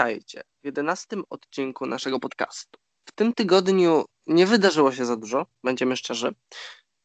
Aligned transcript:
witajcie 0.00 0.42
w 0.62 0.66
jedenastym 0.66 1.24
odcinku 1.30 1.86
naszego 1.86 2.20
podcastu. 2.20 2.78
W 3.04 3.12
tym 3.12 3.34
tygodniu 3.34 4.04
nie 4.26 4.46
wydarzyło 4.46 4.92
się 4.92 5.04
za 5.06 5.16
dużo, 5.16 5.46
będziemy 5.64 5.96
szczerzy, 5.96 6.34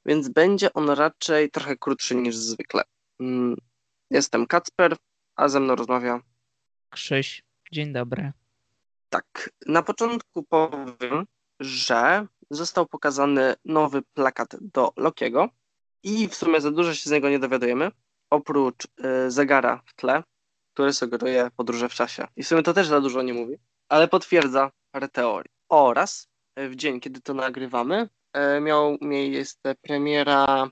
więc 0.05 0.29
będzie 0.29 0.73
on 0.73 0.89
raczej 0.89 1.52
trochę 1.52 1.78
krótszy 1.78 2.16
niż 2.16 2.36
zwykle. 2.36 2.84
Mm, 3.20 3.55
jestem 4.10 4.47
Kacper, 4.47 4.97
a 5.36 5.47
ze 5.47 5.60
mną 5.60 5.75
rozmawia. 5.75 6.21
Krzyś, 6.89 7.43
dzień 7.71 7.93
dobry. 7.93 8.32
Tak, 9.09 9.50
na 9.66 9.83
początku 9.83 10.43
powiem, 10.43 11.25
że 11.60 12.27
został 12.50 12.86
pokazany 12.86 13.55
nowy 13.66 14.02
plakat 14.14 14.55
do 14.61 14.93
Lokiego 14.97 15.50
i 16.04 16.27
w 16.27 16.36
sumie 16.36 16.61
za 16.61 16.71
dużo 16.71 16.93
się 16.93 17.10
z 17.10 17.11
niego 17.11 17.30
nie 17.30 17.39
dowiadujemy, 17.39 17.91
oprócz 18.30 18.86
y, 18.86 19.32
zegara 19.32 19.82
w 19.86 19.96
tle, 19.96 20.24
który 20.75 20.93
sugeruje 20.93 21.50
podróże 21.56 21.89
w 21.89 21.93
czasie. 21.93 22.28
I 22.36 22.43
w 22.43 22.47
sumie 22.47 22.64
to 22.64 22.74
też 22.74 22.88
za 22.88 23.02
dużo 23.02 23.21
nie 23.21 23.33
mówi, 23.33 23.57
ale 23.89 24.07
potwierdza 24.07 24.71
parę 24.92 25.10
teorii. 25.10 25.52
Oraz 25.70 26.28
y, 26.60 26.70
w 26.70 26.75
dzień, 26.75 27.00
kiedy 27.00 27.21
to 27.21 27.33
nagrywamy, 27.33 28.10
y, 28.57 28.61
miał 28.61 28.97
miejsce 29.02 29.75
premiera 29.82 30.69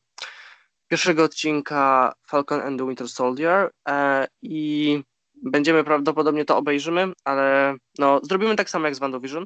pierwszego 0.87 1.23
odcinka 1.23 2.13
Falcon 2.27 2.61
and 2.61 2.79
the 2.79 2.87
Winter 2.87 3.09
Soldier 3.09 3.65
y, 3.65 3.91
i 4.41 5.03
będziemy 5.35 5.83
prawdopodobnie 5.83 6.45
to 6.45 6.57
obejrzymy, 6.57 7.13
ale 7.23 7.75
no, 7.99 8.19
zrobimy 8.23 8.55
tak 8.55 8.69
samo 8.69 8.85
jak 8.85 8.95
z 8.95 8.99
WandaVision, 8.99 9.45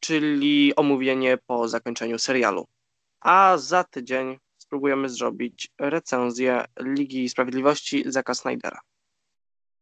czyli 0.00 0.76
omówienie 0.76 1.38
po 1.46 1.68
zakończeniu 1.68 2.18
serialu. 2.18 2.66
A 3.20 3.58
za 3.58 3.84
tydzień 3.84 4.38
spróbujemy 4.58 5.08
zrobić 5.08 5.68
recenzję 5.78 6.64
Ligi 6.80 7.28
Sprawiedliwości 7.28 8.04
Zaka 8.06 8.34
Snydera. 8.34 8.80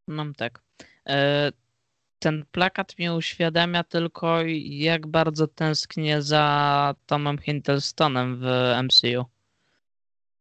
Mam 0.09 0.35
tak. 0.35 0.63
E, 1.07 1.53
ten 2.19 2.45
plakat 2.53 2.99
mi 2.99 3.11
uświadamia 3.11 3.85
tylko, 3.85 4.39
jak 4.65 5.07
bardzo 5.07 5.47
tęsknię 5.47 6.23
za 6.23 6.95
Tomem 7.07 7.39
Hiddlestonem 7.39 8.41
w 8.41 8.47
MCU. 8.83 9.25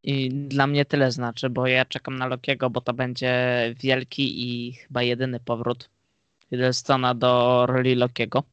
I 0.03 0.29
dla 0.29 0.67
mnie 0.67 0.85
tyle 0.85 1.11
znaczy, 1.11 1.49
bo 1.49 1.67
ja 1.67 1.85
czekam 1.85 2.15
na 2.15 2.27
Lokiego, 2.27 2.69
bo 2.69 2.81
to 2.81 2.93
będzie 2.93 3.33
wielki 3.79 4.49
i 4.49 4.73
chyba 4.73 5.03
jedyny 5.03 5.39
powrót 5.39 5.89
Hiddlestona 6.49 7.15
do 7.15 7.65
roli 7.65 7.95
Lokiego. 7.95 8.43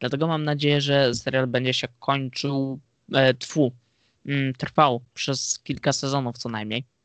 Dlatego 0.00 0.26
mam 0.26 0.44
nadzieję, 0.44 0.80
że 0.80 1.14
serial 1.14 1.46
będzie 1.46 1.74
się 1.74 1.88
kończył, 1.98 2.80
e, 3.12 3.34
tfu, 3.34 3.72
mm, 4.26 4.52
trwał 4.54 5.00
przez 5.14 5.58
kilka 5.58 5.92
sezonów 5.92 6.38
co 6.38 6.48
najmniej. 6.48 6.95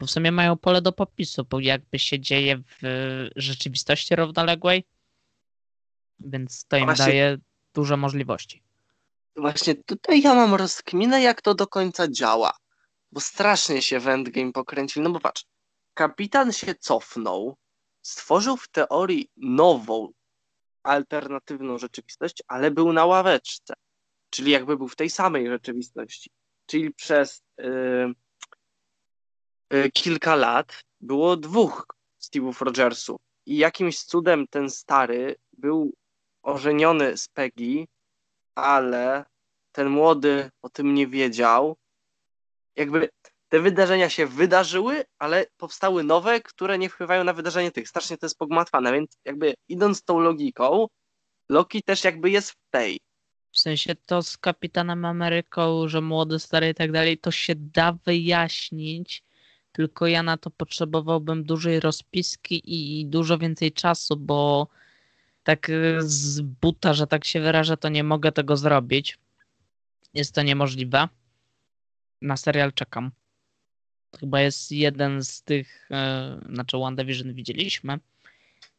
Bo 0.00 0.06
w 0.06 0.10
sumie 0.10 0.32
mają 0.32 0.56
pole 0.56 0.82
do 0.82 0.92
popisu, 0.92 1.44
bo 1.44 1.60
jakby 1.60 1.98
się 1.98 2.20
dzieje 2.20 2.62
w 2.82 3.28
rzeczywistości 3.36 4.16
równoległej, 4.16 4.84
więc 6.20 6.64
to 6.64 6.76
im 6.76 6.84
Właśnie... 6.84 7.04
daje 7.04 7.38
duże 7.74 7.96
możliwości. 7.96 8.62
Właśnie 9.36 9.74
tutaj 9.74 10.22
ja 10.22 10.34
mam 10.34 10.54
rozkminę, 10.54 11.22
jak 11.22 11.42
to 11.42 11.54
do 11.54 11.66
końca 11.66 12.08
działa, 12.08 12.56
bo 13.12 13.20
strasznie 13.20 13.82
się 13.82 14.00
w 14.00 14.08
Endgame 14.08 14.52
pokręcił, 14.52 15.02
no 15.02 15.10
bo 15.10 15.20
patrz, 15.20 15.44
kapitan 15.94 16.52
się 16.52 16.74
cofnął, 16.74 17.56
stworzył 18.02 18.56
w 18.56 18.68
teorii 18.68 19.30
nową, 19.36 20.12
alternatywną 20.82 21.78
rzeczywistość, 21.78 22.42
ale 22.48 22.70
był 22.70 22.92
na 22.92 23.06
ławeczce, 23.06 23.74
czyli 24.30 24.50
jakby 24.50 24.76
był 24.76 24.88
w 24.88 24.96
tej 24.96 25.10
samej 25.10 25.48
rzeczywistości, 25.48 26.30
czyli 26.66 26.94
przez... 26.94 27.42
Yy 27.58 28.14
kilka 29.92 30.36
lat 30.36 30.84
było 31.00 31.36
dwóch 31.36 31.86
Steve'ów 32.20 32.64
Rogersów 32.64 33.20
i 33.46 33.56
jakimś 33.56 34.02
cudem 34.02 34.46
ten 34.50 34.70
stary 34.70 35.36
był 35.52 35.92
ożeniony 36.42 37.16
z 37.16 37.28
Peggy, 37.28 37.86
ale 38.54 39.24
ten 39.72 39.88
młody 39.88 40.50
o 40.62 40.68
tym 40.68 40.94
nie 40.94 41.06
wiedział. 41.06 41.76
Jakby 42.76 43.08
te 43.48 43.60
wydarzenia 43.60 44.10
się 44.10 44.26
wydarzyły, 44.26 45.04
ale 45.18 45.46
powstały 45.56 46.04
nowe, 46.04 46.40
które 46.40 46.78
nie 46.78 46.88
wpływają 46.88 47.24
na 47.24 47.32
wydarzenie 47.32 47.70
tych. 47.70 47.88
Strasznie 47.88 48.18
to 48.18 48.26
jest 48.26 48.38
pogmatwane, 48.38 48.92
więc 48.92 49.18
jakby 49.24 49.54
idąc 49.68 50.02
tą 50.02 50.20
logiką, 50.20 50.86
Loki 51.48 51.82
też 51.82 52.04
jakby 52.04 52.30
jest 52.30 52.50
w 52.50 52.56
tej. 52.70 53.00
W 53.52 53.58
sensie 53.58 53.94
to 54.06 54.22
z 54.22 54.38
Kapitanem 54.38 55.04
Ameryką, 55.04 55.88
że 55.88 56.00
młody, 56.00 56.38
stary 56.38 56.68
i 56.68 56.74
tak 56.74 56.92
dalej, 56.92 57.18
to 57.18 57.30
się 57.30 57.54
da 57.56 57.92
wyjaśnić, 57.92 59.24
tylko 59.72 60.06
ja 60.06 60.22
na 60.22 60.36
to 60.36 60.50
potrzebowałbym 60.50 61.44
dużej 61.44 61.80
rozpiski 61.80 62.62
i 62.64 63.06
dużo 63.06 63.38
więcej 63.38 63.72
czasu, 63.72 64.16
bo 64.16 64.68
tak 65.42 65.68
y, 65.70 65.96
z 66.00 66.40
buta, 66.40 66.94
że 66.94 67.06
tak 67.06 67.24
się 67.24 67.40
wyrażę, 67.40 67.76
to 67.76 67.88
nie 67.88 68.04
mogę 68.04 68.32
tego 68.32 68.56
zrobić. 68.56 69.18
Jest 70.14 70.34
to 70.34 70.42
niemożliwe. 70.42 71.08
Na 72.22 72.36
serial 72.36 72.72
czekam. 72.72 73.10
Chyba 74.20 74.40
jest 74.40 74.72
jeden 74.72 75.24
z 75.24 75.42
tych, 75.42 75.88
e, 75.90 76.40
znaczy 76.48 76.78
WandaVision 76.78 77.34
widzieliśmy. 77.34 77.98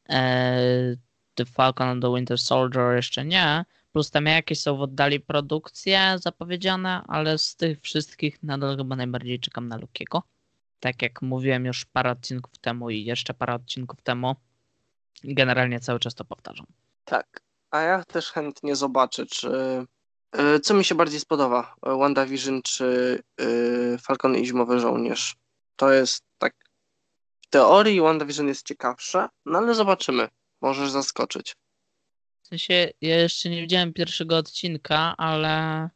E, 0.10 0.96
The 1.36 1.46
Falcon 1.46 1.88
and 1.88 2.04
the 2.04 2.16
Winter 2.16 2.38
Soldier 2.38 2.96
jeszcze 2.96 3.26
nie. 3.26 3.66
Plus 3.92 4.12
tam 4.12 4.26
jakieś 4.26 4.60
są 4.60 4.78
w 4.78 4.82
oddali 4.82 5.20
produkcje 5.20 6.16
zapowiedziane, 6.20 7.04
ale 7.08 7.38
z 7.38 7.56
tych 7.56 7.82
wszystkich 7.82 8.44
nadal 8.44 8.78
chyba 8.78 8.96
najbardziej 8.96 9.40
czekam 9.40 9.68
na 9.68 9.78
Lukiego 9.78 10.24
tak 10.82 11.02
jak 11.02 11.22
mówiłem 11.22 11.66
już 11.66 11.86
parę 11.86 12.12
odcinków 12.12 12.58
temu 12.58 12.90
i 12.90 13.06
jeszcze 13.06 13.34
parę 13.34 13.54
odcinków 13.54 14.02
temu, 14.02 14.36
generalnie 15.24 15.80
cały 15.80 16.00
czas 16.00 16.16
to 16.16 16.26
powtarzam. 16.26 16.66
Tak, 17.06 17.42
a 17.72 17.82
ja 17.82 18.04
też 18.04 18.32
chętnie 18.32 18.76
zobaczę, 18.76 19.26
czy 19.26 19.50
y, 20.56 20.60
co 20.60 20.74
mi 20.74 20.84
się 20.84 20.96
bardziej 20.96 21.20
spodoba, 21.20 21.76
WandaVision 21.84 22.62
czy 22.62 23.20
y, 23.42 23.98
Falcon 23.98 24.36
i 24.36 24.46
Zimowy 24.46 24.80
Żołnierz. 24.80 25.36
To 25.76 25.92
jest 25.92 26.24
tak, 26.38 26.56
w 27.42 27.48
teorii 27.48 28.02
WandaVision 28.02 28.48
jest 28.48 28.68
ciekawsza, 28.68 29.30
no 29.46 29.58
ale 29.58 29.76
zobaczymy, 29.76 30.28
możesz 30.62 30.90
zaskoczyć. 30.90 31.56
W 32.42 32.48
sensie, 32.48 32.90
ja 33.02 33.18
jeszcze 33.20 33.50
nie 33.50 33.62
widziałem 33.62 33.94
pierwszego 33.94 34.38
odcinka, 34.38 35.16
ale 35.18 35.90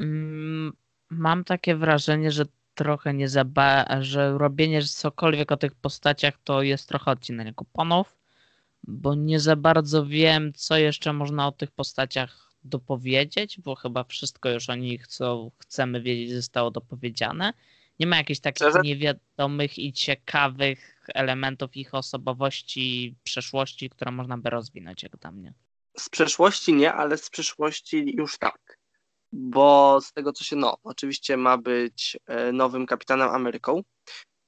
mm, 0.00 0.72
mam 1.10 1.44
takie 1.44 1.76
wrażenie, 1.76 2.30
że 2.30 2.44
trochę 2.74 3.14
nie 3.14 3.28
zaba, 3.28 3.86
że 4.00 4.38
robienie 4.38 4.82
cokolwiek 4.82 5.52
o 5.52 5.56
tych 5.56 5.74
postaciach 5.74 6.34
to 6.44 6.62
jest 6.62 6.88
trochę 6.88 7.10
odcinanie 7.10 7.54
kuponów, 7.54 8.16
bo 8.82 9.14
nie 9.14 9.40
za 9.40 9.56
bardzo 9.56 10.06
wiem, 10.06 10.52
co 10.52 10.76
jeszcze 10.76 11.12
można 11.12 11.46
o 11.46 11.52
tych 11.52 11.70
postaciach 11.70 12.52
dopowiedzieć, 12.64 13.60
bo 13.60 13.74
chyba 13.74 14.04
wszystko 14.04 14.50
już 14.50 14.70
o 14.70 14.74
nich, 14.74 15.06
co 15.06 15.50
chcemy 15.58 16.02
wiedzieć, 16.02 16.34
zostało 16.34 16.70
dopowiedziane. 16.70 17.52
Nie 18.00 18.06
ma 18.06 18.16
jakichś 18.16 18.40
takich 18.40 18.56
Szczerze? 18.56 18.80
niewiadomych 18.84 19.78
i 19.78 19.92
ciekawych 19.92 21.00
elementów 21.14 21.76
ich 21.76 21.94
osobowości, 21.94 23.14
przeszłości, 23.22 23.90
które 23.90 24.10
można 24.10 24.38
by 24.38 24.50
rozwinąć, 24.50 25.02
jak 25.02 25.16
dla 25.16 25.30
mnie. 25.30 25.52
Z 25.98 26.08
przeszłości 26.08 26.72
nie, 26.72 26.92
ale 26.92 27.18
z 27.18 27.30
przyszłości 27.30 28.16
już 28.16 28.38
tak 28.38 28.78
bo 29.34 29.98
z 30.00 30.12
tego 30.12 30.32
co 30.32 30.44
się, 30.44 30.56
no, 30.56 30.76
oczywiście 30.84 31.36
ma 31.36 31.58
być 31.58 32.16
e, 32.26 32.52
nowym 32.52 32.86
kapitanem 32.86 33.28
Ameryką 33.28 33.82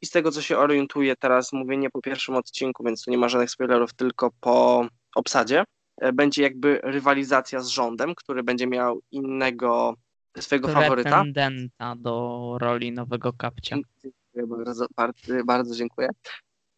i 0.02 0.06
z 0.06 0.10
tego 0.10 0.30
co 0.30 0.42
się 0.42 0.58
orientuje 0.58 1.16
teraz, 1.16 1.52
mówię 1.52 1.76
nie 1.76 1.90
po 1.90 2.00
pierwszym 2.00 2.34
odcinku, 2.34 2.84
więc 2.84 3.04
tu 3.04 3.10
nie 3.10 3.18
ma 3.18 3.28
żadnych 3.28 3.50
spoilerów, 3.50 3.94
tylko 3.94 4.30
po 4.40 4.86
obsadzie, 5.14 5.64
e, 5.96 6.12
będzie 6.12 6.42
jakby 6.42 6.80
rywalizacja 6.82 7.60
z 7.60 7.66
rządem, 7.66 8.14
który 8.14 8.42
będzie 8.42 8.66
miał 8.66 9.00
innego 9.10 9.94
swojego 10.40 10.68
faworyta. 10.68 11.10
Pretendenta 11.10 11.94
do 11.96 12.56
roli 12.60 12.92
nowego 12.92 13.32
kapcia. 13.32 13.76
Dziękuję 14.02 14.56
bardzo, 14.64 14.86
bardzo, 14.96 15.44
bardzo 15.44 15.74
dziękuję. 15.74 16.08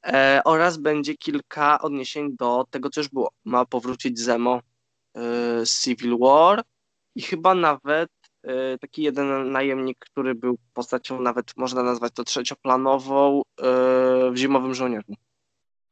E, 0.06 0.41
oraz 0.44 0.77
będzie 0.77 1.15
kilka 1.15 1.81
odniesień 1.81 2.37
do 2.37 2.65
tego, 2.71 2.91
co 2.91 3.00
już 3.00 3.09
było. 3.09 3.31
Ma 3.44 3.65
powrócić 3.65 4.19
Zemo 4.19 4.61
e, 5.17 5.21
Civil 5.82 6.19
War, 6.19 6.62
i 7.19 7.23
chyba 7.23 7.55
nawet 7.55 8.11
y, 8.44 8.79
taki 8.81 9.03
jeden 9.03 9.53
najemnik, 9.53 9.99
który 9.99 10.35
był 10.35 10.59
postacią 10.75 11.20
nawet, 11.20 11.56
można 11.56 11.82
nazwać 11.82 12.12
to 12.12 12.25
trzecioplanową 12.25 13.41
y, 13.41 13.62
w 14.31 14.37
Zimowym 14.37 14.75
Żołnierzu. 14.75 15.15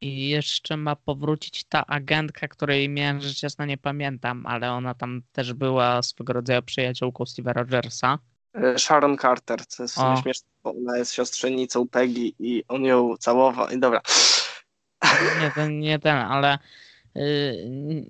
I 0.00 0.28
jeszcze 0.28 0.76
ma 0.76 0.96
powrócić 0.96 1.64
ta 1.64 1.86
agentka, 1.86 2.48
której 2.48 2.88
miałem 2.88 3.20
rzecz 3.20 3.42
jasna 3.42 3.66
nie 3.66 3.78
pamiętam, 3.78 4.46
ale 4.46 4.72
ona 4.72 4.94
tam 4.94 5.22
też 5.32 5.52
była 5.52 6.02
swego 6.02 6.32
rodzaju 6.32 6.62
przyjaciółką 6.62 7.24
Steve'a 7.24 7.52
Rogersa. 7.52 8.18
Y, 8.56 8.78
Sharon 8.78 9.18
Carter, 9.18 9.66
co 9.66 9.82
jest 9.82 9.94
w 9.94 9.98
sumie 9.98 10.16
śmieszne, 10.22 10.48
bo 10.62 10.70
ona 10.70 10.98
jest 10.98 11.14
siostrzenicą 11.14 11.88
Peggy 11.88 12.32
i 12.38 12.64
on 12.68 12.84
ją 12.84 13.16
całował. 13.16 13.68
I 13.68 13.78
dobra. 13.78 14.00
Nie 15.42 15.50
ten, 15.54 15.78
nie 15.78 15.98
ten, 15.98 16.16
ale 16.16 16.58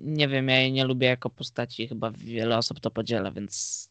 nie 0.01 0.27
wiem, 0.27 0.49
ja 0.49 0.59
jej 0.59 0.71
nie 0.71 0.85
lubię 0.85 1.07
jako 1.07 1.29
postaci, 1.29 1.87
chyba 1.87 2.11
wiele 2.11 2.57
osób 2.57 2.79
to 2.79 2.91
podziela, 2.91 3.31
więc 3.31 3.89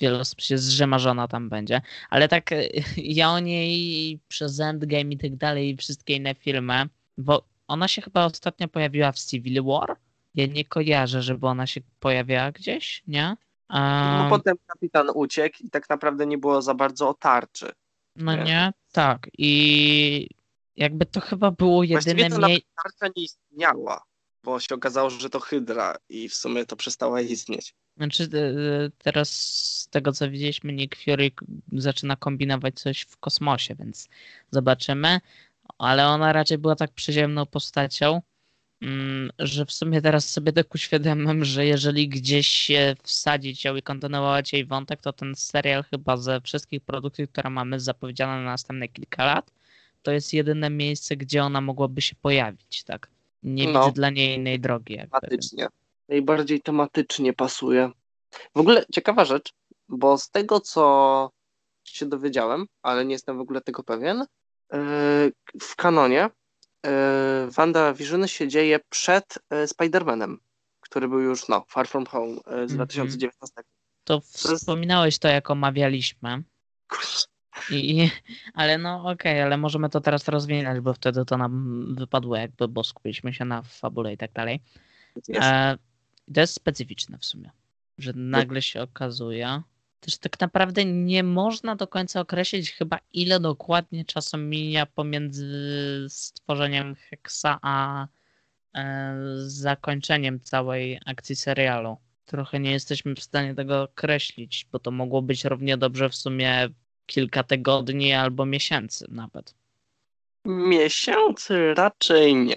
wiele 0.00 0.18
osób 0.18 0.40
się 0.40 0.58
zrzyma, 0.58 0.98
że 0.98 1.10
ona 1.10 1.28
tam 1.28 1.48
będzie. 1.48 1.80
Ale 2.10 2.28
tak 2.28 2.50
ja 2.96 3.30
o 3.30 3.38
niej 3.40 4.18
przez 4.28 4.60
Endgame 4.60 5.12
i 5.12 5.18
tak 5.18 5.36
dalej 5.36 5.70
i 5.70 5.76
wszystkie 5.76 6.14
inne 6.14 6.34
filmy, 6.34 6.88
bo 7.18 7.42
ona 7.68 7.88
się 7.88 8.02
chyba 8.02 8.24
ostatnio 8.24 8.68
pojawiła 8.68 9.12
w 9.12 9.18
Civil 9.18 9.62
War. 9.64 9.96
Ja 10.34 10.46
nie 10.46 10.64
kojarzę, 10.64 11.22
żeby 11.22 11.46
ona 11.46 11.66
się 11.66 11.80
pojawiała 12.00 12.52
gdzieś, 12.52 13.02
nie? 13.06 13.36
No 13.70 14.20
Um, 14.20 14.30
potem 14.30 14.56
kapitan 14.66 15.10
uciekł 15.14 15.56
i 15.60 15.70
tak 15.70 15.88
naprawdę 15.88 16.26
nie 16.26 16.38
było 16.38 16.62
za 16.62 16.74
bardzo 16.74 17.08
o 17.08 17.14
tarczy. 17.14 17.72
no 18.16 18.36
nie. 18.36 18.44
nie, 18.44 18.72
tak. 18.92 19.30
I 19.38 20.28
jakby 20.76 21.06
to 21.06 21.20
chyba 21.20 21.50
było 21.50 21.82
jedyne 21.84 22.14
miejsce. 22.14 22.68
tarcza 22.82 23.12
nie 23.16 23.22
istniała, 23.22 24.02
bo 24.44 24.60
się 24.60 24.74
okazało, 24.74 25.10
że 25.10 25.30
to 25.30 25.40
Hydra 25.40 25.96
i 26.08 26.28
w 26.28 26.34
sumie 26.34 26.66
to 26.66 26.76
przestała 26.76 27.20
istnieć. 27.20 27.74
Znaczy, 27.96 28.22
e, 28.24 28.90
teraz 28.98 29.30
z 29.30 29.88
tego 29.88 30.12
co 30.12 30.30
widzieliśmy, 30.30 30.72
Nick 30.72 30.96
Fury 30.96 31.30
zaczyna 31.72 32.16
kombinować 32.16 32.80
coś 32.80 33.00
w 33.00 33.16
kosmosie, 33.16 33.74
więc 33.74 34.08
zobaczymy. 34.50 35.20
Ale 35.78 36.06
ona 36.06 36.32
raczej 36.32 36.58
była 36.58 36.76
tak 36.76 36.92
przyziemną 36.92 37.46
postacią, 37.46 38.22
mm, 38.82 39.30
że 39.38 39.66
w 39.66 39.72
sumie 39.72 40.02
teraz 40.02 40.30
sobie 40.30 40.52
tak 40.52 40.74
uświadamiam, 40.74 41.44
że 41.44 41.66
jeżeli 41.66 42.08
gdzieś 42.08 42.46
się 42.46 42.96
wsadzić 43.02 43.64
ją 43.64 43.76
i 43.76 43.82
kontynuować 43.82 44.52
jej 44.52 44.66
wątek, 44.66 45.00
to 45.00 45.12
ten 45.12 45.34
serial 45.36 45.84
chyba 45.84 46.16
ze 46.16 46.40
wszystkich 46.40 46.80
produkcji, 46.84 47.28
które 47.28 47.50
mamy 47.50 47.80
zapowiedziane 47.80 48.36
na 48.36 48.44
następne 48.44 48.88
kilka 48.88 49.24
lat, 49.24 49.50
to 50.02 50.12
jest 50.12 50.32
jedyne 50.32 50.70
miejsce, 50.70 51.16
gdzie 51.16 51.44
ona 51.44 51.60
mogłaby 51.60 52.02
się 52.02 52.16
pojawić, 52.16 52.84
tak? 52.84 53.10
Nie 53.42 53.68
No. 53.72 53.80
widzę 53.80 53.92
dla 53.92 54.10
niej 54.10 54.36
innej 54.36 54.60
drogi. 54.60 54.94
Jakby. 54.94 55.20
Tematycznie. 55.20 55.66
Najbardziej 56.08 56.60
tematycznie 56.62 57.32
pasuje. 57.32 57.90
W 58.54 58.58
ogóle 58.60 58.84
ciekawa 58.92 59.24
rzecz, 59.24 59.52
bo 59.88 60.18
z 60.18 60.30
tego, 60.30 60.60
co 60.60 61.30
się 61.84 62.06
dowiedziałem, 62.06 62.66
ale 62.82 63.04
nie 63.04 63.12
jestem 63.12 63.36
w 63.38 63.40
ogóle 63.40 63.60
tego 63.60 63.82
pewien, 63.82 64.18
yy, 64.72 64.78
w 65.60 65.76
kanonie 65.76 66.30
yy, 66.84 66.90
WandaVision 67.50 68.26
się 68.28 68.48
dzieje 68.48 68.80
przed 68.88 69.38
yy, 69.50 69.64
Spider-Manem, 69.66 70.36
który 70.80 71.08
był 71.08 71.20
już, 71.20 71.48
no, 71.48 71.64
Far 71.68 71.88
From 71.88 72.06
Home 72.06 72.34
z 72.36 72.48
Mhm. 72.48 72.68
2019. 72.68 73.54
To 74.04 74.20
To 74.20 74.56
wspominałeś 74.56 75.18
to, 75.18 75.28
jak 75.28 75.50
omawialiśmy. 75.50 76.42
Kurczę. 76.88 77.26
I, 77.70 77.98
i- 78.02 78.10
ale 78.54 78.78
no 78.78 79.10
okej, 79.10 79.42
ale 79.42 79.56
możemy 79.56 79.88
to 79.88 80.00
teraz 80.00 80.28
rozwinąć, 80.28 80.80
bo 80.80 80.94
wtedy 80.94 81.24
to 81.24 81.36
nam 81.36 81.84
wypadło, 81.94 82.36
jakby, 82.36 82.68
bo 82.68 82.84
skupiliśmy 82.84 83.34
się 83.34 83.44
na 83.44 83.62
fabule 83.62 84.12
i 84.12 84.16
tak 84.16 84.32
dalej. 84.32 84.60
E, 85.46 85.78
to 86.34 86.40
jest 86.40 86.54
specyficzne 86.54 87.18
w 87.18 87.24
sumie, 87.24 87.50
że 87.98 88.12
nagle 88.12 88.62
się 88.62 88.82
okazuje. 88.82 89.62
Też 90.00 90.18
tak 90.18 90.40
naprawdę 90.40 90.84
nie 90.84 91.22
można 91.22 91.76
do 91.76 91.86
końca 91.86 92.20
określić 92.20 92.70
chyba 92.72 92.98
ile 93.12 93.40
dokładnie 93.40 94.04
czasu 94.04 94.38
mija 94.38 94.86
pomiędzy 94.86 95.46
stworzeniem 96.08 96.94
Hexa 96.94 97.58
a 97.62 98.06
e, 98.74 99.14
zakończeniem 99.46 100.40
całej 100.40 101.00
akcji 101.06 101.36
serialu. 101.36 101.96
Trochę 102.24 102.60
nie 102.60 102.70
jesteśmy 102.70 103.14
w 103.14 103.22
stanie 103.22 103.54
tego 103.54 103.82
określić, 103.82 104.66
bo 104.72 104.78
to 104.78 104.90
mogło 104.90 105.22
być 105.22 105.44
równie 105.44 105.76
dobrze 105.76 106.08
w 106.10 106.14
sumie 106.16 106.68
kilka 107.08 107.42
tygodni 107.42 108.12
albo 108.12 108.46
miesięcy 108.46 109.06
nawet. 109.08 109.54
Miesięcy 110.44 111.74
raczej 111.74 112.34
nie. 112.36 112.56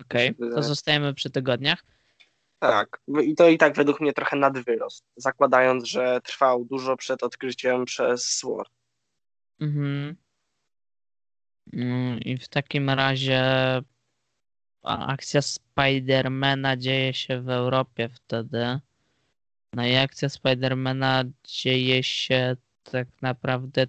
Okej, 0.00 0.34
to 0.34 0.62
Że- 0.62 0.68
zostajemy 0.68 1.14
przy 1.14 1.30
tygodniach. 1.30 1.84
Tak, 2.58 3.00
i 3.24 3.34
to 3.34 3.48
i 3.48 3.58
tak 3.58 3.76
według 3.76 4.00
mnie 4.00 4.12
trochę 4.12 4.36
nadwyrost, 4.36 5.04
zakładając, 5.16 5.84
że 5.84 6.20
trwał 6.24 6.64
dużo 6.64 6.96
przed 6.96 7.22
odkryciem 7.22 7.84
przez 7.84 8.24
SWORD. 8.24 8.70
Mhm. 9.60 10.16
Mm, 11.72 12.20
I 12.20 12.38
w 12.38 12.48
takim 12.48 12.90
razie 12.90 13.42
akcja 14.82 15.42
Spidermana 15.42 16.76
dzieje 16.76 17.14
się 17.14 17.40
w 17.40 17.48
Europie 17.48 18.08
wtedy. 18.08 18.80
No 19.72 19.86
i 19.86 19.96
akcja 19.96 20.28
Spidermana 20.28 21.24
dzieje 21.44 22.02
się 22.02 22.56
tak 22.90 23.08
naprawdę 23.22 23.86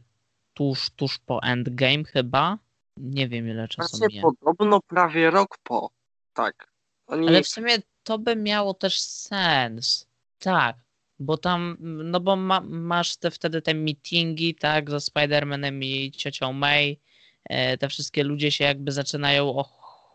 tuż, 0.54 0.90
tuż 0.90 1.20
po 1.20 1.44
Endgame 1.44 2.04
chyba. 2.04 2.58
Nie 2.98 3.28
wiem 3.28 3.48
ile 3.48 3.68
czasu 3.68 3.98
Właśnie 3.98 4.22
podobno 4.22 4.80
prawie 4.82 5.32
rok 5.32 5.58
po. 5.64 5.90
Tak. 6.34 6.72
Oni 7.08 7.28
Ale 7.28 7.44
w 7.44 7.48
sumie 7.48 7.78
to 8.04 8.20
by 8.20 8.36
miało 8.36 8.74
też 8.74 9.02
sens. 9.02 10.08
Tak, 10.40 10.76
bo 11.20 11.38
tam, 11.38 11.78
no 11.82 12.20
bo 12.20 12.36
ma, 12.36 12.62
masz 12.62 13.18
te 13.18 13.32
wtedy 13.32 13.62
te 13.62 13.74
meetingi, 13.74 14.56
tak, 14.56 14.90
ze 14.90 14.98
Spider-Manem 14.98 15.84
i 15.84 16.12
ciocią 16.12 16.54
May. 16.54 17.00
E, 17.46 17.78
te 17.78 17.90
wszystkie 17.90 18.24
ludzie 18.24 18.52
się 18.52 18.64
jakby 18.64 18.92
zaczynają 18.92 19.50
och, 19.50 20.14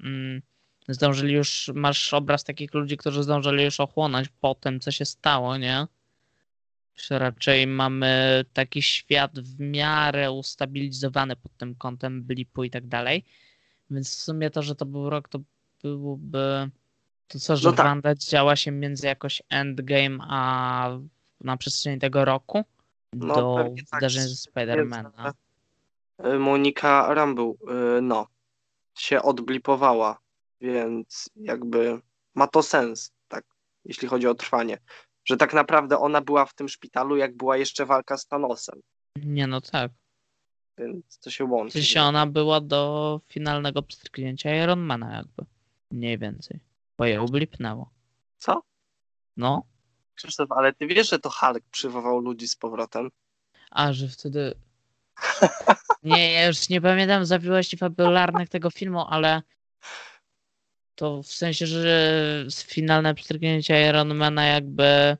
mm, 0.00 0.42
zdążyli 0.88 1.34
już, 1.34 1.70
masz 1.74 2.14
obraz 2.14 2.44
takich 2.44 2.74
ludzi, 2.74 2.96
którzy 2.96 3.22
zdążyli 3.22 3.64
już 3.64 3.80
ochłonąć 3.80 4.28
po 4.40 4.54
tym, 4.54 4.80
co 4.80 4.90
się 4.90 5.04
stało, 5.04 5.56
nie? 5.56 5.86
Raczej 7.10 7.66
mamy 7.66 8.44
taki 8.52 8.82
świat 8.82 9.38
w 9.40 9.60
miarę 9.60 10.32
ustabilizowany 10.32 11.36
pod 11.36 11.56
tym 11.56 11.74
kątem 11.74 12.22
blipu 12.22 12.64
i 12.64 12.70
tak 12.70 12.86
dalej. 12.86 13.24
Więc 13.90 14.10
w 14.10 14.22
sumie 14.22 14.50
to, 14.50 14.62
że 14.62 14.74
to 14.74 14.86
był 14.86 15.10
rok, 15.10 15.28
to 15.28 15.38
byłoby 15.82 16.70
to 17.28 17.38
co, 17.40 17.56
że 17.56 17.68
No 17.70 17.76
tak. 17.76 17.86
Wanda 17.86 18.14
działa 18.14 18.56
się 18.56 18.70
między 18.70 19.06
jakoś 19.06 19.42
Endgame 19.48 20.18
a 20.28 20.90
na 21.40 21.56
przestrzeni 21.56 21.98
tego 21.98 22.24
roku 22.24 22.64
No, 23.12 23.34
do 23.34 23.54
pewnie 23.56 23.82
tak. 23.90 24.10
ze 24.10 24.28
Spidermana. 24.28 25.32
y, 26.26 26.38
Monika 26.38 27.14
Rambeau, 27.14 27.56
y, 27.98 28.02
no, 28.02 28.26
się 28.94 29.22
odblipowała, 29.22 30.18
więc 30.60 31.30
jakby 31.36 32.00
ma 32.34 32.46
to 32.46 32.62
sens, 32.62 33.12
tak, 33.28 33.44
jeśli 33.84 34.08
chodzi 34.08 34.26
o 34.26 34.34
trwanie. 34.34 34.78
Że 35.26 35.36
tak 35.36 35.54
naprawdę 35.54 35.98
ona 35.98 36.20
była 36.20 36.46
w 36.46 36.54
tym 36.54 36.68
szpitalu, 36.68 37.16
jak 37.16 37.36
była 37.36 37.56
jeszcze 37.56 37.86
walka 37.86 38.16
z 38.16 38.26
Thanosem, 38.26 38.80
Nie 39.16 39.46
no 39.46 39.60
tak. 39.60 39.92
więc 40.78 41.18
to 41.18 41.30
się 41.30 41.46
W 41.46 41.50
łączy. 41.50 41.72
sensie 41.72 42.02
ona 42.02 42.26
była 42.26 42.60
do 42.60 43.20
finalnego 43.28 43.82
pstryknięcia 43.82 44.62
Ironmana 44.64 45.16
jakby. 45.16 45.44
Mniej 45.90 46.18
więcej. 46.18 46.60
Bo 46.98 47.04
je 47.04 47.22
ublipnęło. 47.22 47.90
Co? 48.38 48.62
No. 49.36 49.62
Krzysztof, 50.14 50.52
ale 50.52 50.72
ty 50.72 50.86
wiesz, 50.86 51.10
że 51.10 51.18
to 51.18 51.30
Hulk 51.30 51.64
przywołał 51.70 52.20
ludzi 52.20 52.48
z 52.48 52.56
powrotem? 52.56 53.10
A, 53.70 53.92
że 53.92 54.08
wtedy... 54.08 54.54
Nie, 56.02 56.32
ja 56.32 56.46
już 56.46 56.68
nie 56.68 56.80
pamiętam 56.80 57.24
zawiłości 57.26 57.76
fabularnych 57.76 58.48
tego 58.48 58.70
filmu, 58.70 59.04
ale 59.08 59.42
to 60.96 61.22
w 61.22 61.26
sensie, 61.26 61.66
że 61.66 62.46
finalne 62.64 63.14
pstryknięcie 63.14 63.88
Ironmana 63.88 64.46
jakby 64.46 65.16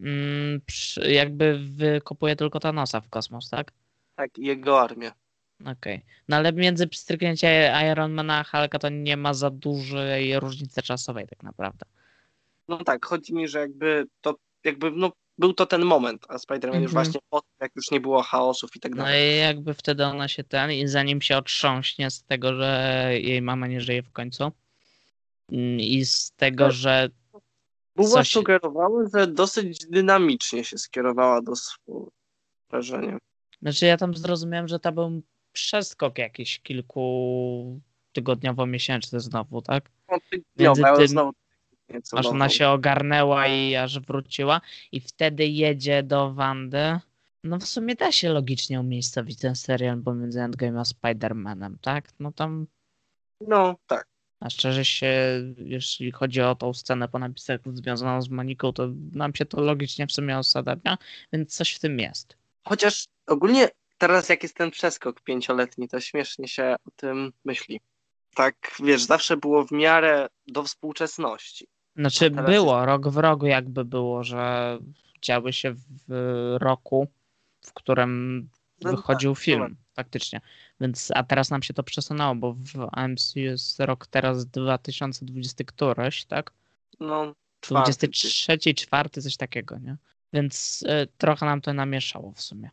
mm, 0.00 0.60
jakby 1.08 1.58
wykopuje 1.58 2.36
tylko 2.36 2.60
Thanosa 2.60 3.00
w 3.00 3.08
kosmos, 3.08 3.50
tak? 3.50 3.72
Tak, 4.16 4.38
i 4.38 4.46
jego 4.46 4.80
armię. 4.80 5.12
Okej. 5.66 6.02
No 6.28 6.36
ale 6.36 6.52
między 6.52 6.86
pstryknięciem 6.86 7.50
Ironmana 7.92 8.38
a 8.38 8.44
Hulka 8.44 8.78
to 8.78 8.88
nie 8.88 9.16
ma 9.16 9.34
za 9.34 9.50
dużej 9.50 10.40
różnicy 10.40 10.82
czasowej 10.82 11.26
tak 11.28 11.42
naprawdę. 11.42 11.86
No 12.68 12.84
tak, 12.84 13.06
chodzi 13.06 13.34
mi, 13.34 13.48
że 13.48 13.58
jakby 13.58 14.06
to, 14.20 14.34
jakby, 14.64 14.90
no, 14.90 15.12
był 15.38 15.54
to 15.54 15.66
ten 15.66 15.84
moment, 15.84 16.26
a 16.28 16.36
Spider-Man 16.36 16.66
już 16.82 16.90
Mhm. 16.90 16.90
właśnie 16.92 17.20
po 17.30 17.40
tym, 17.40 17.50
jak 17.60 17.72
już 17.76 17.90
nie 17.90 18.00
było 18.00 18.22
chaosów 18.22 18.76
i 18.76 18.80
tak 18.80 18.94
No 18.94 19.04
dalej. 19.04 19.34
i 19.34 19.38
jakby 19.38 19.74
wtedy 19.74 20.04
ona 20.04 20.28
się 20.28 20.44
ten, 20.44 20.72
i 20.72 20.88
zanim 20.88 21.22
się 21.22 21.36
otrząśnie 21.36 22.10
z 22.10 22.22
tego, 22.22 22.54
że 22.54 23.08
jej 23.12 23.42
mama 23.42 23.66
nie 23.66 23.80
żyje 23.80 24.02
w 24.02 24.12
końcu 24.12 24.42
mm, 24.44 24.52
i 25.78 26.04
z 26.06 26.32
tego, 26.32 26.64
Tak. 26.64 26.72
że 26.72 27.08
Buła 27.96 28.10
coś- 28.10 28.30
sugerowały, 28.30 29.08
że 29.14 29.26
dosyć 29.26 29.86
dynamicznie 29.86 30.64
się 30.64 30.78
skierowała 30.78 31.42
do 31.42 31.56
swojego 31.56 32.10
wrażenia. 32.70 33.18
Znaczy 33.62 33.86
ja 33.86 33.96
tam 33.96 34.14
zrozumiałem, 34.16 34.68
że 34.68 34.78
to 34.78 34.92
był 34.92 35.22
przeskok 35.52 36.18
jakiś 36.18 36.60
kilku 36.60 37.80
tygodniowo-miesięczny 38.12 39.20
znowu, 39.20 39.62
tak? 39.62 39.90
No, 40.58 40.72
ale 40.84 40.96
tym- 40.98 41.08
znowu 41.08 41.32
nieco 41.88 42.18
Aż 42.18 42.26
ona 42.26 42.48
się 42.48 42.68
ogarnęła 42.68 43.46
i 43.46 43.76
aż 43.76 44.00
wróciła 44.00 44.60
i 44.92 45.00
wtedy 45.00 45.46
jedzie 45.46 46.02
do 46.02 46.34
Wandy. 46.34 46.98
No 47.44 47.58
w 47.58 47.64
sumie 47.66 47.94
da 47.94 48.12
się 48.12 48.28
logicznie 48.28 48.80
umiejscowić 48.80 49.38
ten 49.38 49.54
serial 49.56 50.02
pomiędzy 50.02 50.40
Endgame 50.40 50.80
a 50.80 50.82
Spider-Manem, 50.82 51.74
tak? 51.80 52.08
No 52.20 52.32
tam, 52.32 52.66
No 53.40 53.76
tak. 53.86 54.06
A 54.46 54.50
szczerze 54.50 54.84
się, 54.84 55.12
jeśli 55.58 56.12
chodzi 56.12 56.40
o 56.40 56.54
tą 56.54 56.74
scenę 56.74 57.08
po 57.08 57.18
napisach 57.18 57.60
związaną 57.72 58.22
z 58.22 58.28
Moniką, 58.28 58.72
to 58.72 58.88
nam 59.12 59.34
się 59.34 59.44
to 59.44 59.60
logicznie 59.60 60.06
w 60.06 60.12
sumie 60.12 60.38
usadawia, 60.38 60.98
więc 61.32 61.56
coś 61.56 61.72
w 61.72 61.78
tym 61.78 61.98
jest. 61.98 62.36
Chociaż 62.64 63.04
ogólnie 63.26 63.68
teraz 63.98 64.28
jak 64.28 64.42
jest 64.42 64.54
ten 64.56 64.70
przeskok 64.70 65.20
pięcioletni, 65.20 65.88
to 65.88 66.00
śmiesznie 66.00 66.48
się 66.48 66.76
o 66.86 66.90
tym 66.96 67.32
myśli. 67.44 67.80
Tak, 68.34 68.54
wiesz, 68.84 69.02
zawsze 69.02 69.36
było 69.36 69.64
w 69.64 69.72
miarę 69.72 70.28
do 70.46 70.62
współczesności. 70.62 71.66
Znaczy 71.96 72.30
było, 72.30 72.86
rok 72.86 73.08
w 73.08 73.16
rogu 73.16 73.46
jakby 73.46 73.84
było, 73.84 74.24
że 74.24 74.78
działy 75.22 75.52
się 75.52 75.74
w 76.08 76.56
roku, 76.60 77.08
w 77.60 77.72
którym 77.72 78.48
No 78.80 78.90
wychodził 78.90 79.34
tak, 79.34 79.42
film, 79.42 79.60
dobra. 79.60 79.76
faktycznie. 79.94 80.40
Więc, 80.80 81.12
a 81.14 81.24
teraz 81.24 81.50
nam 81.50 81.62
się 81.62 81.74
to 81.74 81.82
przesunęło, 81.82 82.34
bo 82.34 82.52
w 82.52 82.88
MCU 83.08 83.38
jest 83.38 83.80
rok 83.80 84.06
teraz 84.06 84.46
2020 84.46 85.64
któryś, 85.64 86.24
tak? 86.24 86.52
No, 87.00 87.34
czwarty. 87.60 87.90
23, 87.90 88.74
czwarty, 88.74 89.22
coś 89.22 89.36
takiego, 89.36 89.78
nie? 89.78 89.96
Więc 90.32 90.82
y, 90.82 91.08
trochę 91.18 91.46
nam 91.46 91.60
to 91.60 91.72
namieszało 91.72 92.32
w 92.32 92.40
sumie. 92.40 92.70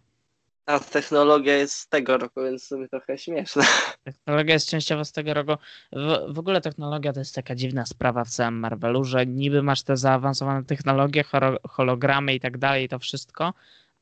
A 0.66 0.80
technologia 0.80 1.58
jest 1.58 1.76
z 1.76 1.88
tego 1.88 2.18
roku, 2.18 2.44
więc 2.44 2.64
w 2.64 2.68
sumie 2.68 2.88
trochę 2.88 3.18
śmieszne. 3.18 3.64
Technologia 4.04 4.54
jest 4.54 4.70
częściowo 4.70 5.06
z 5.06 5.12
tego 5.12 5.34
roku. 5.34 5.54
W, 5.92 6.34
w 6.34 6.40
ogóle 6.40 6.62
technologia 6.62 7.14
to 7.14 7.20
jest 7.20 7.36
taka 7.36 7.56
dziwna 7.56 7.86
sprawa 7.86 8.24
w 8.24 8.30
całym 8.30 8.60
Marvelu, 8.60 9.04
że 9.04 9.26
niby 9.26 9.64
masz 9.64 9.84
te 9.84 9.98
zaawansowane 9.98 10.64
technologie, 10.64 11.24
holo, 11.24 11.58
hologramy 11.70 12.34
i 12.36 12.40
tak 12.40 12.58
dalej, 12.58 12.90
to 12.90 13.00
wszystko, 13.00 13.54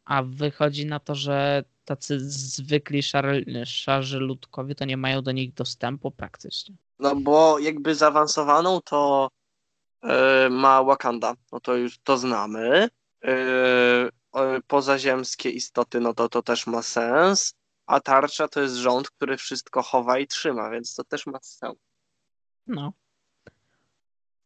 a 0.06 0.24
wychodzi 0.24 0.86
na 0.86 1.00
to, 1.00 1.16
że 1.16 1.64
tacy 1.86 2.20
zwykli 2.20 3.04
szary, 3.04 3.46
szarzy 3.66 4.20
ludkowie 4.20 4.76
to 4.76 4.86
nie 4.86 4.98
mają 4.98 5.22
do 5.22 5.32
nich 5.32 5.54
dostępu 5.54 6.12
praktycznie. 6.12 6.76
No 7.00 7.16
bo 7.16 7.60
jakby 7.60 7.96
zaawansowaną 7.96 8.82
to 8.82 9.30
yy, 10.04 10.10
ma 10.50 10.84
Wakanda, 10.84 11.34
no 11.52 11.60
to 11.60 11.76
już 11.76 12.00
to 12.00 12.18
znamy. 12.18 12.90
Yy, 13.24 14.12
pozaziemskie 14.68 15.50
istoty, 15.50 16.00
no 16.00 16.14
to 16.14 16.30
to 16.30 16.42
też 16.42 16.68
ma 16.68 16.82
sens. 16.82 17.54
A 17.86 18.00
tarcza 18.00 18.48
to 18.48 18.62
jest 18.62 18.76
rząd, 18.76 19.10
który 19.10 19.38
wszystko 19.38 19.82
chowa 19.82 20.20
i 20.20 20.28
trzyma, 20.28 20.70
więc 20.70 20.96
to 20.96 21.04
też 21.04 21.26
ma 21.26 21.40
sens. 21.42 21.78
No. 22.68 22.94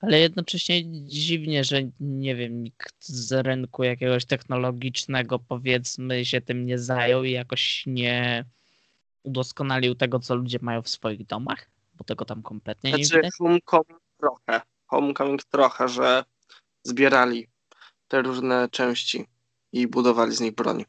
Ale 0.05 0.19
jednocześnie 0.19 0.83
dziwnie, 1.07 1.63
że 1.63 1.81
nie 1.99 2.35
wiem, 2.35 2.63
nikt 2.63 3.05
z 3.05 3.45
rynku 3.45 3.83
jakiegoś 3.83 4.25
technologicznego 4.25 5.39
powiedzmy 5.39 6.25
się 6.25 6.41
tym 6.41 6.65
nie 6.65 6.79
zajął 6.79 7.23
i 7.23 7.31
jakoś 7.31 7.83
nie 7.87 8.45
udoskonalił 9.23 9.95
tego, 9.95 10.19
co 10.19 10.35
ludzie 10.35 10.59
mają 10.61 10.81
w 10.81 10.89
swoich 10.89 11.25
domach, 11.25 11.69
bo 11.95 12.03
tego 12.03 12.25
tam 12.25 12.41
kompletnie 12.41 12.89
znaczy, 12.89 13.03
nie 13.03 13.21
widać. 13.21 13.33
Homecoming 13.37 14.01
trochę. 14.19 14.61
Homecoming 14.87 15.43
trochę, 15.43 15.87
że 15.87 16.23
zbierali 16.83 17.47
te 18.07 18.21
różne 18.21 18.69
części 18.69 19.25
i 19.71 19.87
budowali 19.87 20.35
z 20.35 20.41
nich 20.41 20.55
broń. 20.55 20.85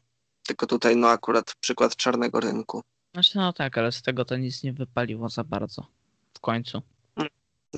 Tylko 0.47 0.67
tutaj 0.67 0.95
no 0.95 1.09
akurat 1.09 1.55
przykład 1.59 1.95
czarnego 1.95 2.39
rynku. 2.39 2.83
Znaczy 3.13 3.37
no 3.37 3.53
tak, 3.53 3.77
ale 3.77 3.91
z 3.91 4.01
tego 4.01 4.25
to 4.25 4.37
nic 4.37 4.63
nie 4.63 4.73
wypaliło 4.73 5.29
za 5.29 5.43
bardzo 5.43 5.87
w 6.33 6.39
końcu. 6.39 6.81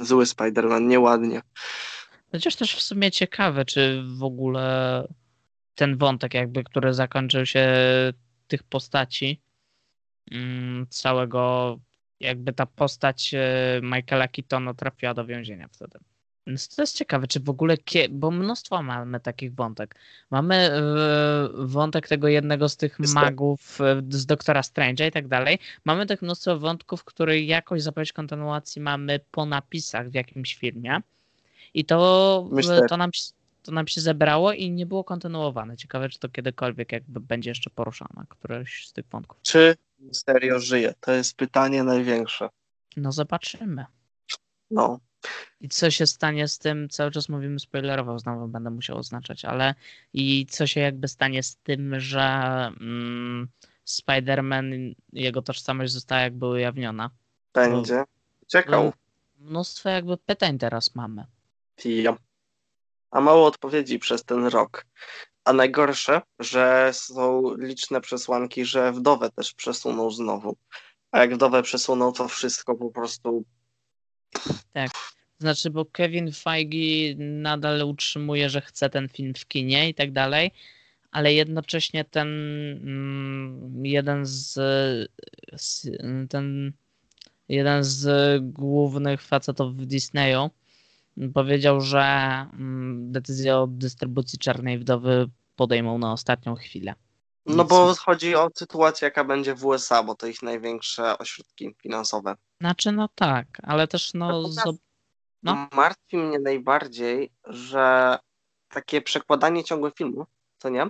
Zły 0.01 0.25
Spider-Man, 0.25 0.81
nieładnie. 0.81 1.41
Chociaż 2.31 2.55
też 2.55 2.75
w 2.75 2.81
sumie 2.81 3.11
ciekawe, 3.11 3.65
czy 3.65 4.03
w 4.17 4.23
ogóle 4.23 5.07
ten 5.75 5.97
wątek 5.97 6.33
jakby, 6.33 6.63
który 6.63 6.93
zakończył 6.93 7.45
się 7.45 7.67
tych 8.47 8.63
postaci 8.63 9.41
mm, 10.31 10.87
całego, 10.89 11.77
jakby 12.19 12.53
ta 12.53 12.65
postać 12.65 13.33
e, 13.33 13.79
Michaela 13.83 14.27
Keatona 14.27 14.73
trafiła 14.73 15.13
do 15.13 15.25
więzienia 15.25 15.67
wtedy. 15.71 15.99
Więc 16.49 16.75
to 16.75 16.81
jest 16.81 16.95
ciekawe, 16.95 17.27
czy 17.27 17.39
w 17.39 17.49
ogóle, 17.49 17.77
bo 18.09 18.31
mnóstwo 18.31 18.83
mamy 18.83 19.19
takich 19.19 19.55
wątek. 19.55 19.95
Mamy 20.31 20.55
e, 20.55 20.81
wątek 21.53 22.07
tego 22.07 22.27
jednego 22.27 22.69
z 22.69 22.77
tych 22.77 22.99
magów 22.99 23.81
e, 23.81 24.01
z 24.09 24.25
Doktora 24.25 24.61
Strange'a 24.61 25.07
i 25.07 25.11
tak 25.11 25.27
dalej. 25.27 25.59
Mamy 25.85 26.05
tak 26.05 26.21
mnóstwo 26.21 26.59
wątków, 26.59 27.03
które 27.03 27.39
jakoś 27.39 27.81
zapowiedź 27.81 28.13
kontynuacji 28.13 28.81
mamy 28.81 29.19
po 29.31 29.45
napisach 29.45 30.09
w 30.09 30.13
jakimś 30.13 30.55
filmie. 30.55 31.01
I 31.73 31.85
to, 31.85 32.49
Myślę. 32.51 32.85
to, 32.89 32.97
nam, 32.97 33.11
to 33.63 33.71
nam 33.71 33.87
się 33.87 34.01
zebrało 34.01 34.53
i 34.53 34.71
nie 34.71 34.85
było 34.85 35.03
kontynuowane. 35.03 35.77
Ciekawe, 35.77 36.09
czy 36.09 36.19
to 36.19 36.29
kiedykolwiek 36.29 36.91
jakby 36.91 37.19
będzie 37.19 37.51
jeszcze 37.51 37.69
poruszane, 37.69 38.23
któreś 38.29 38.87
z 38.87 38.93
tych 38.93 39.05
wątków. 39.05 39.41
Czy 39.41 39.75
serio 40.11 40.59
żyje? 40.59 40.93
To 40.99 41.11
jest 41.11 41.37
pytanie 41.37 41.83
największe. 41.83 42.49
No 42.97 43.11
zobaczymy. 43.11 43.85
No. 44.71 44.99
I 45.61 45.69
co 45.69 45.91
się 45.91 46.07
stanie 46.07 46.47
z 46.47 46.59
tym, 46.59 46.89
cały 46.89 47.11
czas 47.11 47.29
mówimy 47.29 47.59
spoilerowo, 47.59 48.19
znowu 48.19 48.47
będę 48.47 48.69
musiał 48.69 48.97
oznaczać, 48.97 49.45
ale 49.45 49.75
i 50.13 50.45
co 50.45 50.67
się 50.67 50.79
jakby 50.79 51.07
stanie 51.07 51.43
z 51.43 51.55
tym, 51.55 51.99
że 51.99 52.21
mm, 52.81 53.47
Spider-Man, 53.88 54.93
jego 55.13 55.41
tożsamość 55.41 55.93
została 55.93 56.21
jakby 56.21 56.47
ujawniona. 56.47 57.09
Będzie. 57.53 58.03
Czekał. 58.47 58.93
Mnóstwo 59.39 59.89
jakby 59.89 60.17
pytań 60.17 60.57
teraz 60.57 60.95
mamy. 60.95 61.25
Ja. 61.85 62.17
A 63.11 63.21
mało 63.21 63.45
odpowiedzi 63.45 63.99
przez 63.99 64.23
ten 64.23 64.45
rok. 64.45 64.85
A 65.45 65.53
najgorsze, 65.53 66.21
że 66.39 66.89
są 66.93 67.53
liczne 67.57 68.01
przesłanki, 68.01 68.65
że 68.65 68.91
wdowę 68.91 69.29
też 69.31 69.53
przesunął 69.53 70.11
znowu. 70.11 70.55
A 71.11 71.19
jak 71.19 71.35
wdowę 71.35 71.63
przesunął, 71.63 72.11
to 72.11 72.27
wszystko 72.27 72.75
po 72.75 72.91
prostu. 72.91 73.43
Tak. 74.74 74.89
Znaczy, 75.39 75.69
bo 75.69 75.86
Kevin 75.86 76.31
Feige 76.31 77.15
nadal 77.17 77.81
utrzymuje, 77.81 78.50
że 78.50 78.62
chce 78.62 78.89
ten 78.89 79.09
film 79.09 79.33
w 79.33 79.48
kinie 79.48 79.89
i 79.89 79.93
tak 79.93 80.12
dalej, 80.12 80.51
ale 81.12 81.33
jednocześnie 81.33 82.03
ten 82.03 82.27
mm, 82.27 83.86
jeden 83.86 84.25
z, 84.25 84.53
z 85.57 85.88
ten 86.29 86.74
jeden 87.50 87.83
z 87.83 88.07
głównych 88.43 89.21
facetów 89.21 89.77
w 89.77 89.86
Disneyu 89.86 90.50
powiedział, 91.33 91.81
że 91.81 92.00
mm, 92.53 93.12
decyzję 93.12 93.57
o 93.57 93.67
dystrybucji 93.67 94.39
Czarnej 94.39 94.79
Wdowy 94.79 95.29
podejmą 95.55 95.98
na 95.98 96.13
ostatnią 96.13 96.55
chwilę. 96.55 96.93
No 97.55 97.63
bo 97.63 97.95
chodzi 97.95 98.35
o 98.35 98.49
sytuację, 98.55 99.05
jaka 99.05 99.23
będzie 99.23 99.55
w 99.55 99.65
USA, 99.65 100.03
bo 100.03 100.15
to 100.15 100.27
ich 100.27 100.43
największe 100.43 101.17
ośrodki 101.17 101.75
finansowe. 101.81 102.35
Znaczy, 102.61 102.91
no 102.91 103.09
tak, 103.15 103.47
ale 103.63 103.87
też 103.87 104.13
no. 104.13 104.49
no. 105.43 105.67
Martwi 105.73 106.17
mnie 106.17 106.39
najbardziej, 106.39 107.31
że 107.45 108.17
takie 108.69 109.01
przekładanie 109.01 109.63
ciągłe 109.63 109.91
filmu, 109.91 110.25
co 110.57 110.69
nie? 110.69 110.87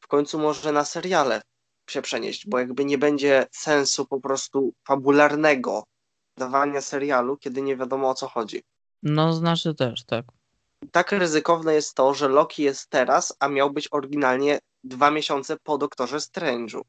W 0.00 0.06
końcu 0.06 0.38
może 0.38 0.72
na 0.72 0.84
seriale 0.84 1.42
się 1.90 2.02
przenieść, 2.02 2.48
bo 2.48 2.58
jakby 2.58 2.84
nie 2.84 2.98
będzie 2.98 3.46
sensu 3.50 4.06
po 4.06 4.20
prostu 4.20 4.72
fabularnego 4.84 5.84
dawania 6.36 6.80
serialu, 6.80 7.36
kiedy 7.36 7.62
nie 7.62 7.76
wiadomo 7.76 8.10
o 8.10 8.14
co 8.14 8.28
chodzi. 8.28 8.62
No, 9.02 9.32
znaczy 9.32 9.74
też, 9.74 10.04
tak. 10.04 10.24
Tak 10.92 11.12
ryzykowne 11.12 11.74
jest 11.74 11.94
to, 11.94 12.14
że 12.14 12.28
Loki 12.28 12.62
jest 12.62 12.90
teraz, 12.90 13.36
a 13.40 13.48
miał 13.48 13.70
być 13.70 13.88
oryginalnie 13.90 14.58
dwa 14.88 15.10
miesiące 15.10 15.56
po 15.56 15.78
Doktorze 15.78 16.16
Strange'u. 16.16 16.80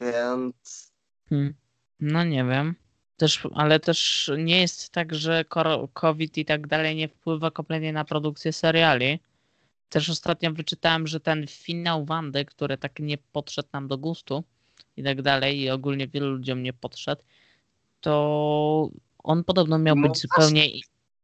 Więc. 0.00 0.92
Hmm. 1.28 1.54
No 2.00 2.24
nie 2.24 2.44
wiem. 2.44 2.74
Też, 3.16 3.42
ale 3.54 3.80
też 3.80 4.30
nie 4.38 4.60
jest 4.60 4.90
tak, 4.90 5.14
że 5.14 5.44
COVID 5.92 6.38
i 6.38 6.44
tak 6.44 6.66
dalej 6.66 6.96
nie 6.96 7.08
wpływa 7.08 7.50
kompletnie 7.50 7.92
na 7.92 8.04
produkcję 8.04 8.52
seriali. 8.52 9.20
Też 9.88 10.10
ostatnio 10.10 10.52
wyczytałem, 10.52 11.06
że 11.06 11.20
ten 11.20 11.46
finał 11.46 12.04
Wandy, 12.04 12.44
który 12.44 12.78
tak 12.78 12.98
nie 12.98 13.18
podszedł 13.18 13.68
nam 13.72 13.88
do 13.88 13.98
gustu 13.98 14.44
i 14.96 15.02
tak 15.02 15.22
dalej, 15.22 15.60
i 15.60 15.70
ogólnie 15.70 16.08
wielu 16.08 16.30
ludziom 16.30 16.62
nie 16.62 16.72
podszedł, 16.72 17.22
to 18.00 18.90
on 19.18 19.44
podobno 19.44 19.78
miał 19.78 19.96
być 19.96 20.18
zupełnie. 20.18 20.66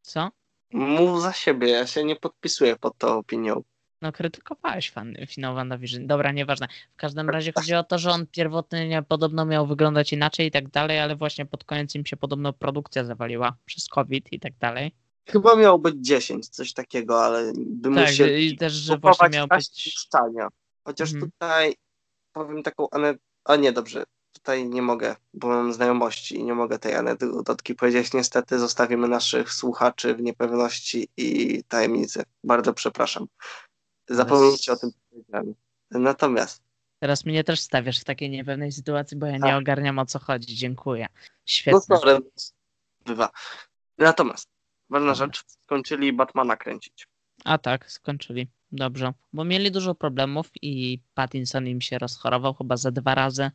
Co? 0.02 0.30
Mów 0.72 1.22
za 1.22 1.32
siebie, 1.32 1.68
ja 1.68 1.86
się 1.86 2.04
nie 2.04 2.16
podpisuję 2.16 2.76
pod 2.76 2.98
tą 2.98 3.18
opinią. 3.18 3.62
No, 4.02 4.12
krytykowałeś 4.12 4.90
fan, 4.90 5.14
finał 5.26 5.54
WandaVision. 5.54 6.06
Dobra, 6.06 6.32
nieważne. 6.32 6.68
W 6.92 6.96
każdym 6.96 7.30
razie 7.30 7.52
chodzi 7.52 7.74
o 7.74 7.84
to, 7.84 7.98
że 7.98 8.10
on 8.10 8.26
pierwotnie 8.26 9.02
podobno 9.08 9.44
miał 9.44 9.66
wyglądać 9.66 10.12
inaczej 10.12 10.46
i 10.46 10.50
tak 10.50 10.68
dalej, 10.68 10.98
ale 10.98 11.16
właśnie 11.16 11.46
pod 11.46 11.64
koniec 11.64 11.94
im 11.94 12.06
się 12.06 12.16
podobno 12.16 12.52
produkcja 12.52 13.04
zawaliła 13.04 13.56
przez 13.64 13.88
COVID 13.88 14.32
i 14.32 14.40
tak 14.40 14.52
dalej. 14.58 14.92
Chyba 15.28 15.56
miał 15.56 15.78
być 15.78 15.94
10, 15.98 16.48
coś 16.48 16.72
takiego, 16.72 17.24
ale 17.24 17.52
by 17.56 17.94
tak, 17.94 18.08
musieli 18.08 18.46
i 18.46 18.56
też, 18.56 18.72
że 18.72 18.98
właśnie 18.98 19.28
miał 19.28 19.46
być... 19.46 19.98
Stania. 19.98 20.48
Chociaż 20.84 21.12
mhm. 21.12 21.30
tutaj 21.30 21.74
powiem 22.32 22.62
taką 22.62 22.90
anegdotę, 22.90 23.26
a 23.44 23.56
nie, 23.56 23.72
dobrze, 23.72 24.04
tutaj 24.32 24.68
nie 24.68 24.82
mogę, 24.82 25.16
bo 25.34 25.48
mam 25.48 25.72
znajomości 25.72 26.36
i 26.36 26.44
nie 26.44 26.54
mogę 26.54 26.78
tej 26.78 26.94
anegdotki 26.94 27.74
powiedzieć. 27.74 28.12
Niestety 28.12 28.58
zostawimy 28.58 29.08
naszych 29.08 29.52
słuchaczy 29.52 30.14
w 30.14 30.22
niepewności 30.22 31.08
i 31.16 31.62
tajemnicy. 31.68 32.22
Bardzo 32.44 32.72
przepraszam. 32.72 33.26
Zapomnijcie 34.08 34.72
o 34.72 34.76
tym, 34.76 34.90
powiedziałem. 35.10 35.54
Natomiast. 35.90 36.62
Teraz 36.98 37.24
mnie 37.24 37.44
też 37.44 37.60
stawiasz 37.60 38.00
w 38.00 38.04
takiej 38.04 38.30
niepewnej 38.30 38.72
sytuacji, 38.72 39.16
bo 39.16 39.26
ja 39.26 39.32
nie 39.32 39.40
tak. 39.40 39.58
ogarniam 39.58 39.98
o 39.98 40.06
co 40.06 40.18
chodzi. 40.18 40.56
Dziękuję. 40.56 41.06
Świetnie. 41.44 41.80
No 41.90 41.98
sorry, 41.98 42.18
bywa. 43.06 43.30
Natomiast, 43.98 44.48
ważna 44.90 45.14
rzecz, 45.14 45.44
skończyli 45.46 46.12
Batmana 46.12 46.56
kręcić. 46.56 47.08
A 47.44 47.58
tak, 47.58 47.90
skończyli. 47.90 48.48
Dobrze. 48.72 49.12
Bo 49.32 49.44
mieli 49.44 49.70
dużo 49.70 49.94
problemów 49.94 50.50
i 50.62 50.98
Pattinson 51.14 51.66
im 51.66 51.80
się 51.80 51.98
rozchorował 51.98 52.54
chyba 52.54 52.76
za 52.76 52.90
dwa 52.90 53.14
razy. 53.14 53.50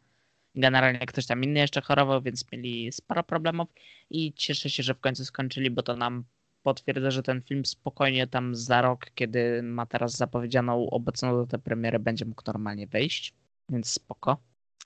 Generalnie 0.56 1.06
ktoś 1.06 1.26
tam 1.26 1.44
inny 1.44 1.60
jeszcze 1.60 1.82
chorował, 1.82 2.22
więc 2.22 2.52
mieli 2.52 2.92
sporo 2.92 3.24
problemów 3.24 3.70
i 4.10 4.34
cieszę 4.34 4.70
się, 4.70 4.84
że 4.84 4.94
w 4.94 5.00
końcu 5.00 5.26
skończyli, 5.26 5.72
bo 5.72 5.84
to 5.84 5.96
nam 5.96 6.24
potwierdza, 6.64 7.12
że 7.12 7.24
ten 7.24 7.42
film 7.42 7.66
spokojnie 7.66 8.28
tam 8.28 8.56
za 8.56 8.82
rok, 8.82 9.06
kiedy 9.16 9.64
ma 9.64 9.86
teraz 9.86 10.18
zapowiedzianą 10.18 10.90
obecną 10.90 11.46
datę 11.46 11.60
premiery, 11.60 12.00
będzie 12.00 12.26
mógł 12.26 12.42
normalnie 12.48 12.88
wejść, 12.88 13.34
więc 13.70 13.90
spoko. 13.90 14.38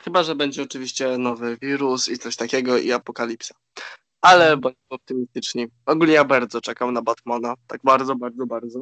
Chyba, 0.01 0.23
że 0.23 0.35
będzie 0.35 0.63
oczywiście 0.63 1.17
nowy 1.17 1.57
wirus 1.61 2.09
i 2.09 2.17
coś 2.17 2.35
takiego 2.35 2.77
i 2.77 2.91
apokalipsa. 2.91 3.55
Ale 4.21 4.57
bądźmy 4.57 4.81
optymistyczni. 4.89 5.67
Ogólnie 5.85 6.13
ja 6.13 6.25
bardzo 6.25 6.61
czekam 6.61 6.93
na 6.93 7.01
Batmana. 7.01 7.53
Tak 7.67 7.81
bardzo, 7.83 8.15
bardzo, 8.15 8.45
bardzo. 8.45 8.79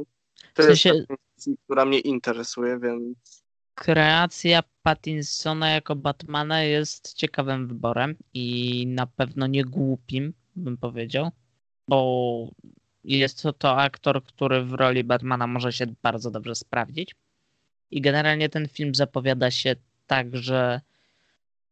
To 0.54 0.64
W 0.64 0.66
sensie- 0.66 0.90
jest 0.90 1.08
taka 1.08 1.22
która 1.66 1.86
mnie 1.86 2.00
interesuje, 2.00 2.80
więc 2.80 3.44
Kreacja 3.76 4.64
Pattinsona 4.84 5.70
jako 5.70 5.96
Batmana 5.96 6.64
jest 6.64 7.14
ciekawym 7.14 7.68
wyborem 7.68 8.16
i 8.34 8.88
na 8.88 9.08
pewno 9.08 9.48
nie 9.48 9.66
głupim, 9.66 10.34
bym 10.56 10.78
powiedział, 10.78 11.32
bo 11.88 12.50
jest 13.04 13.42
to, 13.42 13.54
to 13.54 13.78
aktor, 13.78 14.24
który 14.24 14.64
w 14.66 14.74
roli 14.74 15.04
Batmana 15.04 15.48
może 15.48 15.74
się 15.74 15.86
bardzo 16.04 16.32
dobrze 16.32 16.56
sprawdzić. 16.56 17.16
I 17.92 18.02
generalnie 18.02 18.50
ten 18.50 18.68
film 18.68 18.96
zapowiada 18.96 19.52
się 19.52 19.76
tak, 20.08 20.36
że 20.38 20.82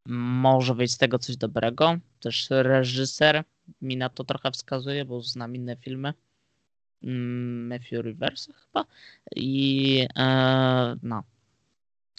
może 0.06 0.76
wyjść 0.76 0.94
z 0.94 0.98
tego 0.98 1.20
coś 1.20 1.38
dobrego. 1.38 1.98
Też 2.20 2.48
reżyser 2.50 3.44
mi 3.82 3.98
na 3.98 4.10
to 4.10 4.24
trochę 4.24 4.52
wskazuje, 4.52 5.06
bo 5.06 5.22
znam 5.22 5.56
inne 5.56 5.76
filmy. 5.76 6.14
Mm, 7.04 7.68
Matthew 7.68 8.06
Rivers 8.06 8.48
chyba. 8.56 8.86
I 9.36 10.08
e, 10.18 10.96
no. 11.04 11.24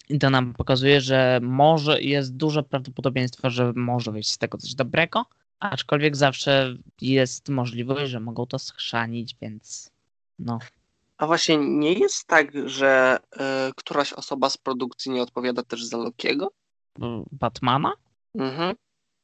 I 0.09 0.19
to 0.19 0.31
nam 0.31 0.55
pokazuje, 0.55 1.01
że 1.01 1.41
może 1.43 2.03
jest 2.03 2.37
duże 2.37 2.63
prawdopodobieństwo, 2.63 3.51
że 3.51 3.73
może 3.77 4.13
wyjść 4.13 4.31
z 4.31 4.39
tego 4.39 4.59
coś 4.59 4.75
dobrego, 4.75 5.27
aczkolwiek 5.71 6.17
zawsze 6.17 6.77
jest 7.01 7.49
możliwość, 7.49 8.11
że 8.11 8.21
mogą 8.21 8.47
to 8.47 8.59
schrzanić, 8.59 9.37
więc 9.41 9.91
no. 10.39 10.59
A 11.19 11.27
właśnie 11.27 11.57
nie 11.57 11.93
jest 11.93 12.27
tak, 12.27 12.69
że 12.69 13.19
y, 13.35 13.39
któraś 13.77 14.13
osoba 14.13 14.51
z 14.51 14.57
produkcji 14.57 15.13
nie 15.13 15.23
odpowiada 15.23 15.63
też 15.63 15.85
za 15.85 15.97
Lokiego? 15.97 16.53
Batmana? 17.33 17.93
Mhm. 18.35 18.75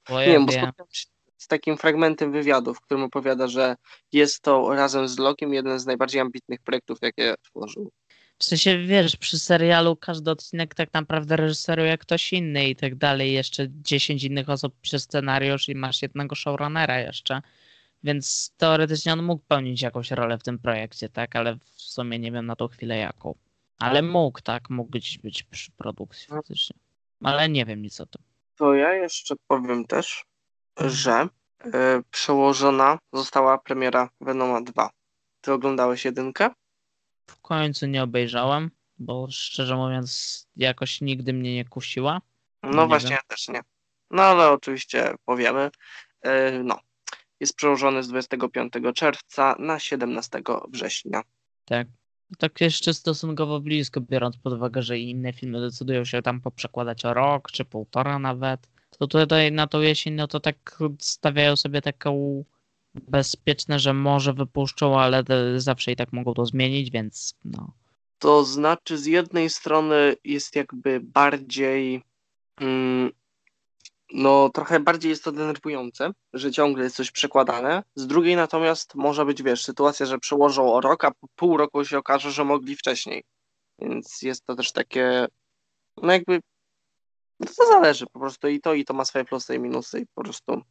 Bo 0.09 0.21
Nie 0.21 0.27
ja 0.27 0.33
wiem, 0.33 0.47
bo 0.47 0.53
spotkałem 0.53 0.89
się 0.93 1.07
z 1.37 1.49
takim 1.49 1.77
fragmentem 1.77 2.33
wywiadu, 2.33 2.75
w 2.75 2.81
którym 2.81 3.05
opowiada, 3.05 3.49
że 3.49 3.77
jest 4.13 4.43
to 4.43 4.75
razem 4.75 5.09
z 5.09 5.19
Lokiem 5.19 5.55
jeden 5.55 5.79
z 5.79 5.87
najbardziej 5.87 6.21
ambitnych 6.21 6.61
projektów, 6.61 6.99
jakie 7.03 7.35
tworzył. 7.43 7.91
W 8.39 8.45
sensie, 8.45 8.79
wiesz, 8.79 9.17
przy 9.17 9.39
serialu 9.39 9.97
każdy 9.97 10.31
odcinek 10.31 10.75
tak 10.75 10.93
naprawdę 10.93 11.37
reżyseruje 11.37 11.99
ktoś 11.99 12.33
inny 12.33 12.69
i 12.69 12.77
tak 12.77 12.95
dalej. 12.95 13.33
Jeszcze 13.33 13.67
10 13.71 14.25
innych 14.25 14.49
osób 14.49 14.81
pisze 14.81 14.99
scenariusz 14.99 15.69
i 15.69 15.75
masz 15.75 16.03
jednego 16.03 16.35
showrunnera 16.35 16.99
jeszcze. 17.01 17.43
Więc 18.03 18.55
teoretycznie 18.57 19.13
on 19.13 19.23
mógł 19.23 19.45
pełnić 19.49 19.83
jakąś 19.83 20.11
rolę 20.11 20.39
w 20.39 20.43
tym 20.43 20.59
projekcie, 20.59 21.09
tak? 21.09 21.37
Ale 21.37 21.55
w 21.55 21.81
sumie 21.81 22.19
nie 22.19 22.33
wiem 22.33 22.47
na 22.47 22.57
tą 22.57 22.69
chwilę 22.69 22.97
jaką. 22.97 23.35
Ale 23.79 24.03
mógł, 24.03 24.41
tak? 24.41 24.71
Mógł 24.71 24.91
gdzieś 24.91 25.19
być 25.19 25.43
przy 25.43 25.73
produkcji 25.73 26.27
faktycznie. 26.29 26.77
Ale 27.25 27.49
nie 27.49 27.65
wiem 27.65 27.83
nic 27.83 28.01
o 28.01 28.07
tym. 28.07 28.23
To 28.57 28.75
ja 28.75 28.95
jeszcze 28.95 29.35
powiem 29.47 29.87
też, 29.87 30.25
że 30.77 31.29
y, 31.67 31.71
przełożona 32.11 32.99
została 33.13 33.59
premiera 33.59 34.09
Venoma 34.21 34.61
2. 34.61 34.91
Ty 35.41 35.53
oglądałeś 35.53 36.05
jedynkę? 36.05 36.51
W 37.29 37.41
końcu 37.41 37.87
nie 37.87 38.03
obejrzałem, 38.03 38.71
bo 38.99 39.29
szczerze 39.31 39.77
mówiąc 39.77 40.47
jakoś 40.57 41.01
nigdy 41.01 41.33
mnie 41.33 41.55
nie 41.55 41.65
kusiła. 41.65 42.21
No 42.63 42.83
Nie 42.83 42.89
właśnie, 42.89 43.09
wiem. 43.11 43.19
ja 43.23 43.37
też 43.37 43.49
nie. 43.49 43.61
No 44.11 44.23
ale 44.23 44.51
oczywiście 44.51 45.15
powiemy. 45.25 45.71
Y, 46.27 46.65
no. 46.65 46.79
Jest 47.41 47.57
przełożony 47.57 48.03
z 48.03 48.09
25 48.09 48.73
czerwca 48.95 49.57
na 49.59 49.79
17 49.79 50.43
września. 50.69 51.23
Tak. 51.65 51.87
Tak 52.39 52.61
jeszcze 52.61 52.95
stosunkowo 52.95 53.61
blisko, 53.61 54.01
biorąc 54.01 54.37
pod 54.37 54.53
uwagę, 54.53 54.83
że 54.83 54.99
inne 54.99 55.33
filmy 55.33 55.61
decydują 55.61 56.05
się 56.05 56.23
tam 56.23 56.41
poprzekładać 56.41 57.05
o 57.05 57.15
rok, 57.15 57.51
czy 57.51 57.65
półtora 57.65 58.19
nawet. 58.19 58.69
To 58.99 59.07
tutaj 59.07 59.53
na 59.53 59.67
tą 59.67 59.81
jesień, 59.81 60.15
no 60.15 60.29
to 60.29 60.41
tak 60.41 60.79
stawiają 61.01 61.57
sobie 61.57 61.83
taką 61.83 62.45
bezpieczne, 63.09 63.79
że 63.79 63.95
może 63.95 64.33
wypuszczą, 64.33 65.01
ale 65.01 65.25
zawsze 65.57 65.93
i 65.93 65.97
tak 65.97 66.13
mogą 66.13 66.35
to 66.35 66.47
zmienić, 66.47 66.91
więc 66.91 67.35
no. 67.45 67.73
To 68.19 68.45
znaczy, 68.45 68.99
z 68.99 69.07
jednej 69.07 69.51
strony 69.51 70.17
jest 70.25 70.57
jakby 70.57 71.01
bardziej, 71.01 72.03
mm, 72.61 73.11
no 74.13 74.51
trochę 74.55 74.81
bardziej 74.81 75.11
jest 75.11 75.25
to 75.25 75.33
denerwujące, 75.33 76.11
że 76.33 76.53
ciągle 76.53 76.85
jest 76.85 76.97
coś 76.97 77.11
przekładane. 77.11 77.83
Z 77.95 78.07
drugiej 78.07 78.37
natomiast 78.37 78.95
może 78.95 79.25
być, 79.25 79.43
wiesz, 79.43 79.65
sytuacja, 79.65 80.07
że 80.07 80.19
przełożą 80.19 80.73
o 80.73 80.81
rok, 80.81 81.05
a 81.05 81.11
po 81.11 81.27
pół 81.37 81.57
roku 81.57 81.85
się 81.85 81.99
okaże, 81.99 82.33
że 82.33 82.45
mogli 82.45 82.77
wcześniej. 82.77 83.25
Więc 83.79 84.23
jest 84.23 84.47
to 84.47 84.55
też 84.55 84.73
takie, 84.73 85.27
no 86.03 86.13
jakby, 86.13 86.41
no 87.41 87.47
to 87.57 87.67
zależy 87.67 88.07
po 88.07 88.21
prostu 88.21 88.49
i 88.49 88.61
to, 88.61 88.75
i 88.75 88.85
to 88.85 88.95
ma 88.95 89.05
swoje 89.05 89.25
plusy 89.25 89.55
i 89.55 89.59
minusy 89.59 90.01
i 90.01 90.07
po 90.15 90.23
prostu 90.23 90.63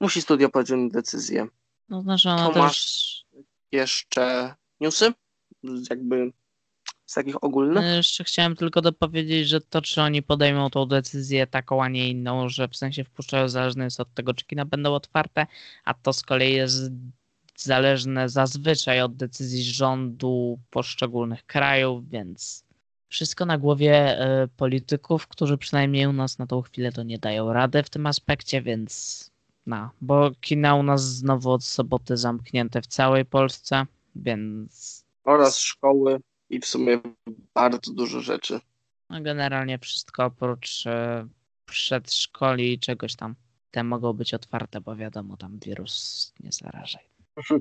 musi 0.00 0.22
studio 0.22 0.48
podjąć 0.48 0.92
decyzję. 0.92 1.46
No 1.88 2.02
znaczy 2.02 2.30
ona 2.30 2.50
Tomasz. 2.50 2.74
też... 2.74 3.26
Jeszcze 3.72 4.54
newsy, 4.80 5.12
jakby 5.90 6.32
z 7.06 7.14
takich 7.14 7.44
ogólnych. 7.44 7.84
No, 7.84 7.94
Jeszcze 7.94 8.24
chciałem 8.24 8.56
tylko 8.56 8.82
dopowiedzieć, 8.82 9.48
że 9.48 9.60
to, 9.60 9.82
czy 9.82 10.02
oni 10.02 10.22
podejmą 10.22 10.70
tą 10.70 10.86
decyzję 10.86 11.46
taką, 11.46 11.82
a 11.82 11.88
nie 11.88 12.10
inną, 12.10 12.48
że 12.48 12.68
w 12.68 12.76
sensie 12.76 13.04
wpuszczają, 13.04 13.48
zależne 13.48 13.84
jest 13.84 14.00
od 14.00 14.14
tego, 14.14 14.34
czy 14.34 14.44
kina 14.44 14.64
będą 14.64 14.94
otwarte, 14.94 15.46
a 15.84 15.94
to 15.94 16.12
z 16.12 16.22
kolei 16.22 16.52
jest 16.52 16.90
zależne 17.56 18.28
zazwyczaj 18.28 19.00
od 19.00 19.16
decyzji 19.16 19.64
rządu 19.64 20.58
poszczególnych 20.70 21.46
krajów, 21.46 22.08
więc 22.08 22.64
wszystko 23.08 23.46
na 23.46 23.58
głowie 23.58 24.18
e, 24.20 24.48
polityków, 24.48 25.26
którzy 25.26 25.58
przynajmniej 25.58 26.06
u 26.06 26.12
nas 26.12 26.38
na 26.38 26.46
tą 26.46 26.62
chwilę 26.62 26.92
to 26.92 27.02
nie 27.02 27.18
dają 27.18 27.52
rady 27.52 27.82
w 27.82 27.90
tym 27.90 28.06
aspekcie, 28.06 28.62
więc 28.62 29.30
no, 29.66 29.90
bo 30.00 30.30
kina 30.40 30.74
u 30.74 30.82
nas 30.82 31.02
znowu 31.02 31.50
od 31.50 31.64
soboty 31.64 32.16
zamknięte 32.16 32.82
w 32.82 32.86
całej 32.86 33.24
Polsce, 33.24 33.86
więc 34.16 35.04
oraz 35.24 35.58
szkoły 35.58 36.20
i 36.50 36.60
w 36.60 36.66
sumie 36.66 37.00
bardzo 37.54 37.92
dużo 37.92 38.20
rzeczy. 38.20 38.60
No 39.10 39.20
generalnie 39.20 39.78
wszystko 39.78 40.24
oprócz 40.24 40.86
e, 40.86 41.28
przedszkoli 41.66 42.72
i 42.72 42.78
czegoś 42.78 43.16
tam. 43.16 43.34
Te 43.70 43.84
mogą 43.84 44.12
być 44.12 44.34
otwarte, 44.34 44.80
bo 44.80 44.96
wiadomo, 44.96 45.36
tam 45.36 45.58
wirus 45.58 46.32
nie 46.40 46.52
zarażaj. 46.52 47.04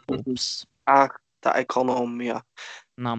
Ups. 0.08 0.66
Ach, 0.86 1.20
ta 1.40 1.54
ekonomia. 1.54 2.42
No. 2.98 3.18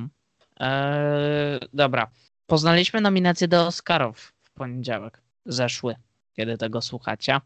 Eee, 0.61 1.61
dobra. 1.73 2.11
Poznaliśmy 2.47 3.01
nominacje 3.01 3.49
do 3.49 3.67
Oscarów 3.67 4.33
w 4.43 4.51
poniedziałek. 4.51 5.23
Zeszły, 5.47 5.95
kiedy 6.37 6.59
tego 6.59 6.83
słuchacie. 6.83 7.41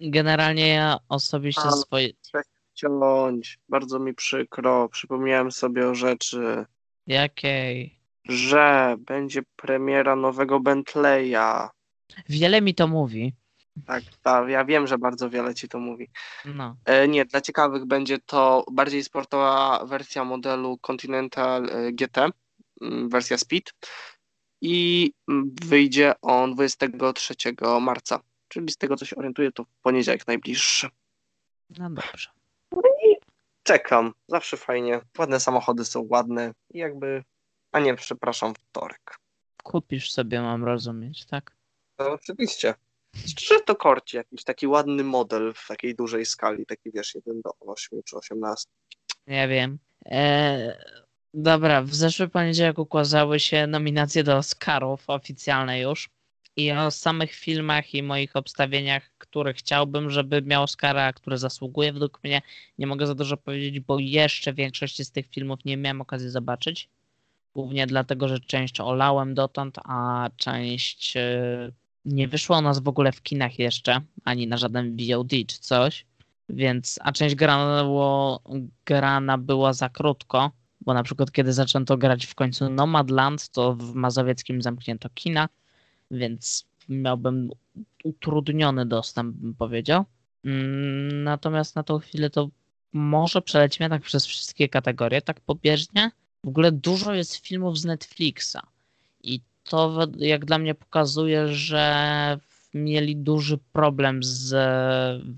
Generalnie 0.00 0.68
ja 0.68 0.98
osobiście 1.08 1.62
A. 1.64 1.70
swoje... 1.70 2.08
Ciąć, 2.74 3.58
bardzo 3.68 3.98
mi 3.98 4.14
przykro. 4.14 4.88
Przypomniałem 4.88 5.52
sobie 5.52 5.88
o 5.88 5.94
rzeczy, 5.94 6.66
Jakiej? 7.06 7.98
że 8.28 8.96
będzie 8.98 9.42
premiera 9.56 10.16
nowego 10.16 10.60
Bentleya. 10.60 11.68
Wiele 12.28 12.60
mi 12.60 12.74
to 12.74 12.88
mówi. 12.88 13.32
Tak, 13.86 14.02
tak, 14.22 14.48
ja 14.48 14.64
wiem, 14.64 14.86
że 14.86 14.98
bardzo 14.98 15.30
wiele 15.30 15.54
ci 15.54 15.68
to 15.68 15.78
mówi. 15.78 16.10
No. 16.44 16.76
E, 16.84 17.08
nie, 17.08 17.24
dla 17.24 17.40
ciekawych 17.40 17.84
będzie 17.84 18.18
to 18.18 18.64
bardziej 18.72 19.04
sportowa 19.04 19.84
wersja 19.86 20.24
modelu 20.24 20.78
Continental 20.78 21.70
e, 21.70 21.92
GT, 21.92 22.30
wersja 23.08 23.38
Speed 23.38 23.72
i 24.60 25.10
wyjdzie 25.64 26.12
on 26.22 26.54
23 26.54 27.34
marca, 27.80 28.20
czyli 28.48 28.72
z 28.72 28.76
tego 28.76 28.96
co 28.96 29.04
się 29.04 29.16
orientuję 29.16 29.52
to 29.52 29.64
w 29.64 29.68
poniedziałek 29.82 30.26
najbliższy. 30.26 30.88
No 31.78 31.90
dobrze. 31.90 32.28
Czekam, 33.62 34.14
zawsze 34.28 34.56
fajnie, 34.56 35.00
ładne 35.18 35.40
samochody 35.40 35.84
są 35.84 36.06
ładne 36.10 36.52
i 36.70 36.78
jakby, 36.78 37.24
a 37.72 37.80
nie, 37.80 37.94
przepraszam, 37.94 38.54
wtorek. 38.54 39.18
Kupisz 39.62 40.12
sobie, 40.12 40.40
mam 40.40 40.64
rozumieć, 40.64 41.26
tak? 41.26 41.56
No, 41.98 42.12
oczywiście. 42.12 42.74
Szczerze 43.26 43.60
to 43.60 43.76
korci, 43.76 44.16
jakiś 44.16 44.44
taki 44.44 44.66
ładny 44.66 45.04
model 45.04 45.54
w 45.54 45.66
takiej 45.68 45.94
dużej 45.94 46.26
skali, 46.26 46.66
taki 46.66 46.90
wiesz, 46.92 47.14
1 47.14 47.40
do 47.42 47.50
8 47.60 48.02
czy 48.02 48.16
18. 48.16 48.70
Nie 49.26 49.48
wiem. 49.48 49.78
Eee, 50.04 50.72
dobra, 51.34 51.82
w 51.82 51.94
zeszły 51.94 52.28
poniedziałek 52.28 52.78
ukazały 52.78 53.40
się 53.40 53.66
nominacje 53.66 54.24
do 54.24 54.36
Oscarów 54.36 55.04
oficjalne 55.06 55.80
już. 55.80 56.10
I 56.58 56.72
o 56.72 56.90
samych 56.90 57.32
filmach 57.32 57.94
i 57.94 58.02
moich 58.02 58.36
obstawieniach, 58.36 59.10
które 59.18 59.54
chciałbym, 59.54 60.10
żeby 60.10 60.42
miał 60.42 60.62
Oscara, 60.62 61.12
które 61.12 61.38
zasługuje 61.38 61.92
według 61.92 62.24
mnie, 62.24 62.42
nie 62.78 62.86
mogę 62.86 63.06
za 63.06 63.14
dużo 63.14 63.36
powiedzieć, 63.36 63.80
bo 63.80 63.98
jeszcze 63.98 64.52
większości 64.52 65.04
z 65.04 65.10
tych 65.10 65.26
filmów 65.26 65.64
nie 65.64 65.76
miałem 65.76 66.00
okazji 66.00 66.30
zobaczyć. 66.30 66.88
Głównie 67.54 67.86
dlatego, 67.86 68.28
że 68.28 68.40
część 68.40 68.80
olałem 68.80 69.34
dotąd, 69.34 69.78
a 69.84 70.30
część 70.36 71.16
e, 71.16 71.72
nie 72.04 72.28
wyszła 72.28 72.58
u 72.58 72.62
nas 72.62 72.78
w 72.78 72.88
ogóle 72.88 73.12
w 73.12 73.22
kinach 73.22 73.58
jeszcze, 73.58 74.00
ani 74.24 74.46
na 74.46 74.56
żaden 74.56 74.96
VOD 74.96 75.30
czy 75.46 75.58
coś. 75.58 76.06
Więc, 76.48 76.98
a 77.02 77.12
część 77.12 77.34
grana, 77.34 77.84
było, 77.84 78.42
grana 78.86 79.38
była 79.38 79.72
za 79.72 79.88
krótko, 79.88 80.50
bo 80.80 80.94
na 80.94 81.02
przykład 81.02 81.32
kiedy 81.32 81.52
zaczęto 81.52 81.96
grać 81.96 82.26
w 82.26 82.34
końcu 82.34 82.70
Nomadland, 82.70 83.48
to 83.48 83.74
w 83.74 83.94
Mazowieckim 83.94 84.62
zamknięto 84.62 85.08
kina, 85.14 85.48
więc 86.10 86.66
miałbym 86.88 87.50
utrudniony 88.04 88.86
dostęp, 88.86 89.36
bym 89.36 89.54
powiedział. 89.54 90.04
Mm, 90.44 91.24
natomiast 91.24 91.76
na 91.76 91.82
tą 91.82 91.98
chwilę 91.98 92.30
to 92.30 92.48
może 92.92 93.42
przelecimy 93.42 93.88
tak 93.88 94.02
przez 94.02 94.26
wszystkie 94.26 94.68
kategorie, 94.68 95.22
tak 95.22 95.40
pobieżnie. 95.40 96.10
W 96.44 96.48
ogóle 96.48 96.72
dużo 96.72 97.14
jest 97.14 97.36
filmów 97.36 97.78
z 97.78 97.84
Netflixa 97.84 98.56
i 99.22 99.40
to 99.64 100.06
jak 100.18 100.44
dla 100.44 100.58
mnie 100.58 100.74
pokazuje, 100.74 101.48
że 101.48 102.38
mieli 102.74 103.16
duży 103.16 103.58
problem 103.72 104.22
z 104.22 104.54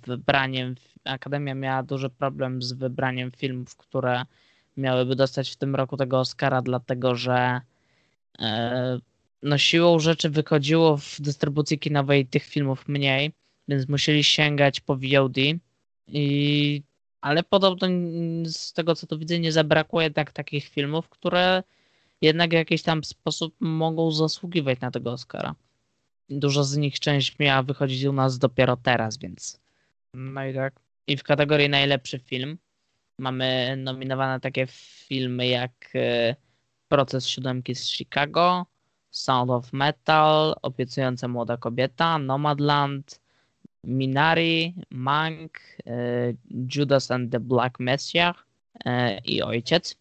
wybraniem, 0.06 0.74
Akademia 1.04 1.54
miała 1.54 1.83
duży 1.83 2.11
problem 2.11 2.62
z 2.62 2.72
wybraniem 2.72 3.30
filmów, 3.30 3.76
które 3.76 4.22
miałyby 4.76 5.16
dostać 5.16 5.50
w 5.50 5.56
tym 5.56 5.76
roku 5.76 5.96
tego 5.96 6.20
Oscara, 6.20 6.62
dlatego 6.62 7.14
że 7.14 7.61
e, 8.38 8.98
no 9.42 9.59
siłą 9.59 9.98
rzeczy 9.98 10.31
wychodziło 10.31 10.96
w 10.96 11.20
dystrybucji 11.20 11.79
kinowej 11.79 12.26
tych 12.26 12.44
filmów 12.44 12.88
mniej, 12.88 13.33
więc 13.68 13.88
musieli 13.88 14.24
sięgać 14.24 14.81
po 14.81 14.96
VOD. 14.96 15.37
I, 16.09 16.83
ale 17.20 17.42
podobno 17.42 17.88
z 18.44 18.72
tego 18.72 18.94
co 18.94 19.07
tu 19.07 19.18
widzę, 19.18 19.38
nie 19.38 19.53
zabrakło 19.53 20.03
jednak 20.03 20.33
takich 20.33 20.68
filmów, 20.68 21.09
które 21.09 21.62
jednak 22.20 22.50
w 22.50 22.53
jakiś 22.53 22.83
tam 22.83 23.05
sposób 23.05 23.55
mogą 23.61 24.12
zasługiwać 24.12 24.81
na 24.81 24.90
tego 24.90 25.12
Oscara. 25.12 25.55
Dużo 26.29 26.64
z 26.64 26.76
nich 26.76 27.00
część 27.00 27.38
miała 27.38 27.62
wychodzić 27.62 28.05
u 28.05 28.12
nas 28.12 28.38
dopiero 28.38 28.76
teraz, 28.76 29.18
więc. 29.18 29.61
No 30.14 30.46
i 30.46 30.55
tak. 30.55 30.81
I 31.07 31.16
w 31.16 31.22
kategorii 31.22 31.68
najlepszy 31.68 32.18
film 32.18 32.59
mamy 33.18 33.76
nominowane 33.76 34.40
takie 34.40 34.66
filmy 35.07 35.46
jak 35.46 35.72
e, 35.94 36.37
Proces 36.88 37.26
siódemki 37.26 37.74
z 37.74 37.88
Chicago, 37.88 38.66
Sound 39.11 39.51
of 39.51 39.73
Metal, 39.73 40.55
Obiecująca 40.62 41.29
młoda 41.29 41.57
kobieta, 41.57 42.18
Nomadland, 42.18 43.20
Minari, 43.85 44.75
Mank, 44.90 45.59
e, 45.87 45.92
Judas 46.77 47.11
and 47.11 47.33
the 47.33 47.40
Black 47.40 47.81
Messiah 47.81 48.46
e, 48.85 49.18
i 49.18 49.42
Ojciec. 49.42 49.96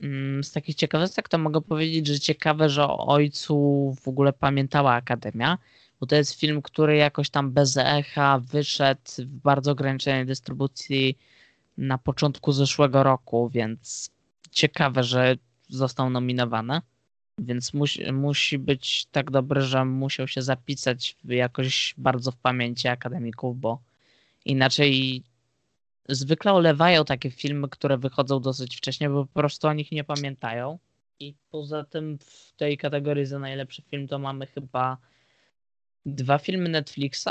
Mm, 0.00 0.44
z 0.44 0.52
takich 0.52 0.74
ciekawostek 0.76 1.28
to 1.28 1.38
mogę 1.38 1.60
powiedzieć, 1.60 2.06
że 2.06 2.20
ciekawe, 2.20 2.68
że 2.68 2.84
o 2.84 3.06
ojcu 3.06 3.56
w 4.02 4.08
ogóle 4.08 4.32
pamiętała 4.32 4.92
Akademia, 4.92 5.58
bo 6.00 6.06
to 6.06 6.16
jest 6.16 6.40
film, 6.40 6.62
który 6.62 6.96
jakoś 6.96 7.30
tam 7.30 7.52
bez 7.52 7.76
echa 7.76 8.38
wyszedł 8.38 9.00
w 9.18 9.24
bardzo 9.24 9.72
ograniczonej 9.72 10.26
dystrybucji 10.26 11.18
na 11.78 11.98
początku 11.98 12.52
zeszłego 12.52 13.02
roku, 13.02 13.48
więc 13.48 14.10
ciekawe, 14.50 15.02
że 15.02 15.36
został 15.68 16.10
nominowany. 16.10 16.80
Więc 17.38 17.74
musi, 17.74 18.12
musi 18.12 18.58
być 18.58 19.06
tak 19.06 19.30
dobry, 19.30 19.62
że 19.62 19.84
musiał 19.84 20.28
się 20.28 20.42
zapisać 20.42 21.16
jakoś 21.24 21.94
bardzo 21.96 22.30
w 22.30 22.36
pamięci 22.36 22.88
akademików, 22.88 23.60
bo 23.60 23.82
inaczej 24.44 25.22
zwykle 26.08 26.52
olewają 26.52 27.04
takie 27.04 27.30
filmy, 27.30 27.68
które 27.68 27.98
wychodzą 27.98 28.40
dosyć 28.40 28.76
wcześnie, 28.76 29.10
bo 29.10 29.26
po 29.26 29.40
prostu 29.40 29.68
o 29.68 29.72
nich 29.72 29.92
nie 29.92 30.04
pamiętają. 30.04 30.78
I 31.20 31.34
poza 31.50 31.84
tym 31.84 32.18
w 32.18 32.52
tej 32.56 32.78
kategorii 32.78 33.26
za 33.26 33.38
najlepszy 33.38 33.82
film 33.82 34.08
to 34.08 34.18
mamy 34.18 34.46
chyba 34.46 34.98
dwa 36.06 36.38
filmy 36.38 36.68
Netflixa, 36.68 37.28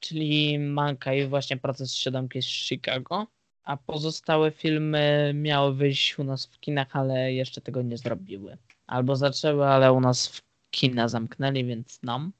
czyli 0.00 0.58
Manka 0.58 1.14
i 1.14 1.26
właśnie 1.26 1.56
Proces 1.56 1.94
Siódemki 1.94 2.42
z 2.42 2.46
Chicago, 2.46 3.26
a 3.64 3.76
pozostałe 3.76 4.50
filmy 4.50 5.32
miały 5.34 5.74
wyjść 5.74 6.18
u 6.18 6.24
nas 6.24 6.46
w 6.46 6.60
kinach, 6.60 6.96
ale 6.96 7.32
jeszcze 7.32 7.60
tego 7.60 7.82
nie 7.82 7.98
zrobiły. 7.98 8.56
Albo 8.86 9.16
zaczęły, 9.16 9.66
ale 9.66 9.92
u 9.92 10.00
nas 10.00 10.28
w 10.28 10.42
kina 10.70 11.08
zamknęli, 11.08 11.64
więc 11.64 12.02
nam. 12.02 12.32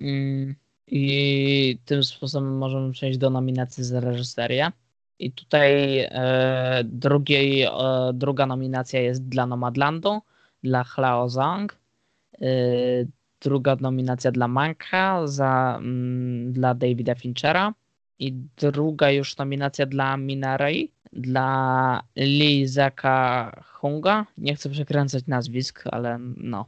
Mm, 0.00 0.54
I 0.86 1.78
tym 1.84 2.04
sposobem 2.04 2.58
możemy 2.58 2.92
przejść 2.92 3.18
do 3.18 3.30
nominacji 3.30 3.84
za 3.84 4.00
reżyserię. 4.00 4.72
I 5.18 5.32
tutaj 5.32 5.98
e, 5.98 6.82
drugiej, 6.84 7.62
e, 7.62 7.70
druga 8.14 8.46
nominacja 8.46 9.00
jest 9.00 9.28
dla 9.28 9.46
Nomadlandu, 9.46 10.20
dla 10.62 10.84
Hlao 10.84 11.28
Zhang. 11.28 11.76
E, 12.40 12.46
druga 13.40 13.76
nominacja 13.80 14.32
dla 14.32 14.48
Manka, 14.48 15.26
za, 15.26 15.78
mm, 15.78 16.52
dla 16.52 16.74
Davida 16.74 17.14
Finchera. 17.14 17.74
I 18.18 18.32
druga 18.56 19.10
już 19.10 19.36
nominacja 19.36 19.86
dla 19.86 20.16
Minarei, 20.16 20.90
dla 21.12 22.02
Lee 22.16 22.66
Zaka 22.66 23.64
Hunga. 23.72 24.26
Nie 24.38 24.54
chcę 24.54 24.70
przekręcać 24.70 25.26
nazwisk, 25.26 25.84
ale 25.92 26.18
no, 26.36 26.66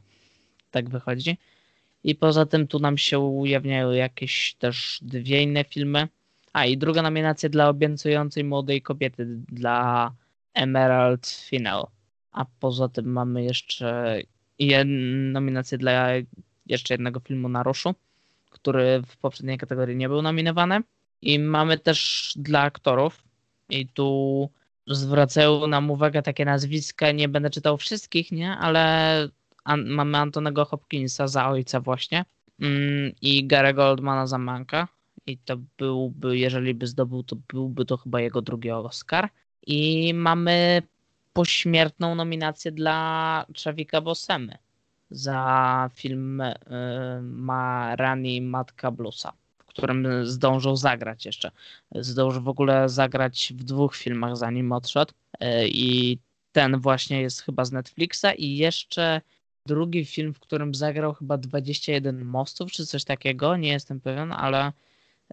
tak 0.71 0.89
wychodzi. 0.89 1.37
I 2.03 2.15
poza 2.15 2.45
tym 2.45 2.67
tu 2.67 2.79
nam 2.79 2.97
się 2.97 3.19
ujawniają 3.19 3.91
jakieś 3.91 4.55
też 4.59 4.99
dwie 5.01 5.43
inne 5.43 5.63
filmy. 5.63 6.07
A 6.53 6.65
i 6.65 6.77
druga 6.77 7.01
nominacja 7.01 7.49
dla 7.49 7.69
obiecującej 7.69 8.43
młodej 8.43 8.81
kobiety, 8.81 9.25
dla 9.47 10.11
Emerald 10.53 11.27
Final. 11.27 11.87
A 12.31 12.45
poza 12.59 12.89
tym 12.89 13.05
mamy 13.05 13.43
jeszcze 13.43 14.21
nominację 15.33 15.77
dla 15.77 16.07
jeszcze 16.65 16.93
jednego 16.93 17.19
filmu 17.19 17.49
na 17.49 17.63
Ruszu, 17.63 17.95
który 18.49 19.01
w 19.07 19.17
poprzedniej 19.17 19.57
kategorii 19.57 19.97
nie 19.97 20.09
był 20.09 20.21
nominowany. 20.21 20.81
I 21.21 21.39
mamy 21.39 21.77
też 21.77 22.31
dla 22.35 22.61
aktorów, 22.61 23.23
i 23.71 23.87
tu 23.87 24.49
zwracają 24.87 25.67
nam 25.67 25.91
uwagę 25.91 26.21
takie 26.21 26.45
nazwiska, 26.45 27.11
nie 27.11 27.29
będę 27.29 27.49
czytał 27.49 27.77
wszystkich, 27.77 28.31
nie, 28.31 28.51
ale 28.51 29.29
an 29.63 29.89
mamy 29.89 30.17
Antonego 30.17 30.65
Hopkinsa 30.65 31.27
za 31.27 31.49
ojca 31.49 31.79
właśnie. 31.79 32.25
Mm, 32.59 33.11
i 33.21 33.47
Gary 33.47 33.73
Goldmana 33.73 34.27
za 34.27 34.37
Manka. 34.37 34.87
I 35.27 35.37
to 35.37 35.57
byłby, 35.77 36.37
jeżeli 36.37 36.73
by 36.73 36.87
zdobył, 36.87 37.23
to 37.23 37.35
byłby 37.53 37.85
to 37.85 37.97
chyba 37.97 38.21
jego 38.21 38.41
drugi 38.41 38.71
Oscar. 38.71 39.29
I 39.67 40.13
mamy 40.13 40.81
pośmiertną 41.33 42.15
nominację 42.15 42.71
dla 42.71 43.45
Czawika 43.53 44.01
Bosemy 44.01 44.57
za 45.09 45.89
film 45.93 46.41
y, 46.41 46.55
Marani 47.21 48.41
Matka 48.41 48.91
Bluesa, 48.91 49.31
w 49.31 49.40
którym 49.73 50.25
zdążył 50.25 50.75
zagrać 50.75 51.25
jeszcze. 51.25 51.51
Zdążył 51.95 52.41
w 52.41 52.47
ogóle 52.47 52.89
zagrać 52.89 53.53
w 53.55 53.63
dwóch 53.63 53.95
filmach 53.95 54.37
zanim 54.37 54.71
odszedł 54.71 55.13
y, 55.33 55.67
i 55.67 56.17
ten 56.51 56.79
właśnie 56.79 57.21
jest 57.21 57.41
chyba 57.41 57.65
z 57.65 57.71
Netflixa 57.71 58.25
i 58.37 58.57
jeszcze 58.57 59.21
drugi 59.65 60.05
film, 60.05 60.33
w 60.33 60.39
którym 60.39 60.75
zagrał 60.75 61.13
chyba 61.13 61.37
21 61.37 62.25
mostów 62.25 62.71
czy 62.71 62.85
coś 62.85 63.03
takiego, 63.03 63.57
nie 63.57 63.69
jestem 63.69 63.99
pewien, 63.99 64.31
ale 64.31 64.71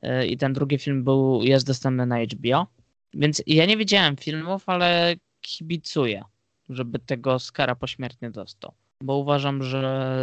y, 0.04 0.26
i 0.26 0.36
ten 0.36 0.52
drugi 0.52 0.78
film 0.78 1.04
był, 1.04 1.42
jest 1.42 1.66
dostępny 1.66 2.06
na 2.06 2.18
HBO. 2.24 2.66
Więc 3.14 3.42
ja 3.46 3.66
nie 3.66 3.76
widziałem 3.76 4.16
filmów, 4.16 4.68
ale 4.68 5.16
kibicuję, 5.40 6.24
żeby 6.68 6.98
tego 6.98 7.34
Oscara 7.34 7.74
pośmiertnie 7.74 8.30
dostał 8.30 8.72
bo 9.02 9.16
uważam, 9.16 9.62
że 9.62 10.16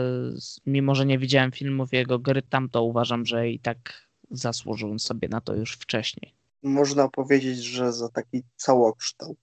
mimo, 0.66 0.96
że 0.96 1.06
nie 1.06 1.20
widziałem 1.20 1.52
filmów 1.52 1.94
jego 1.94 2.20
gry 2.20 2.42
tam, 2.42 2.70
to 2.70 2.84
uważam, 2.84 3.26
że 3.26 3.50
i 3.50 3.60
tak 3.60 4.05
zasłużył 4.32 5.00
sobie 5.00 5.28
na 5.28 5.42
to 5.42 5.56
już 5.56 5.74
wcześniej. 5.74 6.34
Można 6.64 7.08
powiedzieć, 7.08 7.58
że 7.64 7.94
za 7.94 8.10
taki 8.10 8.44
całokształt. 8.56 9.38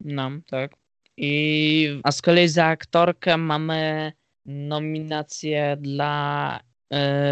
No, 0.00 0.30
tak. 0.46 0.74
I, 1.16 2.00
a 2.02 2.12
z 2.12 2.22
kolei 2.22 2.48
za 2.48 2.64
aktorkę 2.64 3.36
mamy 3.36 4.12
nominację 4.46 5.76
dla 5.80 6.60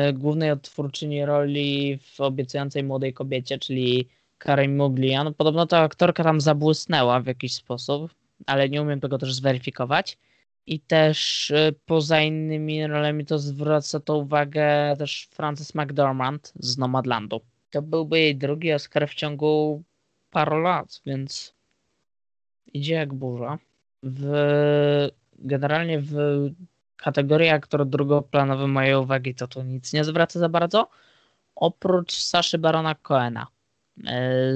y, 0.09 0.13
głównej 0.13 0.51
odtwórczyni 0.51 1.25
roli 1.25 1.99
w 2.03 2.21
obiecującej 2.21 2.85
młodej 2.85 3.13
kobiecie, 3.13 3.59
czyli 3.59 4.09
Karen 4.39 4.77
Muglian. 4.77 5.35
Podobno 5.35 5.67
ta 5.67 5.81
aktorka 5.81 6.25
tam 6.25 6.41
zabłysnęła 6.41 7.21
w 7.21 7.27
jakiś 7.27 7.55
sposób, 7.55 8.15
ale 8.47 8.69
nie 8.69 8.83
umiem 8.83 9.01
tego 9.01 9.19
też 9.19 9.35
zweryfikować. 9.35 10.19
I 10.67 10.81
też 10.81 11.51
y, 11.51 11.75
poza 11.87 12.21
innymi 12.21 12.87
rolami 12.87 13.27
to 13.27 13.39
zwraca 13.39 14.01
to 14.01 14.19
uwagę 14.19 14.97
też 14.99 15.29
Frances 15.31 15.75
McDormand 15.75 16.53
z 16.57 16.79
Nomadlandu. 16.79 17.41
To 17.71 17.83
byłby 17.83 18.21
jej 18.21 18.37
drugi 18.37 18.73
Oscar 18.73 19.09
w 19.09 19.15
ciągu 19.15 19.83
paru 20.31 20.61
lat, 20.61 21.01
więc 21.07 21.55
idzie 22.73 22.95
jak 22.95 23.15
burza. 23.15 23.59
W, 24.03 24.33
generalnie 25.39 26.01
w 26.01 26.15
kategorii 26.97 27.49
aktor 27.49 27.87
drugoplanowy 27.87 28.69
mojej 28.69 28.95
uwagi 28.95 29.35
to 29.35 29.49
tu 29.49 29.63
nic 29.63 29.93
nie 29.93 30.05
zwraca 30.05 30.39
za 30.39 30.49
bardzo, 30.49 30.89
oprócz 31.55 32.13
Saszy 32.13 32.59
Barona 32.59 32.95
Coena 32.95 33.47
y, 33.99 34.03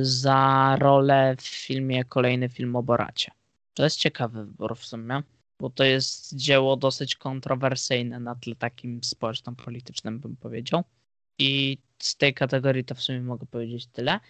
za 0.00 0.76
rolę 0.78 1.36
w 1.38 1.46
filmie, 1.46 2.04
kolejny 2.04 2.48
film 2.48 2.76
o 2.76 2.82
Boracie. 2.82 3.32
To 3.74 3.84
jest 3.84 3.96
ciekawy 3.96 4.44
wybór 4.44 4.76
w 4.76 4.86
sumie 4.86 5.22
bo 5.60 5.70
to 5.70 5.84
jest 5.84 6.36
dzieło 6.36 6.76
dosyć 6.76 7.16
kontrowersyjne 7.16 8.20
na 8.20 8.34
tle 8.34 8.54
takim 8.54 9.04
społeczno-politycznym, 9.04 10.18
bym 10.18 10.36
powiedział. 10.36 10.84
I 11.38 11.78
z 11.98 12.16
tej 12.16 12.34
kategorii 12.34 12.84
to 12.84 12.94
w 12.94 13.02
sumie 13.02 13.20
mogę 13.20 13.46
powiedzieć 13.46 13.86
tyle. 13.86 14.20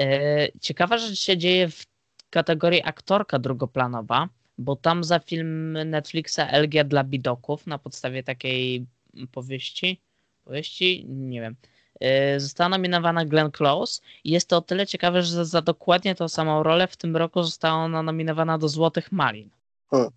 E, 0.00 0.48
ciekawa 0.60 0.98
rzecz 0.98 1.20
się 1.20 1.36
dzieje 1.38 1.68
w 1.68 1.86
kategorii 2.30 2.82
aktorka 2.84 3.38
drugoplanowa, 3.38 4.28
bo 4.58 4.76
tam 4.76 5.04
za 5.04 5.18
film 5.18 5.72
Netflixa 5.72 6.38
Elgia 6.38 6.84
dla 6.84 7.04
bidoków 7.04 7.66
na 7.66 7.78
podstawie 7.78 8.22
takiej 8.22 8.86
powieści 9.32 10.00
powieści, 10.46 11.04
nie 11.08 11.40
wiem. 11.40 11.56
Yy, 12.00 12.40
została 12.40 12.68
nominowana 12.68 13.24
Glenn 13.24 13.50
Close 13.50 14.02
i 14.24 14.30
jest 14.30 14.48
to 14.48 14.56
o 14.56 14.60
tyle 14.60 14.86
ciekawe, 14.86 15.22
że 15.22 15.44
za 15.44 15.62
dokładnie 15.62 16.14
tą 16.14 16.28
samą 16.28 16.62
rolę 16.62 16.86
w 16.86 16.96
tym 16.96 17.16
roku 17.16 17.42
została 17.42 17.74
ona 17.74 18.02
nominowana 18.02 18.58
do 18.58 18.68
Złotych 18.68 19.12
Malin. 19.12 19.50
Hmm. 19.90 20.10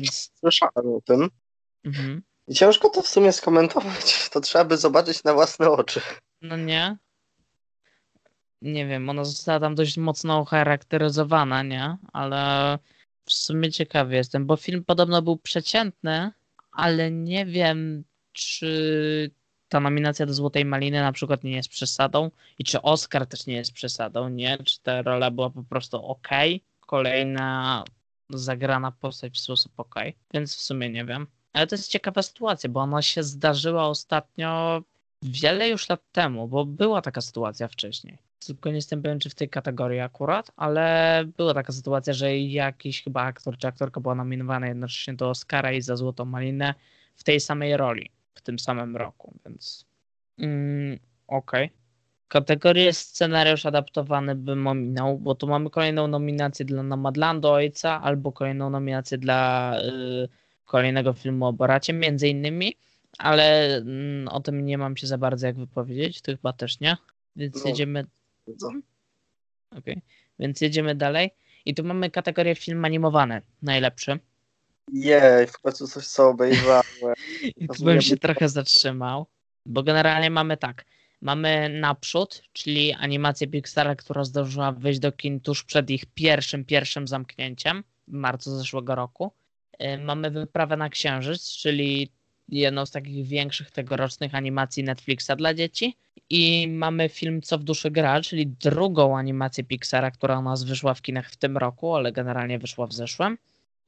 Więc... 0.00 0.32
Słyszałem 0.40 0.94
o 0.96 1.00
tym. 1.04 1.30
Mhm. 1.84 2.22
Ciężko 2.54 2.88
to 2.88 3.02
w 3.02 3.08
sumie 3.08 3.32
skomentować. 3.32 4.14
To 4.32 4.40
trzeba 4.40 4.64
by 4.64 4.76
zobaczyć 4.76 5.24
na 5.24 5.34
własne 5.34 5.70
oczy. 5.70 6.00
No 6.42 6.56
nie? 6.56 6.96
Nie 8.62 8.86
wiem, 8.86 9.08
ona 9.08 9.24
została 9.24 9.60
tam 9.60 9.74
dość 9.74 9.96
mocno 9.96 10.40
ucharakteryzowana, 10.40 11.62
nie? 11.62 11.96
Ale 12.12 12.78
w 13.24 13.32
sumie 13.32 13.72
ciekawy 13.72 14.14
jestem, 14.14 14.46
bo 14.46 14.56
film 14.56 14.84
podobno 14.84 15.22
był 15.22 15.36
przeciętny, 15.36 16.30
ale 16.72 17.10
nie 17.10 17.46
wiem, 17.46 18.04
czy 18.32 19.30
ta 19.68 19.80
nominacja 19.80 20.26
do 20.26 20.34
Złotej 20.34 20.64
Maliny 20.64 21.00
na 21.00 21.12
przykład 21.12 21.44
nie 21.44 21.56
jest 21.56 21.68
przesadą 21.68 22.30
i 22.58 22.64
czy 22.64 22.82
Oscar 22.82 23.26
też 23.26 23.46
nie 23.46 23.54
jest 23.54 23.72
przesadą, 23.72 24.28
nie? 24.28 24.58
Czy 24.58 24.82
ta 24.82 25.02
rola 25.02 25.30
była 25.30 25.50
po 25.50 25.62
prostu 25.62 26.06
ok, 26.06 26.28
kolejna 26.80 27.84
zagrana 28.30 28.92
postać 28.92 29.34
w 29.34 29.40
sposób 29.40 29.72
ok, 29.76 29.94
więc 30.34 30.56
w 30.56 30.60
sumie 30.60 30.90
nie 30.90 31.04
wiem. 31.04 31.26
Ale 31.52 31.66
to 31.66 31.74
jest 31.74 31.90
ciekawa 31.90 32.22
sytuacja, 32.22 32.70
bo 32.70 32.80
ona 32.80 33.02
się 33.02 33.22
zdarzyła 33.22 33.88
ostatnio 33.88 34.82
wiele 35.22 35.68
już 35.68 35.88
lat 35.88 36.12
temu, 36.12 36.48
bo 36.48 36.64
była 36.64 37.02
taka 37.02 37.20
sytuacja 37.20 37.68
wcześniej. 37.68 38.18
Tylko 38.46 38.68
nie 38.68 38.74
jestem 38.74 39.02
pewien, 39.02 39.20
czy 39.20 39.30
w 39.30 39.34
tej 39.34 39.48
kategorii 39.48 40.00
akurat, 40.00 40.52
ale 40.56 41.24
była 41.36 41.54
taka 41.54 41.72
sytuacja, 41.72 42.12
że 42.12 42.38
jakiś 42.38 43.02
chyba 43.02 43.22
aktor 43.22 43.58
czy 43.58 43.66
aktorka 43.66 44.00
była 44.00 44.14
nominowana 44.14 44.68
jednocześnie 44.68 45.14
do 45.14 45.30
Oscara 45.30 45.72
i 45.72 45.82
za 45.82 45.96
Złotą 45.96 46.24
Malinę 46.24 46.74
w 47.14 47.24
tej 47.24 47.40
samej 47.40 47.76
roli, 47.76 48.10
w 48.34 48.40
tym 48.40 48.58
samym 48.58 48.96
roku, 48.96 49.34
więc 49.44 49.86
mm, 50.38 50.98
okej. 51.26 51.66
Okay. 51.66 51.85
Kategorię 52.28 52.92
scenariusz 52.92 53.66
adaptowany 53.66 54.34
bym 54.34 54.66
ominął, 54.66 55.18
bo 55.18 55.34
tu 55.34 55.46
mamy 55.46 55.70
kolejną 55.70 56.08
nominację 56.08 56.64
dla 56.64 56.82
Nomadlandu 56.82 57.48
Ojca 57.48 58.02
albo 58.02 58.32
kolejną 58.32 58.70
nominację 58.70 59.18
dla 59.18 59.72
y, 59.80 60.28
kolejnego 60.64 61.12
filmu 61.12 61.46
o 61.46 61.52
Boracie 61.52 61.92
między 61.92 62.28
innymi, 62.28 62.76
ale 63.18 63.76
mm, 63.76 64.28
o 64.28 64.40
tym 64.40 64.66
nie 64.66 64.78
mam 64.78 64.96
się 64.96 65.06
za 65.06 65.18
bardzo 65.18 65.46
jak 65.46 65.56
wypowiedzieć, 65.56 66.20
to 66.20 66.32
chyba 66.32 66.52
też 66.52 66.80
nie, 66.80 66.96
więc 67.36 67.64
no. 67.64 67.70
jedziemy 67.70 68.06
Okej, 69.70 69.94
okay. 69.94 70.00
więc 70.38 70.60
jedziemy 70.60 70.94
dalej. 70.94 71.30
I 71.64 71.74
tu 71.74 71.84
mamy 71.84 72.10
kategorię 72.10 72.54
film 72.54 72.84
animowany, 72.84 73.42
najlepszy. 73.62 74.18
Jej, 74.92 75.46
w 75.46 75.58
końcu 75.58 75.88
coś 75.88 76.06
co 76.06 76.28
obejrzałem. 76.28 76.82
I 77.56 77.68
tu 77.68 77.84
bym 77.84 78.00
się 78.00 78.16
trochę 78.16 78.48
zatrzymał, 78.48 79.26
bo 79.66 79.82
generalnie 79.82 80.30
mamy 80.30 80.56
tak. 80.56 80.84
Mamy 81.20 81.68
Naprzód, 81.68 82.42
czyli 82.52 82.92
animację 82.92 83.46
Pixara, 83.46 83.96
która 83.96 84.24
zdążyła 84.24 84.72
wyjść 84.72 84.98
do 84.98 85.12
kin 85.12 85.40
tuż 85.40 85.64
przed 85.64 85.90
ich 85.90 86.06
pierwszym, 86.06 86.64
pierwszym 86.64 87.08
zamknięciem 87.08 87.84
w 88.08 88.12
marcu 88.12 88.58
zeszłego 88.58 88.94
roku. 88.94 89.32
Y, 89.82 89.98
mamy 89.98 90.30
Wyprawę 90.30 90.76
na 90.76 90.88
Księżyc, 90.88 91.52
czyli 91.52 92.10
jedną 92.48 92.86
z 92.86 92.90
takich 92.90 93.26
większych 93.26 93.70
tegorocznych 93.70 94.34
animacji 94.34 94.84
Netflixa 94.84 95.30
dla 95.36 95.54
dzieci. 95.54 95.96
I 96.30 96.68
mamy 96.68 97.08
film 97.08 97.42
Co 97.42 97.58
w 97.58 97.64
duszy 97.64 97.90
gra, 97.90 98.20
czyli 98.20 98.46
drugą 98.46 99.18
animację 99.18 99.64
Pixara, 99.64 100.10
która 100.10 100.38
u 100.38 100.42
nas 100.42 100.64
wyszła 100.64 100.94
w 100.94 101.02
kinach 101.02 101.30
w 101.30 101.36
tym 101.36 101.56
roku, 101.56 101.94
ale 101.94 102.12
generalnie 102.12 102.58
wyszła 102.58 102.86
w 102.86 102.92
zeszłym. 102.92 103.38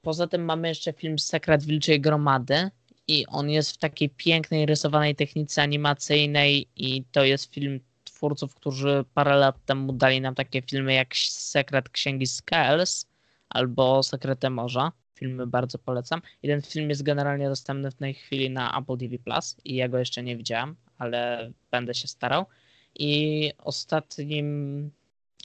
Poza 0.03 0.27
tym 0.27 0.45
mamy 0.45 0.69
jeszcze 0.69 0.93
film 0.93 1.19
Sekret 1.19 1.65
Wilczej 1.65 2.01
Gromady 2.01 2.71
i 3.09 3.27
on 3.27 3.51
jest 3.51 3.73
w 3.73 3.79
takiej 3.79 4.11
pięknej, 4.11 4.67
rysowanej 4.67 5.17
technice 5.17 5.63
animacyjnej 5.63 6.69
i 6.77 7.05
to 7.13 7.25
jest 7.25 7.55
film 7.55 7.81
twórców, 8.05 8.55
którzy 8.55 9.05
parę 9.15 9.37
lat 9.37 9.65
temu 9.65 9.93
dali 9.93 10.21
nam 10.21 10.35
takie 10.35 10.63
filmy 10.63 10.95
jak 10.95 11.17
Sekret 11.17 11.89
Księgi 11.89 12.27
Skells 12.27 13.07
albo 13.49 14.03
Sekrety 14.03 14.51
Morza 14.51 14.93
filmy 15.19 15.47
bardzo 15.47 15.79
polecam. 15.79 16.23
I 16.43 16.49
ten 16.49 16.63
film 16.63 16.89
jest 16.89 17.03
generalnie 17.03 17.49
dostępny 17.49 17.91
w 17.91 17.95
tej 17.95 18.15
chwili 18.15 18.51
na 18.51 18.79
Apple 18.79 18.99
TV 18.99 19.19
Plus 19.19 19.57
i 19.65 19.75
ja 19.75 19.89
go 19.89 19.99
jeszcze 19.99 20.23
nie 20.23 20.37
widziałem, 20.37 20.77
ale 20.99 21.51
będę 21.71 21.95
się 21.95 22.09
starał. 22.09 22.47
I 22.95 23.53
ostatnim 23.59 24.91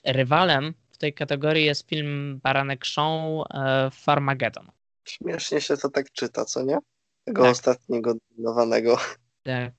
rywalem 0.06 0.74
w 0.92 0.98
tej 0.98 1.14
kategorii 1.14 1.66
jest 1.66 1.90
film 1.90 2.40
Baranek 2.44 2.86
Show 2.86 3.46
e, 3.50 3.90
Farmageddon. 3.92 4.72
Śmiesznie 5.06 5.62
się 5.62 5.78
to 5.78 5.90
tak 5.90 6.12
czyta, 6.12 6.46
co 6.46 6.64
nie? 6.64 6.78
Tego 7.24 7.42
tak. 7.42 7.52
ostatniego 7.52 8.14
dominowanego. 8.30 8.98
Tak. 9.44 9.74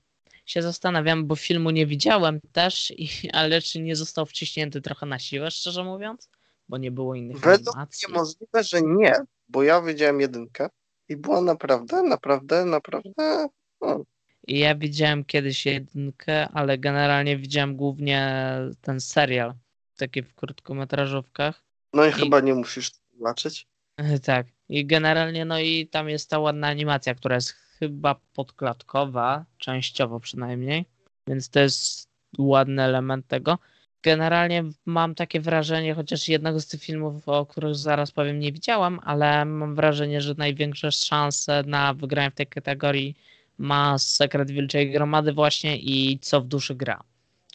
Się 0.45 0.61
zastanawiam, 0.61 1.27
bo 1.27 1.35
filmu 1.35 1.69
nie 1.69 1.85
widziałem 1.85 2.39
też, 2.51 2.93
i, 2.97 3.09
ale 3.33 3.61
czy 3.61 3.81
nie 3.81 3.95
został 3.95 4.25
wciśnięty 4.25 4.81
trochę 4.81 5.05
na 5.05 5.19
siłę, 5.19 5.51
szczerze 5.51 5.83
mówiąc? 5.83 6.29
Bo 6.69 6.77
nie 6.77 6.91
było 6.91 7.15
innych 7.15 7.39
Według 7.39 7.75
animacji. 7.75 8.07
mnie 8.07 8.17
możliwe, 8.17 8.63
że 8.63 8.81
nie, 8.81 9.13
bo 9.49 9.63
ja 9.63 9.81
widziałem 9.81 10.21
jedynkę 10.21 10.69
i 11.09 11.17
była 11.17 11.41
naprawdę, 11.41 12.03
naprawdę, 12.03 12.65
naprawdę. 12.65 13.47
No. 13.81 14.03
Ja 14.47 14.75
widziałem 14.75 15.25
kiedyś 15.25 15.65
jedynkę, 15.65 16.49
ale 16.49 16.77
generalnie 16.77 17.37
widziałem 17.37 17.75
głównie 17.75 18.43
ten 18.81 19.01
serial, 19.01 19.53
taki 19.97 20.21
w 20.21 20.35
krótkometrażówkach. 20.35 21.63
No 21.93 22.05
i, 22.05 22.09
I... 22.09 22.11
chyba 22.11 22.39
nie 22.39 22.53
musisz 22.53 22.91
zobaczyć. 23.17 23.67
Tak. 24.25 24.47
I 24.69 24.85
generalnie, 24.85 25.45
no 25.45 25.59
i 25.59 25.87
tam 25.87 26.09
jest 26.09 26.29
ta 26.29 26.39
ładna 26.39 26.67
animacja, 26.67 27.15
która 27.15 27.35
jest 27.35 27.49
chyba 27.49 28.15
podklatkowa, 28.33 29.45
częściowo 29.57 30.19
przynajmniej, 30.19 30.85
więc 31.27 31.49
to 31.49 31.59
jest 31.59 32.09
ładny 32.37 32.83
element 32.83 33.27
tego 33.27 33.57
generalnie 34.05 34.63
mam 34.85 35.15
takie 35.15 35.39
wrażenie, 35.41 35.95
chociaż 35.95 36.27
jednego 36.27 36.59
z 36.59 36.67
tych 36.67 36.81
filmów, 36.81 37.29
o 37.29 37.45
których 37.45 37.75
zaraz 37.75 38.11
powiem, 38.11 38.39
nie 38.39 38.51
widziałam, 38.51 38.99
ale 39.03 39.45
mam 39.45 39.75
wrażenie, 39.75 40.21
że 40.21 40.33
największe 40.37 40.91
szanse 40.91 41.63
na 41.65 41.93
wygranie 41.93 42.31
w 42.31 42.35
tej 42.35 42.47
kategorii 42.47 43.15
ma 43.57 43.97
Sekret 43.97 44.51
Wilczej 44.51 44.91
Gromady 44.91 45.33
właśnie 45.33 45.77
i 45.77 46.19
Co 46.19 46.41
w 46.41 46.47
duszy 46.47 46.75
gra. 46.75 47.03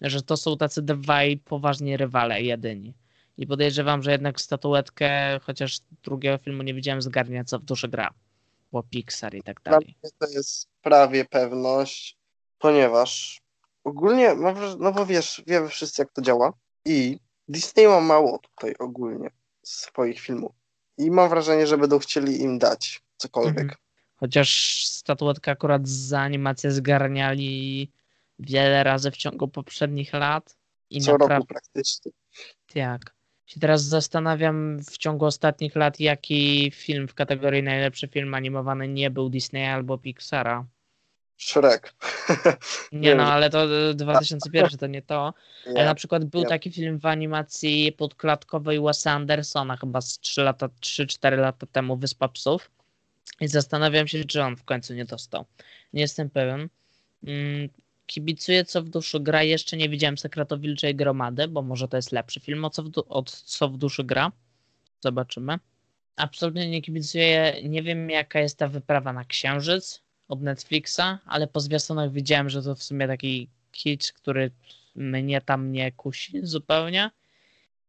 Że 0.02 0.22
to 0.22 0.36
są 0.36 0.56
tacy 0.56 0.82
dwaj 0.82 1.36
poważni 1.36 1.96
rywale 1.96 2.42
jedyni. 2.42 2.94
I 3.40 3.46
podejrzewam, 3.46 4.02
że 4.02 4.12
jednak 4.12 4.40
statuetkę, 4.40 5.40
chociaż 5.42 5.80
drugiego 6.02 6.38
filmu 6.38 6.62
nie 6.62 6.74
widziałem, 6.74 7.02
zgarnia 7.02 7.44
Co 7.44 7.58
w 7.58 7.64
duszy 7.64 7.88
gra. 7.88 8.14
Bo 8.72 8.82
Pixar 8.82 9.34
i 9.34 9.42
tak 9.42 9.62
dalej. 9.62 9.96
To 10.18 10.28
jest 10.28 10.68
prawie 10.82 11.24
pewność, 11.24 12.16
ponieważ 12.58 13.40
ogólnie, 13.84 14.34
no 14.78 14.92
bo 14.92 15.06
wiesz, 15.06 15.42
wiemy 15.46 15.68
wszyscy 15.68 16.02
jak 16.02 16.12
to 16.12 16.22
działa 16.22 16.52
i 16.84 17.18
Disney 17.48 17.86
ma 17.86 18.00
mało 18.00 18.38
tutaj 18.38 18.74
ogólnie 18.78 19.30
swoich 19.62 20.20
filmów 20.20 20.52
i 20.98 21.10
mam 21.10 21.28
wrażenie, 21.28 21.66
że 21.66 21.78
będą 21.78 21.98
chcieli 21.98 22.40
im 22.40 22.58
dać 22.58 23.02
cokolwiek. 23.16 23.58
Mhm. 23.58 23.78
Chociaż 24.16 24.80
statuetka 24.86 25.52
akurat 25.52 25.88
za 25.88 26.20
animację 26.20 26.72
zgarniali 26.72 27.92
wiele 28.38 28.84
razy 28.84 29.10
w 29.10 29.16
ciągu 29.16 29.48
poprzednich 29.48 30.12
lat. 30.12 30.56
I 30.90 31.00
Co 31.00 31.12
naprawdę... 31.12 31.34
roku 31.34 31.46
praktycznie. 31.46 32.12
Tak. 32.74 33.19
Się 33.50 33.60
teraz 33.60 33.82
zastanawiam 33.82 34.78
w 34.78 34.98
ciągu 34.98 35.24
ostatnich 35.24 35.76
lat, 35.76 36.00
jaki 36.00 36.70
film 36.74 37.08
w 37.08 37.14
kategorii 37.14 37.62
najlepszy 37.62 38.08
film 38.08 38.34
animowany 38.34 38.88
nie 38.88 39.10
był 39.10 39.28
Disneya 39.28 39.66
albo 39.66 39.98
Pixara. 39.98 40.64
Shrek. 41.36 41.94
Nie 42.92 43.14
no, 43.14 43.24
ale 43.24 43.50
to 43.50 43.66
2001 43.94 44.78
to 44.78 44.86
nie 44.86 45.02
to. 45.02 45.34
Nie, 45.66 45.72
ale 45.72 45.84
na 45.84 45.94
przykład 45.94 46.24
był 46.24 46.40
nie. 46.40 46.46
taki 46.46 46.72
film 46.72 46.98
w 46.98 47.06
animacji 47.06 47.92
podklatkowej 47.92 48.80
Wesa 48.80 49.10
Andersona 49.10 49.76
chyba 49.76 50.00
z 50.00 50.18
3 50.18 50.42
lata, 50.42 50.66
3-4 50.66 51.38
lata 51.38 51.66
temu 51.66 51.96
Wyspa 51.96 52.28
Psów. 52.28 52.70
I 53.40 53.48
zastanawiam 53.48 54.08
się, 54.08 54.24
czy 54.24 54.42
on 54.42 54.56
w 54.56 54.64
końcu 54.64 54.94
nie 54.94 55.04
dostał. 55.04 55.44
Nie 55.92 56.00
jestem 56.00 56.30
pewien. 56.30 56.68
Kibicuję, 58.10 58.64
co 58.64 58.82
w 58.82 58.88
duszy 58.88 59.20
gra. 59.20 59.42
Jeszcze 59.42 59.76
nie 59.76 59.88
widziałem 59.88 60.18
Sekretu 60.18 60.58
Wilczej 60.58 60.94
Gromady, 60.94 61.48
bo 61.48 61.62
może 61.62 61.88
to 61.88 61.96
jest 61.96 62.12
lepszy 62.12 62.40
film 62.40 62.64
od 62.64 62.74
co 62.74 62.82
w, 62.82 62.90
od 63.08 63.30
co 63.30 63.68
w 63.68 63.76
duszy 63.76 64.04
gra. 64.04 64.32
Zobaczymy. 65.00 65.58
Absolutnie 66.16 66.70
nie 66.70 66.82
kibicuję. 66.82 67.54
Nie 67.64 67.82
wiem, 67.82 68.10
jaka 68.10 68.40
jest 68.40 68.58
ta 68.58 68.68
wyprawa 68.68 69.12
na 69.12 69.24
Księżyc 69.24 70.02
od 70.28 70.42
Netflixa, 70.42 71.18
ale 71.26 71.46
po 71.46 71.60
zwiastunach 71.60 72.12
widziałem, 72.12 72.50
że 72.50 72.62
to 72.62 72.74
w 72.74 72.82
sumie 72.82 73.06
taki 73.06 73.48
kicz, 73.72 74.12
który 74.12 74.50
mnie 74.94 75.40
tam 75.40 75.72
nie 75.72 75.92
kusi 75.92 76.40
zupełnie 76.42 77.10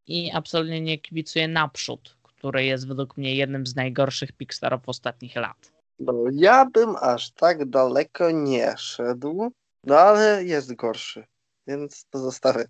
i 0.07 0.31
absolutnie 0.31 0.81
nie 0.81 0.97
kibicuję 0.97 1.47
naprzód, 1.47 2.17
który 2.23 2.65
jest 2.65 2.87
według 2.87 3.17
mnie 3.17 3.35
jednym 3.35 3.67
z 3.67 3.75
najgorszych 3.75 4.31
Pixarów 4.31 4.89
ostatnich 4.89 5.35
lat. 5.35 5.71
No, 5.99 6.13
ja 6.31 6.65
bym 6.65 6.95
aż 7.01 7.31
tak 7.31 7.69
daleko 7.69 8.31
nie 8.31 8.77
szedł, 8.77 9.51
no 9.83 9.99
ale 9.99 10.43
jest 10.43 10.75
gorszy, 10.75 11.25
więc 11.67 12.05
to 12.09 12.19
zostawię. 12.19 12.65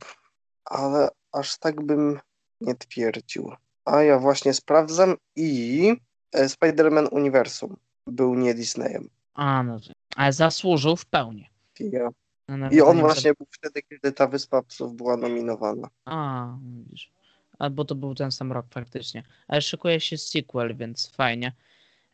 Ale 0.66 1.10
aż 1.32 1.58
tak 1.58 1.86
bym 1.86 2.20
nie 2.62 2.76
twierdził. 2.76 3.52
A 3.86 4.04
ja 4.04 4.20
właśnie 4.20 4.54
sprawdzam 4.54 5.16
i 5.36 5.94
Spider-Man 6.36 7.08
Uniwersum 7.12 7.78
był 8.08 8.36
nie 8.36 8.54
Disneyem. 8.54 9.10
A, 9.34 9.64
no 9.64 9.80
ale 10.16 10.34
zasłużył 10.34 10.96
w 10.96 11.06
pełni. 11.06 11.50
Ja. 11.80 12.10
No, 12.48 12.58
nawet 12.58 12.78
I 12.78 12.82
on 12.82 13.00
właśnie 13.00 13.34
był 13.34 13.48
wtedy, 13.52 13.82
kiedy 13.82 14.12
ta 14.12 14.28
Wyspa 14.28 14.62
Psów 14.62 14.94
była 14.96 15.18
nominowana. 15.18 15.90
A, 16.06 16.48
widzisz. 16.64 17.12
Albo 17.60 17.86
to 17.86 17.96
był 17.96 18.16
ten 18.16 18.32
sam 18.32 18.52
rok 18.52 18.66
faktycznie. 18.70 19.24
Ale 19.48 19.62
szykuje 19.62 20.00
się 20.00 20.18
sequel, 20.18 20.76
więc 20.76 21.12
fajnie. 21.16 21.54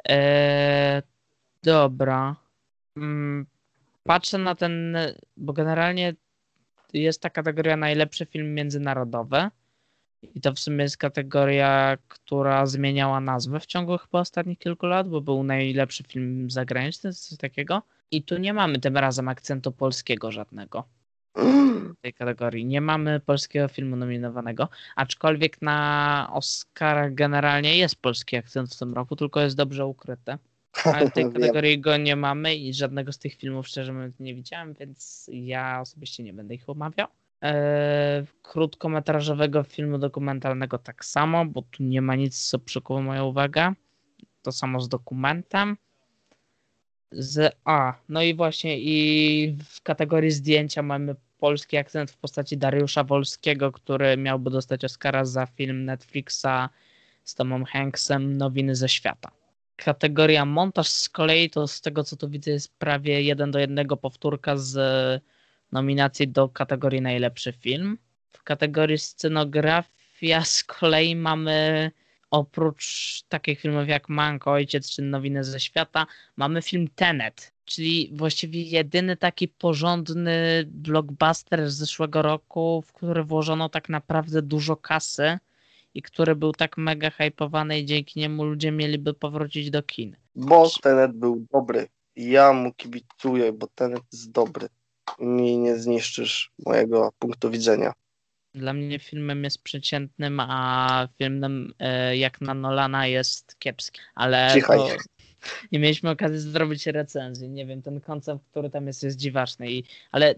Eee, 0.03 1.01
dobra. 1.63 2.35
Mm, 2.97 3.45
patrzę 4.07 4.37
na 4.37 4.55
ten, 4.55 4.97
bo 5.37 5.53
generalnie 5.53 6.13
jest 6.93 7.21
ta 7.21 7.29
kategoria 7.29 7.77
najlepszy 7.77 8.25
film 8.25 8.53
międzynarodowy. 8.53 9.49
I 10.35 10.41
to 10.41 10.53
w 10.53 10.59
sumie 10.59 10.83
jest 10.83 10.97
kategoria, 10.97 11.97
która 12.07 12.65
zmieniała 12.65 13.19
nazwę 13.19 13.59
w 13.59 13.65
ciągu 13.65 13.97
chyba 13.97 14.19
ostatnich 14.19 14.59
kilku 14.59 14.85
lat, 14.85 15.09
bo 15.09 15.21
był 15.21 15.43
najlepszy 15.43 16.03
film 16.03 16.51
zagraniczny, 16.51 17.13
coś 17.13 17.37
takiego. 17.37 17.81
I 18.11 18.23
tu 18.23 18.37
nie 18.37 18.53
mamy 18.53 18.79
tym 18.79 18.97
razem 18.97 19.27
akcentu 19.27 19.71
polskiego 19.71 20.31
żadnego 20.31 20.83
w 21.35 21.95
tej 22.01 22.13
kategorii. 22.13 22.65
Nie 22.65 22.81
mamy 22.81 23.19
polskiego 23.19 23.67
filmu 23.67 23.95
nominowanego, 23.95 24.69
aczkolwiek 24.95 25.61
na 25.61 26.29
Oscarach 26.33 27.13
generalnie 27.13 27.77
jest 27.77 27.95
polski 27.95 28.37
akcent 28.37 28.75
w 28.75 28.79
tym 28.79 28.93
roku, 28.93 29.15
tylko 29.15 29.41
jest 29.41 29.55
dobrze 29.55 29.85
ukryty. 29.85 30.37
Ale 30.83 31.11
tej 31.11 31.23
kategorii 31.33 31.79
go 31.79 31.97
nie 31.97 32.15
mamy 32.15 32.55
i 32.55 32.73
żadnego 32.73 33.11
z 33.11 33.17
tych 33.17 33.35
filmów 33.35 33.67
szczerze 33.67 33.93
mówiąc 33.93 34.19
nie 34.19 34.35
widziałem, 34.35 34.73
więc 34.73 35.29
ja 35.33 35.81
osobiście 35.81 36.23
nie 36.23 36.33
będę 36.33 36.55
ich 36.55 36.69
omawiał. 36.69 37.07
Eee, 37.41 38.25
krótkometrażowego 38.41 39.63
filmu 39.63 39.97
dokumentalnego 39.97 40.77
tak 40.77 41.05
samo, 41.05 41.45
bo 41.45 41.61
tu 41.61 41.83
nie 41.83 42.01
ma 42.01 42.15
nic, 42.15 42.49
co 42.49 42.59
przykuło 42.59 43.01
moją 43.01 43.25
uwagę. 43.25 43.73
To 44.41 44.51
samo 44.51 44.81
z 44.81 44.89
dokumentem. 44.89 45.77
Z 47.11 47.55
A. 47.65 47.93
No 48.09 48.21
i 48.21 48.35
właśnie 48.35 48.79
i 48.79 49.57
w 49.69 49.81
kategorii 49.81 50.31
zdjęcia 50.31 50.83
mamy 50.83 51.15
polski 51.37 51.77
akcent 51.77 52.11
w 52.11 52.17
postaci 52.17 52.57
Dariusza 52.57 53.03
Wolskiego, 53.03 53.71
który 53.71 54.17
miałby 54.17 54.49
dostać 54.49 54.85
Oscara 54.85 55.25
za 55.25 55.45
film 55.45 55.85
Netflixa 55.85 56.69
z 57.23 57.35
Tomem 57.35 57.65
Hanksem 57.65 58.37
Nowiny 58.37 58.75
ze 58.75 58.89
świata. 58.89 59.36
Kategoria 59.77 60.45
montaż 60.45 60.89
z 60.89 61.09
kolei 61.09 61.49
to 61.49 61.67
z 61.67 61.81
tego 61.81 62.03
co 62.03 62.17
tu 62.17 62.29
widzę 62.29 62.51
jest 62.51 62.77
prawie 62.79 63.21
jeden 63.21 63.51
do 63.51 63.59
jednego 63.59 63.97
powtórka 63.97 64.57
z 64.57 64.73
nominacji 65.71 66.27
do 66.27 66.49
kategorii 66.49 67.01
najlepszy 67.01 67.53
film. 67.53 67.97
W 68.29 68.43
kategorii 68.43 68.97
scenografia 68.97 70.43
z 70.43 70.63
kolei 70.63 71.15
mamy 71.15 71.91
oprócz 72.31 73.21
takich 73.29 73.59
filmów 73.59 73.87
jak 73.87 74.09
Manko, 74.09 74.51
Ojciec 74.51 74.89
czy 74.89 75.01
Nowiny 75.01 75.43
ze 75.43 75.59
świata, 75.59 76.07
mamy 76.35 76.61
film 76.61 76.87
Tenet, 76.95 77.53
czyli 77.65 78.11
właściwie 78.13 78.61
jedyny 78.61 79.17
taki 79.17 79.47
porządny 79.47 80.63
blockbuster 80.65 81.71
z 81.71 81.75
zeszłego 81.75 82.21
roku, 82.21 82.83
w 82.87 82.93
który 82.93 83.23
włożono 83.23 83.69
tak 83.69 83.89
naprawdę 83.89 84.41
dużo 84.41 84.75
kasy 84.75 85.39
i 85.97 86.01
który 86.01 86.35
był 86.35 86.51
tak 86.51 86.77
mega 86.77 87.09
hypowany 87.09 87.79
i 87.79 87.85
dzięki 87.85 88.19
niemu 88.19 88.43
ludzie 88.43 88.71
mieliby 88.71 89.13
powrócić 89.13 89.69
do 89.69 89.83
kin. 89.83 90.15
Bo 90.35 90.69
Tenet 90.81 91.11
był 91.11 91.45
dobry. 91.51 91.87
Ja 92.15 92.53
mu 92.53 92.73
kibicuję, 92.73 93.53
bo 93.53 93.67
Tenet 93.75 94.01
jest 94.11 94.31
dobry. 94.31 94.67
Mi 95.19 95.57
nie 95.57 95.77
zniszczysz 95.79 96.51
mojego 96.65 97.11
punktu 97.19 97.49
widzenia. 97.49 97.93
Dla 98.53 98.73
mnie 98.73 98.99
filmem 98.99 99.43
jest 99.43 99.63
przeciętnym, 99.63 100.39
a 100.39 101.07
filmem 101.17 101.73
e, 101.79 102.17
jak 102.17 102.41
na 102.41 102.53
Nolana 102.53 103.07
jest 103.07 103.59
kiepski. 103.59 103.99
Ale 104.15 104.49
Cichaj. 104.53 104.77
to 104.77 104.87
nie 105.71 105.79
mieliśmy 105.79 106.09
okazji 106.09 106.39
zrobić 106.39 106.87
recenzji. 106.87 107.49
Nie 107.49 107.65
wiem, 107.65 107.81
ten 107.81 108.01
koncept, 108.01 108.45
który 108.51 108.69
tam 108.69 108.87
jest, 108.87 109.03
jest 109.03 109.17
dziwaczny. 109.17 109.71
I, 109.71 109.83
ale 110.11 110.35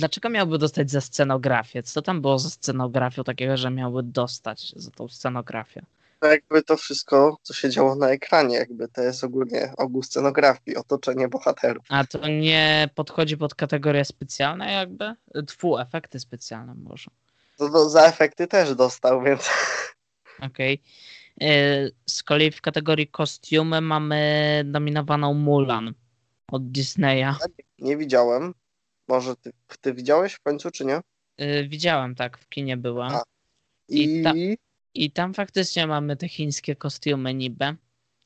dlaczego 0.00 0.28
miałby 0.28 0.58
dostać 0.58 0.90
za 0.90 1.00
scenografię? 1.00 1.82
Co 1.82 2.02
tam 2.02 2.20
było 2.20 2.38
za 2.38 2.50
scenografią 2.50 3.24
takiego, 3.24 3.56
że 3.56 3.70
miałby 3.70 4.02
dostać 4.02 4.72
za 4.76 4.90
tą 4.90 5.08
scenografię? 5.08 5.82
To 6.20 6.26
jakby 6.30 6.62
to 6.62 6.76
wszystko, 6.76 7.38
co 7.42 7.54
się 7.54 7.70
działo 7.70 7.94
na 7.94 8.10
ekranie, 8.10 8.56
jakby 8.56 8.88
to 8.88 9.02
jest 9.02 9.24
ogólnie 9.24 9.72
ogół 9.76 10.02
scenografii, 10.02 10.76
otoczenie 10.76 11.28
bohaterów. 11.28 11.84
A 11.88 12.04
to 12.04 12.28
nie 12.28 12.88
podchodzi 12.94 13.36
pod 13.36 13.54
kategorię 13.54 14.04
specjalne 14.04 14.72
jakby? 14.72 15.14
Tfu, 15.46 15.78
efekty 15.78 16.20
specjalne 16.20 16.74
może. 16.74 17.10
To, 17.56 17.68
to 17.68 17.88
za 17.90 18.02
efekty 18.06 18.46
też 18.46 18.74
dostał, 18.74 19.22
więc 19.22 19.50
Okej. 20.48 20.82
E, 21.40 21.46
Z 22.06 22.22
kolei 22.22 22.50
w 22.50 22.60
kategorii 22.60 23.08
kostiumy 23.08 23.80
mamy 23.80 24.62
nominowaną 24.66 25.34
Mulan 25.34 25.94
od 26.52 26.70
Disneya. 26.70 27.34
nie 27.78 27.96
widziałem. 27.96 28.54
Może 29.10 29.36
ty, 29.36 29.52
ty 29.80 29.94
widziałeś 29.94 30.32
w 30.32 30.40
końcu, 30.40 30.70
czy 30.70 30.84
nie? 30.84 31.00
E, 31.36 31.64
Widziałem, 31.64 32.14
tak, 32.14 32.38
w 32.38 32.48
kinie 32.48 32.76
byłem. 32.76 33.12
A. 33.12 33.22
I 33.88 34.20
I, 34.20 34.22
ta- 34.22 34.34
I 34.94 35.10
tam 35.10 35.34
faktycznie 35.34 35.86
mamy 35.86 36.16
te 36.16 36.28
chińskie 36.28 36.76
kostiumy 36.76 37.34
niby, 37.34 37.76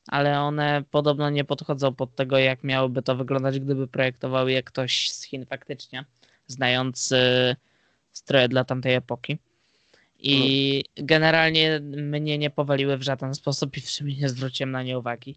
ale 0.07 0.39
one 0.39 0.83
podobno 0.91 1.29
nie 1.29 1.43
podchodzą 1.43 1.95
pod 1.95 2.15
tego, 2.15 2.37
jak 2.37 2.63
miałoby 2.63 3.01
to 3.01 3.15
wyglądać, 3.15 3.59
gdyby 3.59 3.87
projektował 3.87 4.47
je 4.47 4.63
ktoś 4.63 5.09
z 5.11 5.23
Chin 5.23 5.45
faktycznie, 5.45 6.05
znając 6.47 7.11
y, 7.11 7.55
stroje 8.11 8.47
dla 8.47 8.63
tamtej 8.63 8.93
epoki. 8.93 9.37
I 10.19 10.83
generalnie 10.95 11.79
mnie 11.81 12.37
nie 12.37 12.49
powaliły 12.49 12.97
w 12.97 13.01
żaden 13.01 13.33
sposób 13.35 13.77
i 13.77 13.81
w 13.81 13.89
sumie 13.89 14.15
nie 14.15 14.29
zwróciłem 14.29 14.71
na 14.71 14.83
nie 14.83 14.99
uwagi. 14.99 15.35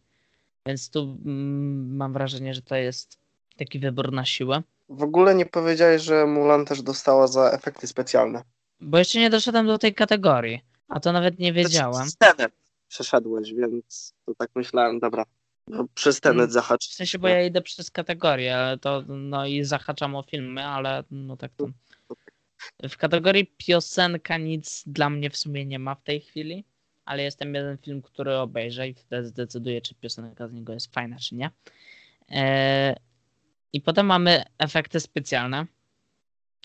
Więc 0.67 0.91
tu 0.91 1.19
mm, 1.25 1.97
mam 1.97 2.13
wrażenie, 2.13 2.55
że 2.55 2.63
to 2.63 2.77
jest 2.77 3.19
taki 3.57 3.79
wybór 3.79 4.13
na 4.13 4.25
siłę. 4.25 4.63
W 4.89 5.03
ogóle 5.03 5.35
nie 5.35 5.47
powiedziałeś, 5.47 6.03
że 6.03 6.27
Mulan 6.27 6.65
też 6.65 6.83
dostała 6.83 7.27
za 7.27 7.51
efekty 7.51 7.87
specjalne. 7.87 8.43
Bo 8.81 8.99
jeszcze 8.99 9.19
nie 9.19 9.31
doszedłem 9.31 9.67
do 9.67 9.79
tej 9.79 9.95
kategorii, 9.95 10.61
a 10.89 11.01
to 11.01 11.13
nawet 11.13 11.39
nie 11.39 11.53
wiedziałem. 11.53 12.07
Scenę 12.11 12.47
przeszedłeś, 12.89 13.55
więc 13.55 14.15
to 14.27 14.35
tak 14.35 14.51
myślałem, 14.55 14.99
dobra. 14.99 15.25
No, 15.67 15.85
przez 15.95 16.21
Tenet 16.21 16.39
Mm, 16.39 16.51
zahacz. 16.51 16.89
W 16.89 16.95
sensie, 16.95 17.19
bo 17.19 17.29
ja 17.29 17.43
idę 17.43 17.63
przez 17.63 17.91
kategorię, 17.91 18.57
ale 18.57 18.79
to 18.79 19.03
no 19.09 19.47
i 19.47 19.65
zahaczam 19.65 20.17
o 20.17 20.23
filmy, 20.23 20.65
ale 20.65 21.05
no 21.11 21.37
tak 21.37 21.53
to. 21.57 21.67
W 22.89 22.97
kategorii 22.97 23.53
piosenka 23.57 24.39
nic 24.39 24.83
dla 24.87 25.11
mnie 25.11 25.31
w 25.31 25.37
sumie 25.37 25.67
nie 25.67 25.79
ma 25.79 25.95
w 25.95 26.03
tej 26.03 26.21
chwili, 26.21 26.65
ale 27.05 27.23
jest 27.23 27.39
tam 27.39 27.55
jeden 27.55 27.79
film, 27.79 28.03
który 28.03 28.37
obejrzę 28.37 28.89
i 28.89 28.95
wtedy 28.95 29.29
zdecyduję, 29.29 29.81
czy 29.81 29.95
piosenka 29.95 30.49
z 30.49 30.53
niego 30.53 30.73
jest 30.73 30.95
fajna, 30.95 31.17
czy 31.19 31.35
nie. 31.35 31.51
Eee, 32.29 32.97
I 33.73 33.81
potem 33.81 34.07
mamy 34.07 34.45
efekty 34.59 35.01
specjalne. 35.01 35.67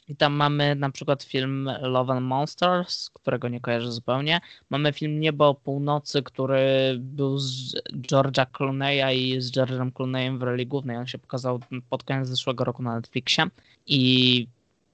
I 0.07 0.15
tam 0.15 0.33
mamy 0.33 0.75
na 0.75 0.89
przykład 0.89 1.23
film 1.23 1.69
Love 1.81 2.13
and 2.13 2.25
Monsters, 2.25 3.09
którego 3.09 3.47
nie 3.47 3.59
kojarzę 3.59 3.91
zupełnie. 3.91 4.41
Mamy 4.69 4.93
film 4.93 5.19
Niebo 5.19 5.49
o 5.49 5.55
północy, 5.55 6.23
który 6.23 6.95
był 6.99 7.37
z 7.37 7.75
George'a 7.93 8.45
Clooney'a 8.45 9.15
i 9.15 9.41
z 9.41 9.51
George'em 9.51 9.91
Clooney'em 9.91 10.37
w 10.37 10.41
roli 10.41 10.67
głównej. 10.67 10.97
On 10.97 11.07
się 11.07 11.17
pokazał 11.17 11.59
pod 11.89 12.03
koniec 12.03 12.27
zeszłego 12.27 12.63
roku 12.63 12.83
na 12.83 12.95
Netflixie 12.95 13.45
i 13.87 14.47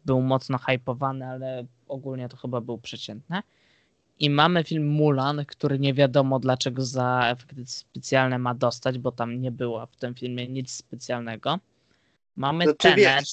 był 0.06 0.22
mocno 0.22 0.58
hypowany, 0.58 1.28
ale 1.28 1.66
ogólnie 1.88 2.30
to 2.30 2.38
chyba 2.38 2.62
był 2.62 2.78
przeciętny. 2.78 3.42
I 4.20 4.30
mamy 4.30 4.64
film 4.64 4.88
Mulan, 4.88 5.46
który 5.46 5.80
nie 5.80 5.94
wiadomo 5.94 6.40
dlaczego 6.40 6.86
za 6.86 7.30
efekty 7.30 7.66
specjalne 7.66 8.40
ma 8.40 8.56
dostać, 8.56 8.98
bo 8.98 9.12
tam 9.12 9.42
nie 9.42 9.52
było 9.52 9.86
w 9.86 9.96
tym 9.96 10.16
filmie 10.16 10.48
nic 10.48 10.72
specjalnego. 10.72 11.60
Mamy 12.40 12.64
Znaczy, 12.64 12.78
Tenet. 12.78 12.98
wiesz, 12.98 13.30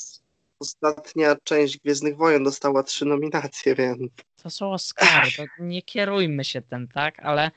Ostatnia 0.58 1.36
część 1.44 1.78
Gwiezdnych 1.78 2.16
Wojen 2.16 2.44
dostała 2.44 2.82
trzy 2.82 3.04
nominacje, 3.04 3.74
więc 3.74 3.98
To 4.42 4.50
są 4.50 4.72
Oscary, 4.72 5.30
to 5.36 5.42
nie 5.58 5.82
kierujmy 5.82 6.44
się 6.44 6.62
tym, 6.62 6.88
tak? 6.88 7.20
Ale 7.20 7.50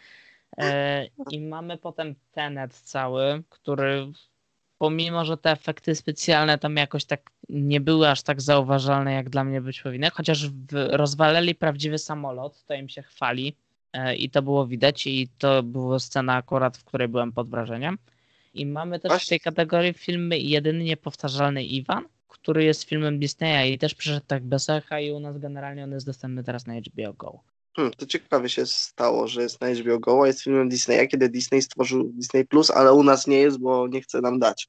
e, 0.58 1.06
i 1.32 1.42
mamy 1.42 1.78
potem 1.78 2.16
Tenet 2.32 2.74
cały, 2.74 3.44
który 3.50 4.12
pomimo, 4.78 5.26
że 5.26 5.38
te 5.38 5.52
efekty 5.52 5.96
specjalne 5.96 6.58
tam 6.58 6.76
jakoś 6.76 7.06
tak 7.06 7.30
nie 7.50 7.82
były 7.82 8.10
aż 8.10 8.22
tak 8.22 8.42
zauważalne, 8.42 9.14
jak 9.14 9.30
dla 9.30 9.44
mnie 9.44 9.62
być 9.62 9.82
powinny, 9.82 10.10
chociaż 10.10 10.50
w, 10.50 10.54
rozwalili 10.72 11.56
prawdziwy 11.56 11.98
samolot, 11.98 12.64
to 12.66 12.74
im 12.74 12.90
się 12.90 13.02
chwali 13.02 13.56
e, 13.94 14.16
i 14.16 14.30
to 14.30 14.42
było 14.42 14.68
widać 14.68 15.08
i 15.08 15.30
to 15.38 15.64
była 15.64 16.00
scena 16.00 16.36
akurat, 16.36 16.78
w 16.78 16.84
której 16.84 17.08
byłem 17.08 17.32
pod 17.32 17.50
wrażeniem. 17.50 17.98
I 18.54 18.66
mamy 18.66 19.00
też 19.00 19.10
w 19.10 19.14
Właśnie. 19.14 19.30
tej 19.30 19.40
kategorii 19.40 19.94
filmy 19.94 20.40
Jedyny 20.40 20.84
Niepowtarzalny 20.84 21.64
Iwan, 21.64 22.06
który 22.28 22.64
jest 22.64 22.84
filmem 22.84 23.20
Disneya 23.20 23.74
i 23.74 23.78
też 23.78 23.96
przyszedł 23.96 24.26
tak 24.28 24.44
bez 24.44 24.70
echa 24.70 25.00
i 25.00 25.12
u 25.12 25.20
nas 25.20 25.38
generalnie 25.38 25.84
on 25.84 25.92
jest 25.92 26.06
dostępny 26.06 26.44
teraz 26.44 26.68
na 26.68 26.74
HBO 26.74 27.14
Go. 27.14 27.40
hmm, 27.76 27.94
to 27.94 28.06
ciekawie 28.06 28.50
się 28.50 28.66
stało, 28.66 29.28
że 29.28 29.42
jest 29.42 29.62
na 29.62 29.68
HBO 29.74 30.00
Go, 30.00 30.24
a 30.24 30.28
jest 30.28 30.44
filmem 30.44 30.70
Disneya, 30.70 31.08
kiedy 31.08 31.30
Disney 31.30 31.62
stworzył 31.62 32.04
Disney 32.04 32.46
Plus, 32.46 32.72
ale 32.72 32.94
u 32.94 33.04
nas 33.04 33.28
nie 33.28 33.40
jest, 33.40 33.60
bo 33.60 33.88
nie 33.88 34.02
chce 34.02 34.22
nam 34.22 34.40
dać. 34.40 34.68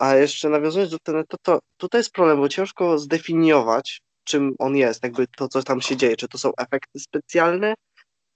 A 0.00 0.14
jeszcze 0.14 0.48
nawiązując 0.48 0.90
do 0.90 0.98
tego, 0.98 1.24
to, 1.24 1.36
to 1.42 1.58
tutaj 1.76 1.98
jest 1.98 2.12
problem, 2.12 2.38
bo 2.38 2.48
ciężko 2.48 2.98
zdefiniować, 2.98 4.02
czym 4.24 4.54
on 4.58 4.76
jest, 4.76 5.02
jakby 5.02 5.26
to, 5.26 5.48
co 5.48 5.62
tam 5.62 5.80
się 5.80 5.96
dzieje, 5.96 6.16
czy 6.16 6.28
to 6.28 6.38
są 6.38 6.50
efekty 6.58 6.98
specjalne, 6.98 7.74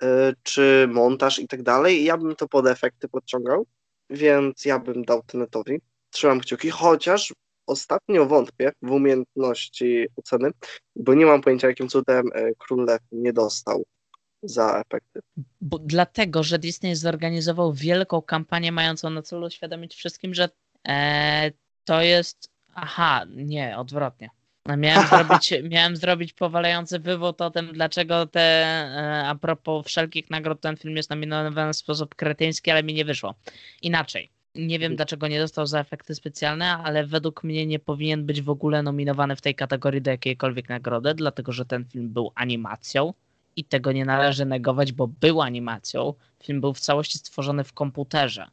y, 0.02 0.06
czy 0.42 0.88
montaż 0.92 1.38
i 1.38 1.48
tak 1.48 1.62
dalej. 1.62 2.04
Ja 2.04 2.18
bym 2.18 2.36
to 2.36 2.48
pod 2.48 2.66
efekty 2.66 3.08
podciągał, 3.08 3.66
więc 4.12 4.64
ja 4.64 4.78
bym 4.78 5.04
dał 5.04 5.22
Tenetowi. 5.22 5.80
Trzymam 6.10 6.40
kciuki, 6.40 6.70
chociaż 6.70 7.34
ostatnio 7.66 8.26
wątpię 8.26 8.72
w 8.82 8.90
umiejętności 8.90 10.06
oceny, 10.16 10.50
bo 10.96 11.14
nie 11.14 11.26
mam 11.26 11.40
pojęcia, 11.40 11.68
jakim 11.68 11.88
cudem 11.88 12.26
e, 12.34 12.54
Król 12.58 12.84
Lew 12.84 13.00
nie 13.12 13.32
dostał 13.32 13.84
za 14.42 14.80
efekty. 14.80 15.20
Bo, 15.60 15.78
dlatego, 15.78 16.42
że 16.42 16.58
Disney 16.58 16.96
zorganizował 16.96 17.72
wielką 17.72 18.22
kampanię 18.22 18.72
mającą 18.72 19.10
na 19.10 19.22
celu 19.22 19.46
uświadomić 19.46 19.94
wszystkim, 19.94 20.34
że 20.34 20.48
e, 20.88 21.52
to 21.84 22.02
jest. 22.02 22.50
Aha, 22.74 23.24
nie, 23.36 23.78
odwrotnie. 23.78 24.30
Miałem 24.76 25.08
zrobić, 25.08 25.54
miałem 25.70 25.96
zrobić 25.96 26.32
powalający 26.32 26.98
wywód 26.98 27.40
o 27.40 27.50
tym, 27.50 27.72
dlaczego 27.72 28.26
te, 28.26 28.40
e, 28.40 29.26
a 29.26 29.34
propos 29.34 29.86
wszelkich 29.86 30.30
nagród, 30.30 30.60
ten 30.60 30.76
film 30.76 30.96
jest 30.96 31.10
nominowany 31.10 31.72
w 31.72 31.76
sposób 31.76 32.14
kretyński, 32.14 32.70
ale 32.70 32.82
mi 32.82 32.94
nie 32.94 33.04
wyszło. 33.04 33.34
Inaczej. 33.82 34.30
Nie 34.54 34.78
wiem, 34.78 34.96
dlaczego 34.96 35.28
nie 35.28 35.38
dostał 35.38 35.66
za 35.66 35.80
efekty 35.80 36.14
specjalne, 36.14 36.78
ale 36.78 37.06
według 37.06 37.44
mnie 37.44 37.66
nie 37.66 37.78
powinien 37.78 38.26
być 38.26 38.42
w 38.42 38.50
ogóle 38.50 38.82
nominowany 38.82 39.36
w 39.36 39.40
tej 39.40 39.54
kategorii 39.54 40.02
do 40.02 40.10
jakiejkolwiek 40.10 40.68
nagrody, 40.68 41.14
dlatego 41.14 41.52
że 41.52 41.64
ten 41.64 41.84
film 41.84 42.08
był 42.08 42.32
animacją 42.34 43.14
i 43.56 43.64
tego 43.64 43.92
nie 43.92 44.04
należy 44.04 44.44
negować, 44.44 44.92
bo 44.92 45.06
był 45.06 45.42
animacją. 45.42 46.14
Film 46.42 46.60
był 46.60 46.74
w 46.74 46.80
całości 46.80 47.18
stworzony 47.18 47.64
w 47.64 47.72
komputerze. 47.72 48.46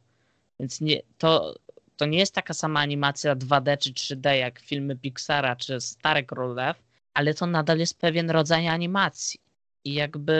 Więc 0.60 0.80
nie, 0.80 1.02
to, 1.18 1.54
to 2.00 2.06
nie 2.06 2.18
jest 2.18 2.34
taka 2.34 2.54
sama 2.54 2.80
animacja 2.80 3.36
2D 3.36 3.78
czy 3.78 3.92
3D 3.92 4.32
jak 4.32 4.60
filmy 4.60 4.96
Pixara 4.96 5.56
czy 5.56 5.80
Stare 5.80 6.22
Królew, 6.22 6.76
ale 7.14 7.34
to 7.34 7.46
nadal 7.46 7.78
jest 7.78 8.00
pewien 8.00 8.30
rodzaj 8.30 8.68
animacji. 8.68 9.40
I 9.84 9.94
jakby 9.94 10.34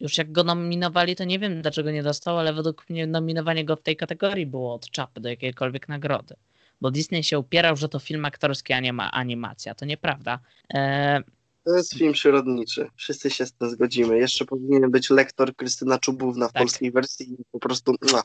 już 0.00 0.18
jak 0.18 0.32
go 0.32 0.44
nominowali, 0.44 1.16
to 1.16 1.24
nie 1.24 1.38
wiem 1.38 1.62
dlaczego 1.62 1.90
nie 1.90 2.02
dostał, 2.02 2.38
ale 2.38 2.52
według 2.52 2.90
mnie 2.90 3.06
nominowanie 3.06 3.64
go 3.64 3.76
w 3.76 3.82
tej 3.82 3.96
kategorii 3.96 4.46
było 4.46 4.74
od 4.74 4.90
czapy 4.90 5.20
do 5.20 5.28
jakiejkolwiek 5.28 5.88
nagrody. 5.88 6.34
Bo 6.80 6.90
Disney 6.90 7.24
się 7.24 7.38
upierał, 7.38 7.76
że 7.76 7.88
to 7.88 7.98
film 7.98 8.24
aktorski, 8.24 8.72
a 8.72 8.80
nie 8.80 8.92
ma 8.92 9.10
animacja. 9.10 9.74
To 9.74 9.84
nieprawda. 9.84 10.38
Eee, 10.68 11.22
to 11.64 11.76
jest 11.76 11.94
film 11.94 12.12
przyrodniczy. 12.12 12.88
Wszyscy 12.96 13.30
się 13.30 13.46
z 13.46 13.52
tym 13.52 13.70
zgodzimy. 13.70 14.18
Jeszcze 14.18 14.44
powinien 14.44 14.90
być 14.90 15.10
lektor 15.10 15.56
Krystyna 15.56 15.98
Czubówna 15.98 16.48
w 16.48 16.52
tak. 16.52 16.62
polskiej 16.62 16.92
wersji 16.92 17.36
po 17.52 17.58
prostu. 17.58 17.94
No. 18.12 18.22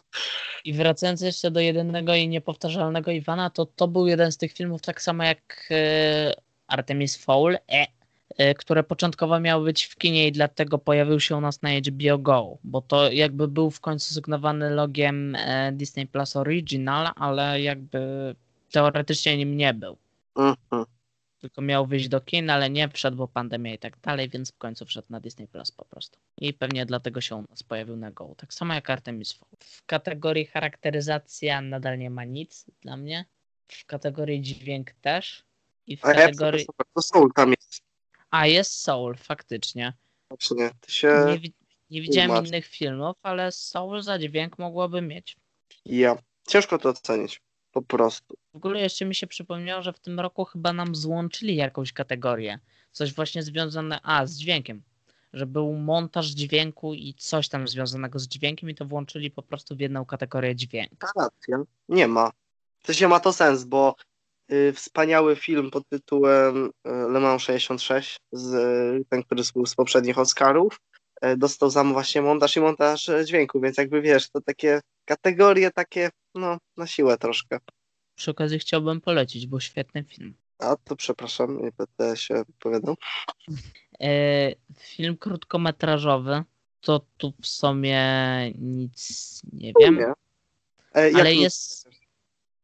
I 0.65 0.73
wracając 0.73 1.21
jeszcze 1.21 1.51
do 1.51 1.59
jedynego 1.59 2.15
i 2.15 2.27
niepowtarzalnego 2.27 3.11
Iwana, 3.11 3.49
to 3.49 3.65
to 3.65 3.87
był 3.87 4.07
jeden 4.07 4.31
z 4.31 4.37
tych 4.37 4.53
filmów, 4.53 4.81
tak 4.81 5.01
samo 5.01 5.23
jak 5.23 5.67
e, 5.71 6.33
Artemis 6.67 7.17
Fowl, 7.17 7.55
e, 7.55 7.87
e, 8.37 8.53
które 8.53 8.83
początkowo 8.83 9.39
miały 9.39 9.65
być 9.65 9.83
w 9.83 9.95
kinie 9.95 10.27
i 10.27 10.31
dlatego 10.31 10.77
pojawił 10.77 11.19
się 11.19 11.35
u 11.35 11.41
nas 11.41 11.61
na 11.61 11.69
HBO 11.69 12.17
Go, 12.17 12.57
bo 12.63 12.81
to 12.81 13.11
jakby 13.11 13.47
był 13.47 13.71
w 13.71 13.79
końcu 13.79 14.13
sygnowany 14.13 14.69
logiem 14.69 15.35
e, 15.35 15.71
Disney 15.71 16.07
Plus 16.07 16.35
Original, 16.35 17.09
ale 17.15 17.61
jakby 17.61 18.35
teoretycznie 18.71 19.37
nim 19.37 19.57
nie 19.57 19.73
był. 19.73 19.97
-hmm 20.35 20.85
tylko 21.39 21.61
miał 21.61 21.85
wyjść 21.85 22.07
do 22.07 22.21
kin, 22.21 22.49
ale 22.49 22.69
nie 22.69 22.89
wszedł, 22.89 23.17
bo 23.17 23.27
pandemia 23.27 23.73
i 23.73 23.79
tak 23.79 23.99
dalej, 23.99 24.29
więc 24.29 24.51
w 24.51 24.57
końcu 24.57 24.85
wszedł 24.85 25.07
na 25.09 25.19
Disney 25.19 25.47
Plus 25.47 25.71
po 25.71 25.85
prostu. 25.85 26.19
I 26.37 26.53
pewnie 26.53 26.85
dlatego 26.85 27.21
się 27.21 27.35
u 27.35 27.41
nas 27.49 27.63
pojawił 27.63 27.95
na 27.95 28.11
Go. 28.11 28.35
Tak 28.37 28.53
samo 28.53 28.73
jak 28.73 28.89
Artemis 28.89 29.33
Fowl. 29.33 29.51
W 29.59 29.85
kategorii 29.85 30.45
charakteryzacja 30.45 31.61
nadal 31.61 31.99
nie 31.99 32.09
ma 32.09 32.25
nic 32.25 32.65
dla 32.81 32.97
mnie. 32.97 33.25
W 33.67 33.85
kategorii 33.85 34.41
dźwięk 34.41 34.91
też. 34.91 35.43
I 35.87 35.97
w 35.97 36.05
A 36.05 36.13
kategorii. 36.13 36.65
Ja, 36.79 36.85
to 36.93 37.01
Soul 37.01 37.33
tam 37.33 37.49
jest. 37.49 37.81
A 38.31 38.47
jest 38.47 38.73
Soul, 38.73 39.15
faktycznie. 39.15 39.93
Znaczy 40.27 40.53
nie, 40.53 40.69
ty 40.81 40.91
się. 40.91 41.25
Nie, 41.27 41.49
nie 41.89 42.01
widziałem 42.01 42.45
innych 42.45 42.65
filmów, 42.65 43.15
ale 43.23 43.51
Soul 43.51 44.01
za 44.01 44.19
dźwięk 44.19 44.59
mogłoby 44.59 45.01
mieć. 45.01 45.37
Ja. 45.85 46.17
Ciężko 46.47 46.77
to 46.77 46.89
ocenić. 46.89 47.41
Po 47.71 47.81
prostu. 47.81 48.37
W 48.57 48.59
ogóle 48.59 48.79
jeszcze 48.79 49.05
mi 49.05 49.15
się 49.15 49.27
przypomniało, 49.27 49.81
że 49.81 49.93
w 49.93 49.99
tym 49.99 50.19
roku 50.19 50.45
chyba 50.45 50.73
nam 50.73 50.95
złączyli 50.95 51.55
jakąś 51.55 51.93
kategorię. 51.93 52.59
Coś 52.91 53.13
właśnie 53.13 53.43
związane, 53.43 53.99
a 54.03 54.25
z 54.25 54.37
dźwiękiem. 54.37 54.81
Że 55.33 55.45
był 55.45 55.73
montaż 55.73 56.27
dźwięku 56.27 56.93
i 56.93 57.13
coś 57.17 57.49
tam 57.49 57.67
związanego 57.67 58.19
z 58.19 58.27
dźwiękiem 58.27 58.69
i 58.69 58.75
to 58.75 58.85
włączyli 58.85 59.31
po 59.31 59.43
prostu 59.43 59.75
w 59.75 59.79
jedną 59.79 60.05
kategorię 60.05 60.55
dźwięk. 60.55 60.91
Racja. 61.15 61.57
Nie 61.89 62.07
ma. 62.07 62.31
To 62.81 62.93
się 62.93 63.07
ma 63.07 63.19
to 63.19 63.33
sens, 63.33 63.63
bo 63.63 63.95
y, 64.51 64.73
wspaniały 64.73 65.35
film 65.35 65.71
pod 65.71 65.89
tytułem 65.89 66.65
y, 66.65 66.71
Le 66.85 67.19
Mans 67.19 67.41
66, 67.41 68.19
z, 68.31 68.53
y, 68.53 69.05
ten, 69.09 69.23
który 69.23 69.43
był 69.55 69.65
z 69.65 69.75
poprzednich 69.75 70.17
Oscarów, 70.17 70.79
y, 71.25 71.37
dostał 71.37 71.69
za 71.69 71.83
właśnie 71.83 72.21
montaż 72.21 72.55
i 72.55 72.59
montaż 72.59 73.09
dźwięku, 73.25 73.59
więc 73.59 73.77
jakby 73.77 74.01
wiesz, 74.01 74.29
to 74.29 74.41
takie 74.41 74.81
kategorie 75.05 75.71
takie, 75.71 76.09
no, 76.35 76.57
na 76.77 76.87
siłę 76.87 77.17
troszkę. 77.17 77.59
Przy 78.17 78.31
okazji 78.31 78.59
chciałbym 78.59 79.01
polecić, 79.01 79.47
bo 79.47 79.59
świetny 79.59 80.03
film. 80.03 80.33
A 80.59 80.75
to 80.75 80.95
przepraszam, 80.95 81.61
nie 81.61 81.71
będę 81.71 82.17
się 82.17 82.35
wypowiadał. 82.35 82.95
E, 83.99 84.51
film 84.79 85.17
krótkometrażowy, 85.17 86.43
to 86.81 87.01
tu 87.17 87.33
w 87.41 87.47
sumie 87.47 88.01
nic 88.59 89.41
nie 89.53 89.73
wiem. 89.79 89.95
Nie. 89.95 90.13
E, 90.95 91.11
ale 91.15 91.35
jest. 91.35 91.89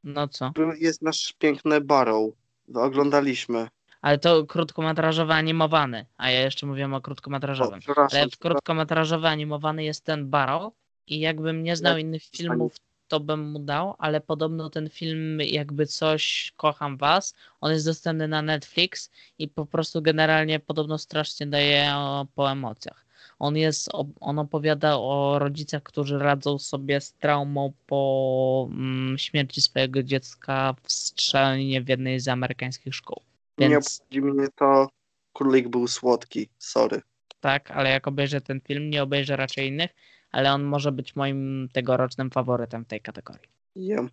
No 0.04 0.28
co? 0.28 0.54
Jest 0.80 1.02
nasz 1.02 1.34
piękny 1.34 1.82
Barrow. 1.82 2.34
Oglądaliśmy. 2.76 3.68
Ale 4.02 4.18
to 4.18 4.46
krótkometrażowy 4.46 5.34
animowany, 5.34 6.06
a 6.18 6.32
ja 6.32 6.42
jeszcze 6.42 6.66
mówiłem 6.66 6.94
o 6.94 7.02
krótkometrażowym. 7.02 7.80
O, 7.98 8.08
ale 8.12 8.30
w 8.30 8.38
krótkometrażowy 8.38 9.28
animowany 9.28 9.84
jest 9.84 10.04
ten 10.04 10.30
Barrow 10.30 10.74
i 11.08 11.20
jakbym 11.20 11.64
nie 11.64 11.76
znał 11.76 11.98
innych 11.98 12.24
filmów, 12.24 12.76
to 13.08 13.20
bym 13.20 13.52
mu 13.52 13.60
dał, 13.60 13.96
ale 13.98 14.22
podobno 14.22 14.70
ten 14.70 14.90
film 14.90 15.40
jakby 15.42 15.86
coś, 15.86 16.54
kocham 16.58 16.98
was, 16.98 17.34
on 17.62 17.72
jest 17.72 17.86
dostępny 17.86 18.28
na 18.28 18.42
Netflix 18.42 19.12
i 19.40 19.48
po 19.48 19.66
prostu 19.66 20.02
generalnie 20.02 20.60
podobno 20.60 20.98
strasznie 20.98 21.48
daje 21.48 21.94
po 22.36 22.52
emocjach. 22.52 23.06
On 23.40 23.58
jest, 23.58 23.90
on 24.20 24.40
opowiada 24.40 24.98
o 24.98 25.40
rodzicach, 25.40 25.84
którzy 25.84 26.20
radzą 26.20 26.60
sobie 26.60 27.02
z 27.02 27.14
traumą 27.14 27.74
po 27.88 28.68
mm, 28.72 29.18
śmierci 29.18 29.62
swojego 29.62 30.04
dziecka 30.04 30.76
w 30.84 30.92
strzelinie 30.92 31.82
w 31.82 31.90
jednej 31.90 32.20
z 32.20 32.28
amerykańskich 32.28 32.96
szkół. 32.96 33.22
Więc... 33.58 33.72
Nie 33.72 33.78
obchodzi 33.78 34.22
mnie 34.22 34.48
to, 34.56 34.90
królik 35.34 35.68
był 35.68 35.88
słodki, 35.88 36.50
sorry. 36.58 37.02
Tak, 37.40 37.72
ale 37.72 37.90
jak 37.90 38.08
obejrzę 38.08 38.42
ten 38.42 38.62
film, 38.62 38.90
nie 38.90 39.04
obejrzę 39.04 39.36
raczej 39.36 39.68
innych, 39.68 39.92
ale 40.34 40.54
on 40.54 40.64
może 40.64 40.92
być 40.92 41.16
moim 41.16 41.70
tegorocznym 41.74 42.32
faworytem 42.32 42.86
w 42.86 42.88
tej 42.88 43.02
kategorii. 43.02 43.50
Yeah. 43.76 44.06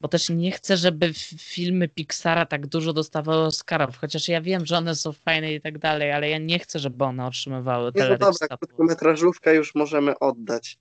Bo 0.00 0.08
też 0.08 0.28
nie 0.30 0.50
chcę, 0.52 0.76
żeby 0.76 1.12
filmy 1.38 1.88
Pixara 1.88 2.46
tak 2.46 2.66
dużo 2.66 2.92
dostawały 2.92 3.42
Oscarów, 3.42 3.96
chociaż 3.96 4.28
ja 4.28 4.40
wiem, 4.40 4.66
że 4.66 4.78
one 4.78 4.94
są 4.94 5.12
fajne 5.12 5.54
i 5.54 5.60
tak 5.60 5.78
dalej, 5.78 6.12
ale 6.12 6.28
ja 6.28 6.38
nie 6.38 6.58
chcę, 6.58 6.78
żeby 6.78 7.04
one 7.04 7.26
otrzymywały 7.26 7.92
tyle 7.92 8.08
No 8.08 8.18
dobra, 8.18 8.56
krótkometrażówkę 8.56 9.54
już 9.54 9.74
możemy 9.74 10.18
oddać. 10.18 10.78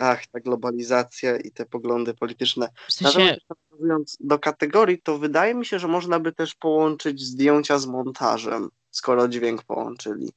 Ach, 0.00 0.26
ta 0.26 0.40
globalizacja 0.40 1.36
i 1.36 1.50
te 1.50 1.66
poglądy 1.66 2.14
polityczne. 2.14 2.68
W 2.88 2.92
sensie... 2.92 3.36
Natomiast 3.70 4.16
do 4.20 4.38
kategorii, 4.38 5.02
to 5.02 5.18
wydaje 5.18 5.54
mi 5.54 5.66
się, 5.66 5.78
że 5.78 5.88
można 5.88 6.20
by 6.20 6.32
też 6.32 6.54
połączyć 6.54 7.20
zdjęcia 7.20 7.78
z 7.78 7.86
montażem, 7.86 8.68
skoro 8.90 9.28
dźwięk 9.28 9.62
połączyli. 9.62 10.32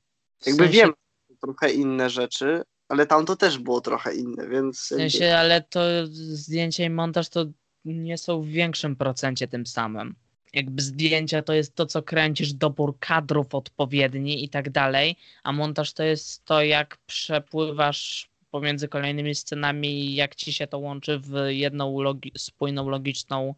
Jakby 0.45 0.63
w 0.63 0.65
sensie... 0.65 0.81
wiem, 0.81 0.93
trochę 1.41 1.73
inne 1.73 2.09
rzeczy, 2.09 2.63
ale 2.89 3.05
tam 3.05 3.25
to 3.25 3.35
też 3.35 3.57
było 3.57 3.81
trochę 3.81 4.15
inne, 4.15 4.47
więc... 4.47 4.77
W 4.77 4.85
sensie, 4.85 5.35
ale 5.35 5.61
to 5.61 5.81
zdjęcie 6.11 6.83
i 6.83 6.89
montaż 6.89 7.29
to 7.29 7.45
nie 7.85 8.17
są 8.17 8.41
w 8.41 8.47
większym 8.47 8.95
procencie 8.95 9.47
tym 9.47 9.65
samym. 9.65 10.15
Jakby 10.53 10.81
zdjęcia 10.81 11.41
to 11.41 11.53
jest 11.53 11.75
to, 11.75 11.85
co 11.85 12.03
kręcisz, 12.03 12.53
dobór 12.53 12.99
kadrów 12.99 13.55
odpowiedni 13.55 14.43
i 14.43 14.49
tak 14.49 14.69
dalej, 14.69 15.15
a 15.43 15.51
montaż 15.51 15.93
to 15.93 16.03
jest 16.03 16.45
to, 16.45 16.63
jak 16.63 16.97
przepływasz 17.05 18.29
pomiędzy 18.51 18.87
kolejnymi 18.87 19.35
scenami 19.35 20.05
i 20.05 20.15
jak 20.15 20.35
ci 20.35 20.53
się 20.53 20.67
to 20.67 20.79
łączy 20.79 21.19
w 21.19 21.33
jedną 21.47 22.01
logi 22.01 22.31
spójną, 22.37 22.89
logiczną, 22.89 23.55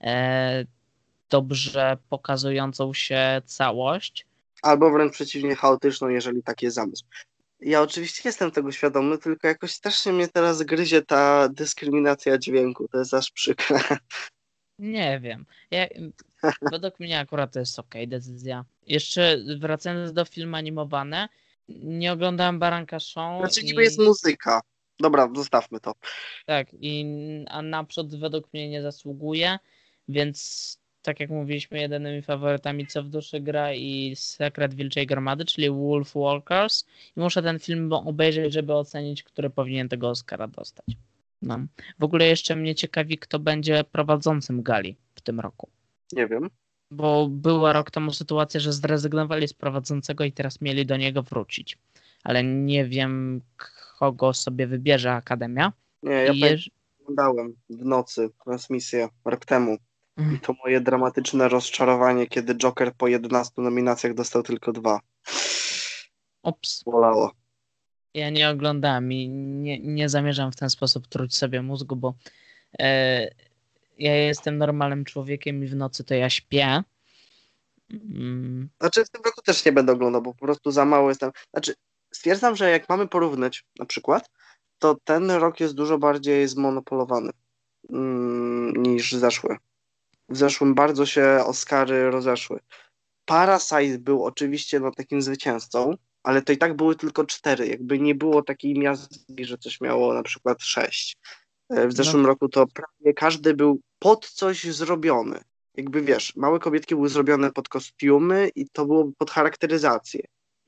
e, 0.00 0.64
dobrze 1.30 1.96
pokazującą 2.08 2.94
się 2.94 3.42
całość. 3.44 4.26
Albo 4.62 4.90
wręcz 4.90 5.12
przeciwnie, 5.12 5.56
chaotyczną, 5.56 6.08
jeżeli 6.08 6.42
taki 6.42 6.64
jest 6.64 6.74
zamysł. 6.74 7.04
Ja 7.64 7.82
oczywiście 7.82 8.22
jestem 8.24 8.50
tego 8.50 8.72
świadomy, 8.72 9.18
tylko 9.18 9.48
jakoś 9.48 9.72
strasznie 9.72 10.12
mnie 10.12 10.28
teraz 10.28 10.62
gryzie 10.62 11.02
ta 11.02 11.48
dyskryminacja 11.48 12.38
dźwięku. 12.38 12.88
To 12.88 12.98
jest 12.98 13.14
aż 13.14 13.30
przykre. 13.30 13.80
Nie 14.78 15.20
wiem. 15.20 15.46
Ja, 15.70 15.86
według 16.72 17.00
mnie 17.00 17.18
akurat 17.18 17.52
to 17.52 17.58
jest 17.58 17.78
ok, 17.78 17.94
decyzja. 18.06 18.64
Jeszcze 18.86 19.38
wracając 19.58 20.12
do 20.12 20.24
filmu 20.24 20.56
animowane, 20.56 21.28
nie 21.68 22.12
oglądałem 22.12 22.58
Baranka 22.58 23.00
Show. 23.00 23.40
Znaczy 23.40 23.60
i... 23.60 23.64
niby 23.64 23.82
jest 23.82 23.98
muzyka. 23.98 24.60
Dobra, 25.00 25.28
zostawmy 25.36 25.80
to. 25.80 25.92
Tak, 26.46 26.66
i 26.72 27.06
a 27.48 27.62
naprzód 27.62 28.16
według 28.16 28.52
mnie 28.52 28.68
nie 28.68 28.82
zasługuje, 28.82 29.58
więc 30.08 30.78
tak 31.02 31.20
jak 31.20 31.30
mówiliśmy, 31.30 31.80
jedynymi 31.80 32.22
faworytami 32.22 32.86
co 32.86 33.02
w 33.02 33.08
duszy 33.08 33.40
gra 33.40 33.74
i 33.74 34.12
Sekret 34.16 34.74
Wilczej 34.74 35.06
Gromady, 35.06 35.44
czyli 35.44 35.70
Wolf 35.70 36.14
Walkers. 36.14 36.86
I 37.16 37.20
muszę 37.20 37.42
ten 37.42 37.58
film 37.58 37.92
obejrzeć, 37.92 38.52
żeby 38.52 38.74
ocenić, 38.74 39.22
który 39.22 39.50
powinien 39.50 39.88
tego 39.88 40.08
Oscara 40.08 40.48
dostać. 40.48 40.86
No. 41.42 41.58
W 41.98 42.04
ogóle 42.04 42.26
jeszcze 42.26 42.56
mnie 42.56 42.74
ciekawi, 42.74 43.18
kto 43.18 43.38
będzie 43.38 43.84
prowadzącym 43.84 44.62
gali 44.62 44.96
w 45.14 45.20
tym 45.20 45.40
roku. 45.40 45.68
Nie 46.12 46.26
wiem. 46.26 46.50
Bo 46.90 47.28
była 47.28 47.72
rok 47.72 47.90
temu 47.90 48.12
sytuacja, 48.12 48.60
że 48.60 48.72
zrezygnowali 48.72 49.48
z 49.48 49.52
prowadzącego 49.52 50.24
i 50.24 50.32
teraz 50.32 50.60
mieli 50.60 50.86
do 50.86 50.96
niego 50.96 51.22
wrócić. 51.22 51.78
Ale 52.24 52.44
nie 52.44 52.84
wiem, 52.84 53.40
kogo 53.98 54.34
sobie 54.34 54.66
wybierze 54.66 55.12
Akademia. 55.12 55.72
Nie, 56.02 56.12
ja 56.12 56.32
I 56.32 56.70
oglądałem 57.00 57.54
w 57.70 57.84
nocy 57.84 58.30
transmisję 58.44 59.08
rok 59.24 59.44
temu. 59.44 59.76
I 60.16 60.38
to 60.38 60.54
moje 60.64 60.80
dramatyczne 60.80 61.48
rozczarowanie, 61.48 62.26
kiedy 62.26 62.54
Joker 62.54 62.94
po 62.94 63.08
11 63.08 63.62
nominacjach 63.62 64.14
dostał 64.14 64.42
tylko 64.42 64.72
dwa. 64.72 65.00
Ops. 66.42 66.82
Bolało. 66.84 67.32
Ja 68.14 68.30
nie 68.30 68.50
oglądałem 68.50 69.12
i 69.12 69.28
nie, 69.28 69.78
nie 69.78 70.08
zamierzam 70.08 70.52
w 70.52 70.56
ten 70.56 70.70
sposób 70.70 71.06
truć 71.06 71.36
sobie 71.36 71.62
mózgu, 71.62 71.96
bo 71.96 72.14
e, 72.78 73.28
ja 73.98 74.16
jestem 74.16 74.58
normalnym 74.58 75.04
człowiekiem 75.04 75.64
i 75.64 75.66
w 75.66 75.76
nocy 75.76 76.04
to 76.04 76.14
ja 76.14 76.30
śpię. 76.30 76.82
Mm. 77.90 78.68
Znaczy 78.80 79.04
w 79.04 79.10
tym 79.10 79.22
roku 79.24 79.42
też 79.42 79.64
nie 79.64 79.72
będę 79.72 79.92
oglądał, 79.92 80.22
bo 80.22 80.34
po 80.34 80.46
prostu 80.46 80.70
za 80.70 80.84
mało 80.84 81.08
jestem. 81.08 81.30
Znaczy 81.50 81.74
stwierdzam, 82.10 82.56
że 82.56 82.70
jak 82.70 82.88
mamy 82.88 83.08
porównać 83.08 83.64
na 83.78 83.86
przykład, 83.86 84.30
to 84.78 84.96
ten 85.04 85.30
rok 85.30 85.60
jest 85.60 85.74
dużo 85.74 85.98
bardziej 85.98 86.48
zmonopolowany 86.48 87.30
mm, 87.90 88.82
niż 88.82 89.12
zeszły. 89.12 89.56
W 90.32 90.36
zeszłym 90.36 90.74
bardzo 90.74 91.06
się 91.06 91.38
Oscary 91.46 92.10
rozeszły. 92.10 92.60
Parasite 93.24 93.98
był 93.98 94.24
oczywiście 94.24 94.80
no, 94.80 94.90
takim 94.90 95.22
zwycięzcą, 95.22 95.94
ale 96.22 96.42
to 96.42 96.52
i 96.52 96.58
tak 96.58 96.76
były 96.76 96.96
tylko 96.96 97.24
cztery. 97.24 97.66
Jakby 97.66 97.98
nie 97.98 98.14
było 98.14 98.42
takiej 98.42 98.74
miazgi, 98.74 99.44
że 99.44 99.58
coś 99.58 99.80
miało 99.80 100.14
na 100.14 100.22
przykład 100.22 100.62
sześć. 100.62 101.16
E, 101.68 101.88
w 101.88 101.92
zeszłym 101.92 102.22
no. 102.22 102.28
roku 102.28 102.48
to 102.48 102.66
prawie 102.66 103.14
każdy 103.14 103.54
był 103.54 103.80
pod 103.98 104.28
coś 104.28 104.64
zrobiony. 104.64 105.40
Jakby 105.74 106.02
wiesz, 106.02 106.36
małe 106.36 106.58
kobietki 106.58 106.94
były 106.94 107.08
zrobione 107.08 107.52
pod 107.52 107.68
kostiumy 107.68 108.50
i 108.54 108.68
to 108.68 108.86
było 108.86 109.10
pod 109.18 109.30
charakteryzację. 109.30 110.20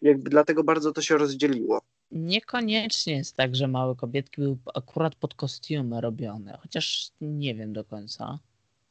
Jakby 0.02 0.30
dlatego 0.30 0.64
bardzo 0.64 0.92
to 0.92 1.02
się 1.02 1.18
rozdzieliło. 1.18 1.80
Niekoniecznie 2.10 3.16
jest 3.16 3.36
tak, 3.36 3.56
że 3.56 3.68
małe 3.68 3.94
kobietki 3.94 4.40
były 4.40 4.56
akurat 4.74 5.14
pod 5.14 5.34
kostiumy 5.34 6.00
robione, 6.00 6.58
chociaż 6.62 7.10
nie 7.20 7.54
wiem 7.54 7.72
do 7.72 7.84
końca. 7.84 8.38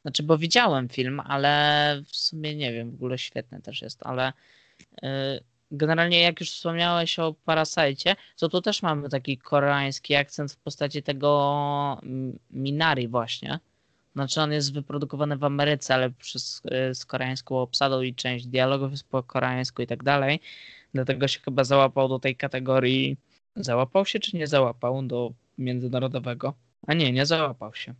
Znaczy, 0.04 0.22
bo 0.22 0.38
widziałem 0.38 0.88
film, 0.88 1.20
ale 1.20 2.02
w 2.06 2.16
sumie 2.16 2.56
nie 2.56 2.72
wiem, 2.72 2.90
w 2.90 2.94
ogóle 2.94 3.18
świetny 3.18 3.60
też 3.62 3.82
jest, 3.82 4.02
ale 4.02 4.32
yy, 5.02 5.08
generalnie 5.70 6.20
jak 6.20 6.40
już 6.40 6.50
wspomniałeś 6.50 7.18
o 7.18 7.34
Parasite, 7.44 8.16
to 8.36 8.48
tu 8.48 8.62
też 8.62 8.82
mamy 8.82 9.08
taki 9.08 9.38
koreański 9.38 10.14
akcent 10.14 10.52
w 10.52 10.56
postaci 10.56 11.02
tego 11.02 12.00
Minari 12.50 13.08
właśnie. 13.08 13.58
Znaczy 14.14 14.40
on 14.40 14.52
jest 14.52 14.74
wyprodukowany 14.74 15.36
w 15.36 15.44
Ameryce, 15.44 15.94
ale 15.94 16.10
przez, 16.10 16.62
y, 16.90 16.94
z 16.94 17.04
koreańską 17.04 17.58
obsadą 17.58 18.02
i 18.02 18.14
część 18.14 18.46
dialogów 18.46 18.90
jest 18.90 19.08
po 19.08 19.22
koreańsku 19.22 19.82
i 19.82 19.86
tak 19.86 20.02
dalej. 20.02 20.40
Dlatego 20.94 21.28
się 21.28 21.40
chyba 21.40 21.64
załapał 21.64 22.08
do 22.08 22.18
tej 22.18 22.36
kategorii. 22.36 23.16
Załapał 23.56 24.06
się 24.06 24.20
czy 24.20 24.36
nie 24.36 24.46
załapał 24.46 25.02
do 25.02 25.32
międzynarodowego? 25.58 26.54
A 26.86 26.94
nie, 26.94 27.12
nie 27.12 27.26
załapał 27.26 27.74
się. 27.74 27.94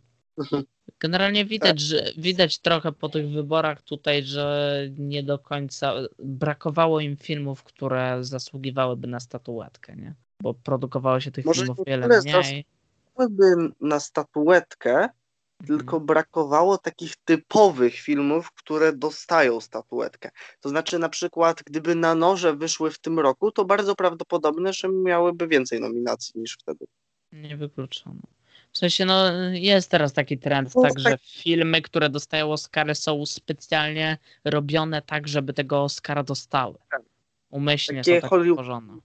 Generalnie 0.99 1.45
widać, 1.45 1.79
że 1.79 2.11
widać 2.17 2.59
trochę 2.59 2.91
po 2.91 3.09
tych 3.09 3.29
wyborach 3.29 3.81
tutaj, 3.81 4.23
że 4.23 4.79
nie 4.97 5.23
do 5.23 5.39
końca 5.39 5.93
brakowało 6.19 6.99
im 6.99 7.17
filmów, 7.17 7.63
które 7.63 8.17
zasługiwałyby 8.21 9.07
na 9.07 9.19
statuetkę, 9.19 9.95
nie? 9.95 10.15
Bo 10.41 10.53
produkowało 10.53 11.19
się 11.19 11.31
tych 11.31 11.45
Może 11.45 11.61
filmów 11.61 11.79
wiele 11.87 12.07
mniej. 12.07 12.21
Zasługiwałyby 12.21 13.73
na 13.81 13.99
statuetkę, 13.99 14.93
mhm. 14.93 15.09
tylko 15.67 15.99
brakowało 15.99 16.77
takich 16.77 17.15
typowych 17.25 17.95
filmów, 17.95 18.51
które 18.51 18.93
dostają 18.93 19.61
statuetkę. 19.61 20.29
To 20.61 20.69
znaczy, 20.69 20.99
na 20.99 21.09
przykład, 21.09 21.63
gdyby 21.65 21.95
na 21.95 22.15
noże 22.15 22.55
wyszły 22.55 22.91
w 22.91 22.99
tym 22.99 23.19
roku, 23.19 23.51
to 23.51 23.65
bardzo 23.65 23.95
prawdopodobne, 23.95 24.73
że 24.73 24.89
miałyby 24.89 25.47
więcej 25.47 25.81
nominacji 25.81 26.41
niż 26.41 26.57
wtedy. 26.61 26.85
Nie 27.31 27.57
wykluczono. 27.57 28.21
W 28.75 28.77
sensie, 28.77 29.05
no, 29.05 29.31
jest 29.53 29.91
teraz 29.91 30.13
taki 30.13 30.37
trend, 30.37 30.75
no, 30.75 30.81
tak, 30.81 30.99
że 30.99 31.17
filmy, 31.17 31.81
które 31.81 32.09
dostają 32.09 32.51
Oscary, 32.51 32.95
są 32.95 33.25
specjalnie 33.25 34.17
robione 34.45 35.01
tak, 35.01 35.27
żeby 35.27 35.53
tego 35.53 35.83
Oscara 35.83 36.23
dostały. 36.23 36.75
Tak. 36.91 37.01
Umyślnie 37.49 38.01
Takie 38.01 38.21
są 38.21 38.29
tak 38.29 38.41
tworzone. 38.53 38.97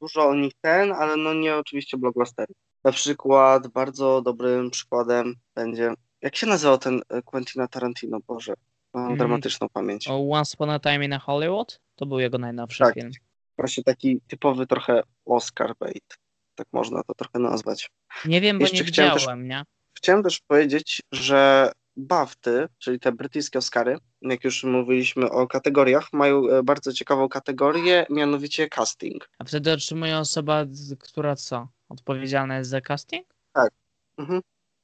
dużo 0.00 0.26
o 0.26 0.34
nich 0.34 0.52
ten, 0.60 0.92
ale 0.92 1.16
no 1.16 1.34
nie 1.34 1.56
oczywiście 1.56 1.96
blockbustery. 1.96 2.54
Na 2.84 2.92
przykład 2.92 3.68
bardzo 3.68 4.22
dobrym 4.22 4.70
przykładem 4.70 5.34
będzie, 5.54 5.94
jak 6.22 6.36
się 6.36 6.46
nazywał 6.46 6.78
ten 6.78 7.02
e, 7.08 7.22
Quentin 7.22 7.68
Tarantino, 7.70 8.18
Boże, 8.26 8.54
mam 8.94 9.04
mm. 9.04 9.18
dramatyczną 9.18 9.68
pamięć. 9.68 10.08
Once 10.08 10.54
Upon 10.54 10.70
a 10.70 10.78
Time 10.78 11.04
in 11.04 11.12
Hollywood? 11.12 11.80
To 11.96 12.06
był 12.06 12.18
jego 12.18 12.38
najnowszy 12.38 12.78
tak, 12.78 12.94
film. 12.94 13.10
Właśnie 13.56 13.84
taki 13.84 14.20
typowy 14.28 14.66
trochę 14.66 15.02
Oscar 15.24 15.74
bait 15.80 16.18
tak 16.56 16.66
można 16.72 17.02
to 17.02 17.14
trochę 17.14 17.38
nazwać. 17.38 17.90
Nie 18.24 18.40
wiem, 18.40 18.58
bo 18.58 18.62
Jeszcze 18.62 18.76
nie 18.76 18.84
widziałem, 18.84 19.14
też, 19.14 19.26
nie? 19.36 19.62
Chciałem 19.94 20.22
też 20.22 20.40
powiedzieć, 20.40 21.02
że 21.12 21.72
BAFTY, 21.96 22.68
czyli 22.78 23.00
te 23.00 23.12
brytyjskie 23.12 23.58
Oscary, 23.58 23.98
jak 24.22 24.44
już 24.44 24.64
mówiliśmy 24.64 25.30
o 25.30 25.46
kategoriach, 25.46 26.12
mają 26.12 26.48
e, 26.48 26.62
bardzo 26.62 26.92
ciekawą 26.92 27.28
kategorię, 27.28 28.06
mianowicie 28.10 28.68
casting. 28.68 29.28
A 29.38 29.44
wtedy 29.44 29.72
otrzymuje 29.72 30.18
osoba, 30.18 30.64
która 31.00 31.36
co? 31.36 31.68
Odpowiedzialna 31.88 32.58
jest 32.58 32.70
za 32.70 32.80
casting? 32.80 33.26
Tak. 33.52 33.70
Mhm. 34.18 34.40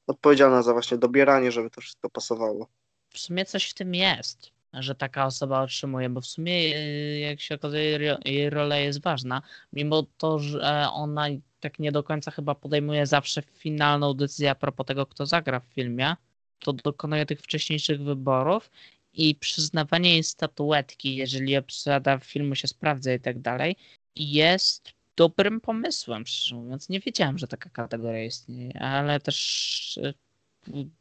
Odpowiedzialna 0.07 0.61
za 0.61 0.73
właśnie 0.73 0.97
dobieranie, 0.97 1.51
żeby 1.51 1.69
to 1.69 1.81
wszystko 1.81 2.09
pasowało. 2.09 2.67
W 3.09 3.19
sumie 3.19 3.45
coś 3.45 3.69
w 3.69 3.73
tym 3.73 3.95
jest, 3.95 4.51
że 4.73 4.95
taka 4.95 5.25
osoba 5.25 5.61
otrzymuje, 5.61 6.09
bo 6.09 6.21
w 6.21 6.25
sumie, 6.25 6.53
e, 6.53 7.19
jak 7.19 7.41
się 7.41 7.55
okazuje, 7.55 8.17
jej 8.25 8.49
rola 8.49 8.77
jest 8.77 9.01
ważna, 9.01 9.41
mimo 9.73 10.03
to, 10.17 10.39
że 10.39 10.87
ona 10.93 11.27
tak 11.63 11.79
nie 11.79 11.91
do 11.91 12.03
końca 12.03 12.31
chyba 12.31 12.55
podejmuje 12.55 13.05
zawsze 13.05 13.41
finalną 13.41 14.13
decyzję 14.13 14.51
a 14.51 14.55
propos 14.55 14.85
tego, 14.85 15.05
kto 15.05 15.25
zagra 15.25 15.59
w 15.59 15.65
filmie, 15.65 16.15
to 16.59 16.73
dokonuje 16.73 17.25
tych 17.25 17.41
wcześniejszych 17.41 18.01
wyborów 18.01 18.71
i 19.13 19.35
przyznawanie 19.35 20.13
jej 20.13 20.23
statuetki, 20.23 21.15
jeżeli 21.15 21.57
obsada 21.57 22.17
filmu 22.17 22.55
się 22.55 22.67
sprawdza 22.67 23.13
i 23.13 23.19
tak 23.19 23.39
dalej, 23.39 23.75
jest 24.15 24.93
dobrym 25.15 25.61
pomysłem, 25.61 26.25
szczerze 26.25 26.55
mówiąc. 26.55 26.89
Nie 26.89 26.99
wiedziałem, 26.99 27.37
że 27.37 27.47
taka 27.47 27.69
kategoria 27.69 28.23
istnieje, 28.23 28.79
ale 28.81 29.19
też... 29.19 29.99
E, 30.03 30.13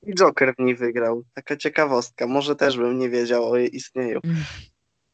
I 0.03 0.15
Joker 0.15 0.55
w 0.55 0.59
niej 0.59 0.77
wygrał. 0.77 1.25
Taka 1.35 1.57
ciekawostka. 1.57 2.27
Może 2.27 2.57
też 2.57 2.77
bym 2.77 2.99
nie 2.99 3.11
wiedział 3.11 3.51
o 3.51 3.57
jej 3.57 3.77
istnieniu. 3.77 4.21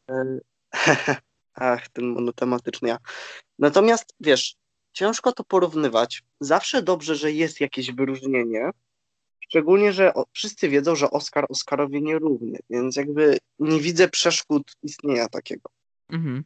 Mm. 0.07 0.39
Ach, 1.53 1.89
ten 1.89 2.05
monotematyczny 2.05 2.89
ja. 2.89 2.97
Natomiast 3.59 4.15
wiesz, 4.19 4.55
ciężko 4.99 5.31
to 5.31 5.43
porównywać. 5.43 6.23
Zawsze 6.39 6.83
dobrze, 6.83 7.15
że 7.15 7.31
jest 7.31 7.61
jakieś 7.61 7.91
wyróżnienie, 7.91 8.69
szczególnie, 9.39 9.93
że 9.93 10.11
wszyscy 10.31 10.69
wiedzą, 10.69 10.95
że 10.95 11.09
Oscar 11.09 11.45
Oscarowi 11.49 12.01
nierówny, 12.01 12.59
więc 12.69 12.95
jakby 12.95 13.37
nie 13.59 13.79
widzę 13.79 14.09
przeszkód 14.09 14.71
istnienia 14.83 15.29
takiego. 15.29 15.69
Mhm. 16.09 16.43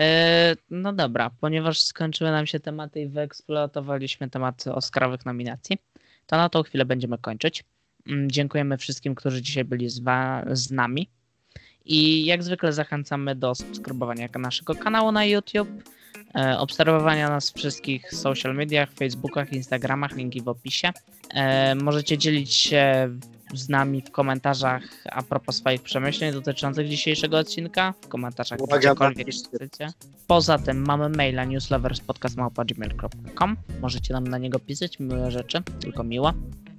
E, 0.00 0.56
no 0.70 0.92
dobra, 0.92 1.30
ponieważ 1.40 1.82
skończyły 1.82 2.30
nam 2.30 2.46
się 2.46 2.60
tematy 2.60 3.00
i 3.00 3.08
wyeksploatowaliśmy 3.08 4.30
tematy 4.30 4.72
Oscarowych 4.72 5.26
nominacji, 5.26 5.78
to 6.26 6.36
na 6.36 6.48
tą 6.48 6.62
chwilę 6.62 6.84
będziemy 6.84 7.18
kończyć. 7.18 7.64
Mm, 8.06 8.30
dziękujemy 8.30 8.78
wszystkim, 8.78 9.14
którzy 9.14 9.42
dzisiaj 9.42 9.64
byli 9.64 9.88
z, 9.88 10.02
z 10.52 10.70
nami. 10.70 11.08
I 11.90 12.24
jak 12.24 12.42
zwykle 12.42 12.72
zachęcamy 12.72 13.34
do 13.34 13.54
subskrybowania 13.54 14.28
naszego 14.38 14.74
kanału 14.74 15.12
na 15.12 15.24
YouTube, 15.24 15.68
E, 16.34 16.58
obserwowania 16.58 17.28
nas 17.28 17.50
w 17.50 17.56
wszystkich 17.56 18.14
social 18.14 18.54
mediach, 18.54 18.92
Facebookach, 18.92 19.52
Instagramach, 19.52 20.16
linki 20.16 20.40
w 20.40 20.48
opisie. 20.48 20.90
E, 21.34 21.74
możecie 21.74 22.18
dzielić 22.18 22.54
się 22.54 23.10
z 23.54 23.68
nami 23.68 24.02
w 24.02 24.10
komentarzach 24.10 24.82
a 25.12 25.22
propos 25.22 25.56
swoich 25.56 25.82
przemyśleń 25.82 26.32
dotyczących 26.32 26.88
dzisiejszego 26.88 27.38
odcinka, 27.38 27.94
w 28.00 28.08
komentarzach 28.08 28.58
gdziekolwiek 28.78 29.28
chcecie. 29.28 29.88
Poza 30.26 30.58
tym 30.58 30.84
mamy 30.86 31.08
maila 31.08 31.44
newsloverspodcast.gmail.com 31.44 33.56
Możecie 33.80 34.14
nam 34.14 34.26
na 34.26 34.38
niego 34.38 34.58
pisać 34.58 34.98
miłe 34.98 35.30
rzeczy, 35.30 35.62
tylko 35.80 36.04
miło, 36.04 36.32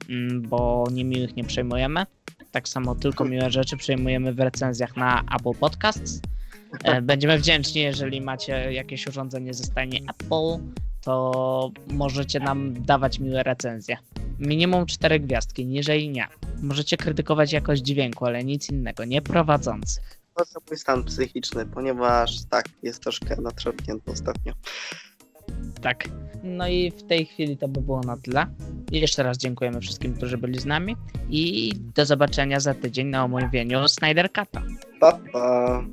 mm, 0.09 0.41
bo 0.41 0.87
niemiłych 0.91 1.35
nie 1.35 1.43
przejmujemy. 1.43 2.05
Tak 2.51 2.67
samo 2.67 2.95
tylko 2.95 3.25
miłe 3.25 3.51
rzeczy 3.51 3.77
przejmujemy 3.77 4.33
w 4.33 4.39
recenzjach 4.39 4.97
na 4.97 5.23
Apple 5.35 5.59
Podcasts. 5.59 6.21
E, 6.83 7.01
będziemy 7.01 7.37
wdzięczni, 7.37 7.81
jeżeli 7.81 8.21
macie 8.21 8.73
jakieś 8.73 9.07
urządzenie 9.07 9.53
ze 9.53 9.63
stajni 9.63 10.01
Apple, 10.09 10.63
to 11.01 11.71
możecie 11.87 12.39
nam 12.39 12.83
dawać 12.83 13.19
miłe 13.19 13.43
recenzje. 13.43 13.97
Minimum 14.39 14.85
4 14.85 15.19
gwiazdki, 15.19 15.65
niżej 15.65 16.09
nie. 16.09 16.27
Możecie 16.61 16.97
krytykować 16.97 17.53
jakość 17.53 17.81
dźwięku, 17.81 18.25
ale 18.25 18.43
nic 18.43 18.69
innego, 18.69 19.05
nie 19.05 19.21
prowadzących. 19.21 20.21
To 20.35 20.59
mój 20.69 20.77
stan 20.77 21.03
psychiczny, 21.03 21.65
ponieważ 21.65 22.45
tak, 22.49 22.65
jest 22.83 23.03
troszkę 23.03 23.41
natrząknięty 23.41 24.11
ostatnio. 24.11 24.53
Tak. 25.81 26.07
No 26.43 26.67
i 26.67 26.91
w 26.91 27.03
tej 27.03 27.25
chwili 27.25 27.57
to 27.57 27.67
by 27.67 27.81
było 27.81 28.01
na 28.01 28.17
tyle. 28.17 28.45
I 28.91 28.99
jeszcze 28.99 29.23
raz 29.23 29.37
dziękujemy 29.37 29.81
wszystkim, 29.81 30.13
którzy 30.13 30.37
byli 30.37 30.59
z 30.59 30.65
nami 30.65 30.95
i 31.29 31.73
do 31.95 32.05
zobaczenia 32.05 32.59
za 32.59 32.73
tydzień 32.73 33.07
na 33.07 33.23
omówieniu 33.23 33.87
Snyder 33.87 34.29
Cut'a. 34.29 34.61
Pa, 34.99 35.19
pa. 35.33 35.83